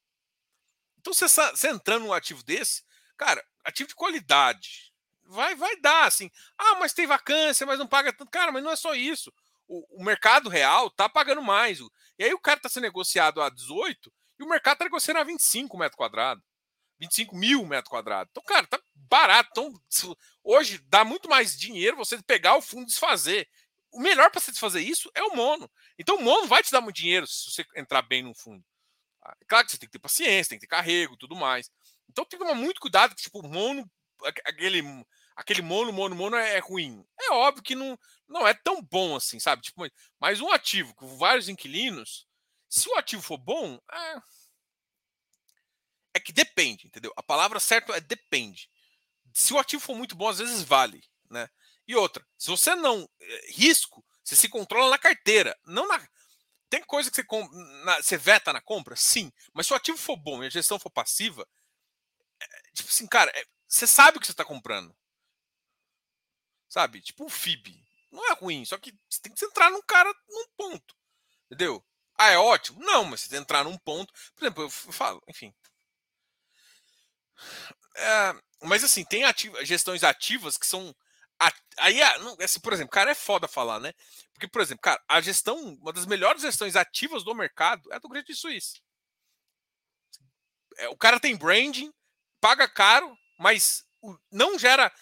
Então 0.99 1.13
você, 1.13 1.27
você 1.27 1.69
entrando 1.69 2.05
num 2.05 2.13
ativo 2.13 2.45
desse, 2.45 2.85
cara, 3.17 3.45
ativo 3.65 3.89
de 3.89 3.95
qualidade, 3.97 4.93
vai 5.25 5.55
vai 5.57 5.77
dar 5.81 6.07
assim. 6.07 6.31
Ah, 6.57 6.77
mas 6.77 6.93
tem 6.93 7.07
vacância, 7.07 7.67
mas 7.67 7.79
não 7.79 7.87
paga 7.89 8.13
tanto. 8.13 8.31
Cara, 8.31 8.53
mas 8.53 8.63
não 8.63 8.71
é 8.71 8.77
só 8.77 8.95
isso. 8.95 9.33
O, 9.67 10.01
o 10.01 10.05
mercado 10.05 10.49
real 10.49 10.89
tá 10.91 11.09
pagando 11.09 11.43
mais. 11.43 11.81
E 12.19 12.25
aí 12.25 12.33
o 12.33 12.41
cara 12.41 12.61
tá 12.61 12.69
sendo 12.69 12.85
negociado 12.85 13.43
a 13.43 13.51
18 13.51 14.13
e 14.39 14.45
o 14.45 14.49
mercado 14.49 14.79
tá 14.79 14.85
negociando 14.85 15.19
a 15.19 15.25
25 15.25 15.77
metros 15.77 15.97
quadrados. 15.97 16.45
25 17.03 17.35
mil 17.35 17.67
metros 17.67 17.91
quadrados. 17.91 18.31
Então, 18.31 18.43
cara, 18.45 18.67
tá 18.67 18.81
barato. 18.95 19.51
Então, 19.51 20.17
hoje 20.43 20.79
dá 20.87 21.05
muito 21.05 21.29
mais 21.29 21.59
dinheiro 21.59 21.97
você 21.97 22.23
pegar 22.23 22.57
o 22.57 22.63
fundo 22.63 22.85
e 22.85 22.87
desfazer. 22.87 23.49
O 23.91 24.01
melhor 24.01 24.31
para 24.31 24.41
você 24.41 24.53
desfazer 24.53 24.81
isso 24.81 25.11
é 25.15 25.23
o 25.23 25.35
mono. 25.35 25.71
Então, 25.99 26.17
o 26.17 26.23
mono 26.23 26.47
vai 26.47 26.63
te 26.63 26.71
dar 26.71 26.81
muito 26.81 26.97
dinheiro 26.97 27.27
se 27.27 27.51
você 27.51 27.67
entrar 27.77 28.03
bem 28.03 28.23
no 28.23 28.35
fundo. 28.35 28.65
Ah, 29.23 29.35
é 29.41 29.45
claro 29.47 29.67
que 29.67 29.73
você 29.73 29.79
tem 29.79 29.89
que 29.89 29.93
ter 29.93 29.99
paciência, 29.99 30.51
tem 30.51 30.59
que 30.59 30.67
ter 30.67 30.75
carrego 30.75 31.17
tudo 31.17 31.35
mais. 31.35 31.71
Então, 32.09 32.25
tem 32.25 32.39
que 32.39 32.45
tomar 32.45 32.59
muito 32.59 32.81
cuidado, 32.81 33.15
que, 33.15 33.23
tipo, 33.23 33.43
mono, 33.43 33.91
aquele, 34.47 34.83
aquele 35.37 35.63
mono, 35.63 35.93
mono, 35.93 36.15
mono 36.15 36.37
é 36.37 36.59
ruim. 36.61 37.05
É 37.21 37.33
óbvio 37.33 37.63
que 37.65 37.75
não, 37.75 37.99
não 38.29 38.47
é 38.47 38.55
tão 38.55 38.81
bom 38.81 39.17
assim, 39.17 39.41
sabe? 39.41 39.63
Tipo, 39.63 39.85
mas 40.21 40.41
um 40.41 40.51
ativo 40.51 40.95
com 40.95 41.07
vários 41.17 41.49
inquilinos, 41.49 42.27
se 42.69 42.89
o 42.89 42.97
ativo 42.97 43.23
for 43.23 43.39
bom, 43.39 43.79
é 43.93 44.23
é 46.15 46.21
que 46.21 46.33
depende, 46.33 46.87
entendeu? 46.87 47.13
A 47.17 47.23
palavra 47.23 47.59
certa 47.61 47.97
é 47.97 48.01
depende. 48.01 48.69
Se 49.33 49.53
o 49.55 49.59
ativo 49.59 49.83
for 49.83 49.97
muito 49.97 50.15
bom, 50.15 50.29
às 50.29 50.39
vezes 50.39 50.63
vale, 50.63 51.03
né? 51.31 51.49
E 51.87 51.97
outra, 51.97 52.27
se 52.39 52.49
você 52.49 52.75
não 52.75 53.09
eh, 53.21 53.47
risco, 53.53 54.05
você 54.23 54.37
se 54.37 54.49
controla 54.49 54.91
na 54.91 54.99
carteira, 54.99 55.59
não 55.67 55.87
na 55.89 55.99
tem 56.73 56.83
coisa 56.85 57.11
que 57.11 57.17
você, 57.17 57.27
na, 57.85 57.97
você 57.97 58.17
veta 58.17 58.51
na 58.51 58.61
compra? 58.63 58.97
Sim. 58.97 59.31
Mas 59.53 59.67
se 59.67 59.75
o 59.75 59.77
ativo 59.77 59.99
for 59.99 60.17
bom 60.17 60.43
e 60.43 60.47
a 60.47 60.51
gestão 60.51 60.79
for 60.79 60.89
passiva, 60.89 61.47
é, 62.41 62.47
tipo 62.73 62.89
assim, 62.89 63.07
cara, 63.07 63.31
é, 63.35 63.45
você 63.69 63.87
sabe 63.87 64.17
o 64.17 64.21
que 64.21 64.27
você 64.27 64.33
está 64.33 64.43
comprando. 64.43 64.97
Sabe? 66.71 67.03
Tipo 67.03 67.27
um 67.27 67.29
FIB. 67.29 67.85
Não 68.11 68.27
é 68.31 68.33
ruim, 68.33 68.65
só 68.65 68.79
que 68.79 68.91
você 69.07 69.21
tem 69.21 69.35
que 69.35 69.45
entrar 69.45 69.71
num 69.71 69.83
cara 69.83 70.11
num 70.31 70.47
ponto. 70.57 70.97
Entendeu? 71.45 71.85
Ah, 72.17 72.31
é 72.31 72.39
ótimo? 72.39 72.83
Não, 72.83 73.05
mas 73.05 73.21
você 73.21 73.37
entrar 73.37 73.65
num 73.65 73.77
ponto. 73.77 74.11
Por 74.35 74.45
exemplo, 74.45 74.63
eu 74.63 74.71
falo, 74.71 75.23
enfim, 75.29 75.55
é, 77.97 78.35
mas 78.63 78.85
assim, 78.85 79.05
tem 79.05 79.23
gestões 79.65 80.05
ativas 80.05 80.57
que 80.57 80.67
são. 80.67 80.95
Aí, 81.79 82.01
ah, 82.01 82.15
assim, 82.45 82.61
por 82.61 82.73
exemplo, 82.73 82.93
cara, 82.93 83.11
é 83.11 83.15
foda 83.15 83.49
falar, 83.49 83.81
né? 83.81 83.93
Porque, 84.33 84.47
por 84.47 84.63
exemplo, 84.63 84.83
cara, 84.83 85.03
a 85.09 85.21
gestão, 85.21 85.57
uma 85.81 85.93
das 85.93 86.07
melhores 86.07 86.43
gestões 86.43 86.77
ativas 86.77 87.25
do 87.25 87.35
mercado 87.35 87.93
é 87.93 87.97
a 87.97 87.99
do 87.99 88.09
Credit 88.09 88.35
Suisse. 88.35 88.81
É, 90.77 90.89
o 90.89 90.97
cara 90.97 91.19
tem 91.19 91.37
branding, 91.37 91.93
paga 92.41 92.69
caro, 92.69 93.17
mas 93.39 93.85
não 94.31 94.59
gera 94.59 94.93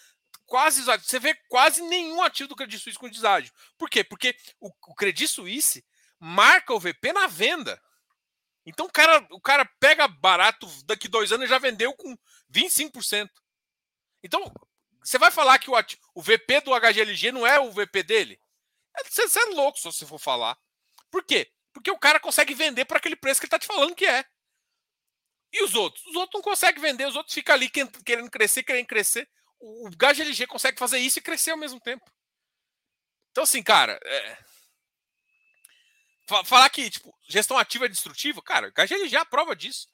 quase. 0.47 0.83
Você 0.83 1.19
vê 1.19 1.35
quase 1.49 1.83
nenhum 1.83 2.23
ativo 2.23 2.49
do 2.49 2.57
Credit 2.57 2.83
Suisse 2.83 2.99
com 2.99 3.09
deságio. 3.09 3.53
Por 3.77 3.89
quê? 3.91 4.03
Porque 4.03 4.35
o, 4.59 4.69
o 4.89 4.95
Credit 4.95 5.29
Suisse 5.29 5.85
marca 6.19 6.75
o 6.75 6.81
VP 6.81 7.13
na 7.13 7.27
venda. 7.27 7.81
Então 8.67 8.87
o 8.87 8.93
cara, 8.93 9.27
o 9.31 9.41
cara 9.41 9.65
pega 9.81 10.07
barato, 10.07 10.67
daqui 10.85 11.09
dois 11.09 11.33
anos 11.33 11.49
já 11.49 11.59
vendeu 11.59 11.93
com 11.95 12.17
25%. 12.53 13.29
Então, 14.23 14.53
você 15.03 15.19
vai 15.19 15.31
falar 15.31 15.59
que 15.59 15.71
o, 15.71 15.75
o 16.15 16.23
VP 16.23 16.61
do 16.61 16.79
HGLG 16.79 17.33
não 17.33 17.47
é 17.47 17.59
o 17.59 17.73
VP 17.73 18.03
dele? 18.03 18.41
É, 18.97 19.05
você, 19.05 19.39
é 19.39 19.45
louco 19.55 19.79
se 19.79 19.85
você 19.85 20.05
for 20.05 20.19
falar. 20.19 20.59
Por 21.11 21.25
quê? 21.25 21.51
Porque 21.73 21.91
o 21.91 21.99
cara 21.99 22.21
consegue 22.21 22.55
vender 22.55 22.85
para 22.85 22.99
aquele 22.99 23.17
preço 23.17 23.41
que 23.41 23.47
ele 23.47 23.49
está 23.49 23.59
te 23.59 23.67
falando 23.67 23.95
que 23.95 24.07
é. 24.07 24.25
E 25.53 25.65
os 25.65 25.75
outros? 25.75 26.05
Os 26.07 26.15
outros 26.15 26.35
não 26.35 26.43
conseguem 26.43 26.81
vender, 26.81 27.07
os 27.07 27.17
outros 27.17 27.35
ficam 27.35 27.55
ali 27.55 27.69
querendo 27.69 28.31
crescer, 28.31 28.63
querendo 28.63 28.87
crescer. 28.87 29.29
O 29.59 29.91
HGLG 29.91 30.47
consegue 30.47 30.79
fazer 30.79 30.99
isso 30.99 31.19
e 31.19 31.23
crescer 31.23 31.51
ao 31.51 31.57
mesmo 31.57 31.81
tempo. 31.81 32.05
Então, 33.31 33.45
assim, 33.45 33.63
cara, 33.63 33.99
é, 34.05 34.39
Falar 36.45 36.71
que, 36.71 36.89
tipo, 36.91 37.15
gestão 37.29 37.59
ativa 37.59 37.87
é 37.87 37.89
destrutiva, 37.89 38.41
cara, 38.43 38.69
o 38.69 38.73
GLG 38.73 39.17
é 39.17 39.19
a 39.19 39.25
prova 39.25 39.55
disso. 39.57 39.89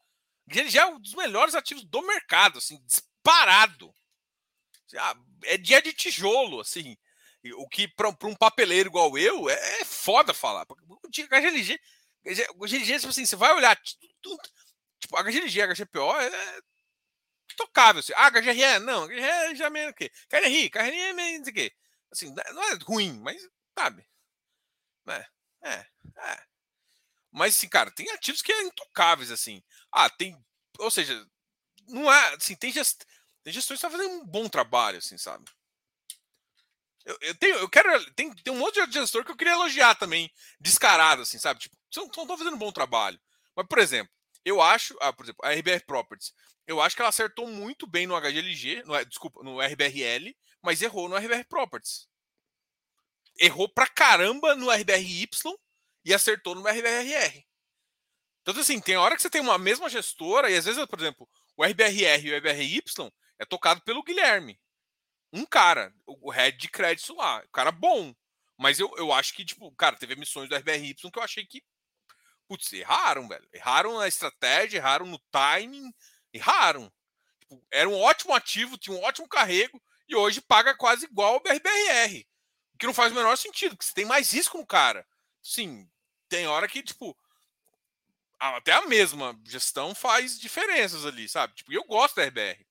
O 0.46 0.52
GLG 0.52 0.78
é 0.78 0.86
um 0.86 1.00
dos 1.00 1.14
melhores 1.14 1.54
ativos 1.54 1.84
do 1.84 2.02
mercado, 2.02 2.58
assim, 2.58 2.80
disparado. 2.84 3.94
Ah, 4.96 5.14
é 5.44 5.56
dia 5.56 5.82
de 5.82 5.92
tijolo, 5.92 6.60
assim. 6.60 6.96
O 7.56 7.68
que 7.68 7.88
para 7.88 8.08
um 8.08 8.34
papeleiro 8.34 8.88
igual 8.88 9.16
eu 9.16 9.48
é, 9.48 9.80
é 9.80 9.84
foda 9.84 10.34
falar. 10.34 10.66
O 10.70 11.08
GLG, 11.08 11.78
GLG, 12.24 12.98
tipo 12.98 13.08
assim, 13.08 13.24
você 13.24 13.36
vai 13.36 13.52
olhar 13.54 13.76
tipo, 15.00 15.16
a 15.16 15.22
GLG, 15.22 15.62
a 15.62 15.74
HGPO 15.74 16.20
é 16.20 16.60
tocável. 17.56 18.00
Assim. 18.00 18.12
Ah, 18.14 18.30
HGRE, 18.30 18.78
não, 18.80 19.06
HGRE 19.06 19.56
já 19.56 19.66
é 19.66 19.70
meio 19.70 19.90
o 19.90 19.94
quê? 19.94 20.10
KNRI, 20.28 20.70
KNRI 20.70 21.00
é 21.00 21.14
sei 21.44 21.52
o. 21.52 21.72
Assim, 22.12 22.34
não 22.34 22.62
é 22.64 22.74
ruim, 22.84 23.18
mas 23.20 23.40
sabe. 23.76 24.06
Né? 25.04 25.24
É. 25.66 25.86
É. 26.32 26.42
Mas, 27.32 27.56
assim, 27.56 27.68
cara, 27.68 27.90
tem 27.90 28.08
ativos 28.10 28.40
que 28.40 28.52
é 28.52 28.62
intocáveis, 28.62 29.30
assim. 29.30 29.62
Ah, 29.92 30.08
tem. 30.08 30.38
Ou 30.78 30.90
seja, 30.90 31.26
não 31.88 32.12
é. 32.12 32.34
Assim, 32.34 32.54
tem, 32.54 32.72
gest, 32.72 33.04
tem 33.42 33.52
gestões 33.52 33.80
que 33.80 33.86
estão 33.86 33.98
fazendo 33.98 34.22
um 34.22 34.26
bom 34.26 34.48
trabalho, 34.48 34.98
assim, 34.98 35.18
sabe? 35.18 35.44
Eu, 37.04 37.16
eu, 37.20 37.34
tenho, 37.34 37.56
eu 37.56 37.68
quero. 37.68 38.12
Tem, 38.14 38.32
tem 38.32 38.52
um 38.52 38.58
monte 38.58 38.84
de 38.86 38.92
gestor 38.92 39.24
que 39.24 39.30
eu 39.30 39.36
queria 39.36 39.52
elogiar 39.52 39.94
também, 39.94 40.32
descarado, 40.60 41.22
assim, 41.22 41.38
sabe? 41.38 41.60
Tipo, 41.60 41.76
não 41.96 42.06
estão 42.06 42.26
fazendo 42.26 42.54
um 42.54 42.58
bom 42.58 42.72
trabalho. 42.72 43.20
Mas, 43.54 43.66
por 43.66 43.78
exemplo, 43.78 44.12
eu 44.44 44.60
acho, 44.60 44.96
ah, 45.00 45.12
por 45.12 45.24
exemplo, 45.24 45.44
a 45.44 45.52
RBR 45.52 45.84
Properties, 45.84 46.32
eu 46.66 46.80
acho 46.80 46.96
que 46.96 47.02
ela 47.02 47.08
acertou 47.08 47.46
muito 47.48 47.86
bem 47.86 48.06
no 48.06 48.16
HGLG, 48.20 48.82
no, 48.84 49.04
desculpa, 49.04 49.42
no 49.42 49.60
RBRL, 49.60 50.34
mas 50.62 50.82
errou 50.82 51.08
no 51.08 51.16
RBR 51.16 51.44
Properties. 51.44 52.08
Errou 53.38 53.68
pra 53.68 53.86
caramba 53.86 54.54
no 54.54 54.70
RBRY 54.70 55.28
e 56.04 56.14
acertou 56.14 56.54
no 56.54 56.66
RBRR. 56.66 57.44
Então, 58.42 58.60
assim, 58.60 58.80
tem 58.80 58.96
hora 58.96 59.16
que 59.16 59.22
você 59.22 59.28
tem 59.28 59.40
uma 59.40 59.58
mesma 59.58 59.88
gestora, 59.88 60.48
e 60.50 60.56
às 60.56 60.64
vezes, 60.64 60.84
por 60.86 61.00
exemplo, 61.00 61.28
o 61.56 61.64
RBRR 61.64 62.24
e 62.24 62.32
o 62.32 62.36
RBRY 62.38 62.82
é 63.38 63.44
tocado 63.44 63.80
pelo 63.82 64.04
Guilherme. 64.04 64.58
Um 65.32 65.44
cara, 65.44 65.92
o 66.06 66.30
head 66.30 66.56
de 66.56 66.68
crédito 66.68 67.14
lá. 67.14 67.42
O 67.44 67.48
cara 67.50 67.72
bom. 67.72 68.14
Mas 68.56 68.78
eu, 68.78 68.92
eu 68.96 69.12
acho 69.12 69.34
que, 69.34 69.44
tipo, 69.44 69.70
cara, 69.72 69.96
teve 69.96 70.14
emissões 70.14 70.48
do 70.48 70.56
RBRY 70.56 70.94
que 70.94 71.18
eu 71.18 71.22
achei 71.22 71.44
que. 71.44 71.62
Putz, 72.48 72.72
erraram, 72.72 73.26
velho. 73.26 73.46
Erraram 73.52 73.98
na 73.98 74.06
estratégia, 74.06 74.78
erraram 74.78 75.06
no 75.06 75.18
timing, 75.30 75.92
erraram. 76.32 76.90
Tipo, 77.40 77.66
era 77.70 77.88
um 77.88 78.00
ótimo 78.00 78.32
ativo, 78.32 78.78
tinha 78.78 78.96
um 78.96 79.02
ótimo 79.02 79.28
carrego, 79.28 79.82
e 80.08 80.14
hoje 80.14 80.40
paga 80.40 80.74
quase 80.74 81.06
igual 81.06 81.34
ao 81.34 81.40
BRBR. 81.40 82.26
Que 82.78 82.86
não 82.86 82.94
faz 82.94 83.12
o 83.12 83.14
menor 83.14 83.36
sentido, 83.36 83.76
porque 83.76 83.86
você 83.86 83.94
tem 83.94 84.04
mais 84.04 84.32
risco 84.32 84.58
no 84.58 84.66
cara. 84.66 85.06
Sim, 85.42 85.88
tem 86.28 86.46
hora 86.46 86.68
que, 86.68 86.82
tipo, 86.82 87.16
até 88.38 88.72
a 88.72 88.86
mesma 88.86 89.38
gestão 89.44 89.94
faz 89.94 90.38
diferenças 90.38 91.06
ali, 91.06 91.28
sabe? 91.28 91.54
Tipo, 91.54 91.72
eu 91.72 91.84
gosto 91.84 92.16
da 92.16 92.24
RBR. 92.24 92.66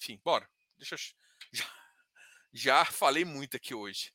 Enfim, 0.00 0.20
bora. 0.24 0.48
Deixa 0.78 0.94
eu... 0.94 0.98
já, 1.52 1.64
já 2.52 2.84
falei 2.84 3.24
muito 3.24 3.56
aqui 3.56 3.74
hoje. 3.74 4.12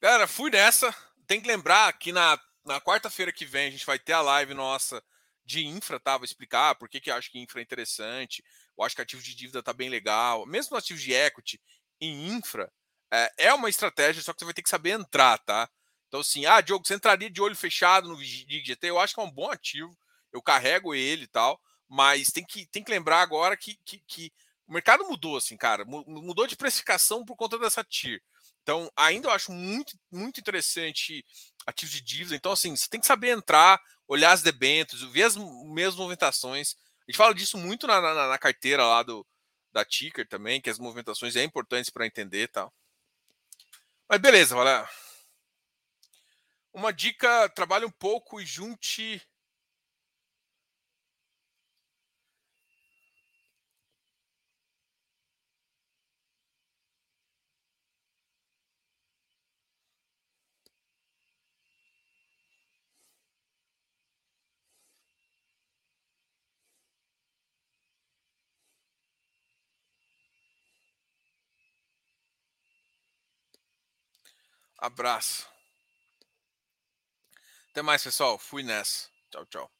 Galera, 0.00 0.26
fui 0.28 0.50
nessa. 0.50 0.94
Tem 1.26 1.40
que 1.40 1.48
lembrar 1.48 1.92
que 1.98 2.12
na, 2.12 2.38
na 2.68 2.80
quarta-feira 2.80 3.32
que 3.32 3.46
vem 3.46 3.66
a 3.66 3.70
gente 3.70 3.86
vai 3.86 3.98
ter 3.98 4.12
a 4.12 4.20
live 4.20 4.54
nossa 4.54 5.02
de 5.44 5.66
infra, 5.66 5.98
tá? 5.98 6.16
Vou 6.18 6.26
explicar 6.26 6.74
por 6.74 6.88
que, 6.88 7.00
que 7.00 7.10
eu 7.10 7.14
acho 7.14 7.30
que 7.30 7.38
infra 7.38 7.60
é 7.60 7.62
interessante. 7.62 8.44
Eu 8.76 8.84
acho 8.84 8.94
que 8.94 9.00
ativo 9.00 9.22
de 9.22 9.34
dívida 9.34 9.62
tá 9.62 9.72
bem 9.72 9.88
legal. 9.88 10.44
Mesmo 10.46 10.72
no 10.72 10.78
ativo 10.78 11.00
de 11.00 11.12
equity, 11.12 11.58
em 11.98 12.28
infra, 12.28 12.70
é, 13.10 13.32
é, 13.38 13.54
uma 13.54 13.70
estratégia, 13.70 14.22
só 14.22 14.32
que 14.34 14.40
você 14.40 14.44
vai 14.44 14.54
ter 14.54 14.62
que 14.62 14.68
saber 14.68 14.90
entrar, 14.90 15.38
tá? 15.38 15.68
Então, 16.06 16.20
assim, 16.20 16.44
ah, 16.44 16.60
Diogo, 16.60 16.86
você 16.86 16.94
entraria 16.94 17.30
de 17.30 17.40
olho 17.40 17.56
fechado 17.56 18.08
no 18.08 18.16
DGT? 18.16 18.86
Eu 18.88 18.98
acho 18.98 19.14
que 19.14 19.20
é 19.20 19.24
um 19.24 19.30
bom 19.30 19.50
ativo. 19.50 19.96
Eu 20.30 20.42
carrego 20.42 20.94
ele 20.94 21.24
e 21.24 21.28
tal, 21.28 21.58
mas 21.88 22.30
tem 22.30 22.44
que, 22.44 22.66
tem 22.66 22.84
que 22.84 22.90
lembrar 22.90 23.22
agora 23.22 23.56
que, 23.56 23.78
que, 23.84 24.02
que 24.06 24.30
o 24.66 24.72
mercado 24.74 25.04
mudou, 25.08 25.38
assim, 25.38 25.56
cara. 25.56 25.84
Mudou 25.86 26.46
de 26.46 26.56
precificação 26.56 27.24
por 27.24 27.36
conta 27.36 27.58
dessa 27.58 27.82
TIR. 27.82 28.22
Então, 28.68 28.92
ainda 28.94 29.28
eu 29.28 29.32
acho 29.32 29.50
muito, 29.50 29.98
muito 30.12 30.40
interessante 30.40 31.24
ativo 31.66 31.90
de 31.90 32.02
dívida. 32.02 32.36
Então, 32.36 32.52
assim, 32.52 32.76
você 32.76 32.86
tem 32.86 33.00
que 33.00 33.06
saber 33.06 33.30
entrar, 33.30 33.80
olhar 34.06 34.30
as 34.30 34.42
debêntures, 34.42 35.02
ver 35.10 35.22
as 35.22 35.36
mesmas 35.36 35.96
movimentações. 35.96 36.74
A 36.74 37.10
gente 37.10 37.16
fala 37.16 37.34
disso 37.34 37.56
muito 37.56 37.86
na, 37.86 37.98
na, 37.98 38.28
na 38.28 38.36
carteira 38.36 38.84
lá 38.84 39.02
do, 39.02 39.26
da 39.72 39.86
Ticker 39.86 40.28
também, 40.28 40.60
que 40.60 40.68
as 40.68 40.78
movimentações 40.78 41.34
é 41.34 41.42
importantes 41.42 41.88
para 41.88 42.06
entender 42.06 42.48
tal. 42.48 42.70
Mas 44.06 44.20
beleza, 44.20 44.54
olha. 44.54 44.86
Uma 46.70 46.92
dica: 46.92 47.48
trabalhe 47.48 47.86
um 47.86 47.90
pouco 47.90 48.38
e 48.38 48.44
junte 48.44 49.18
Abraço. 74.78 75.48
Até 77.70 77.82
mais, 77.82 78.02
pessoal. 78.02 78.38
Fui 78.38 78.62
nessa. 78.62 79.08
Tchau, 79.30 79.46
tchau. 79.46 79.77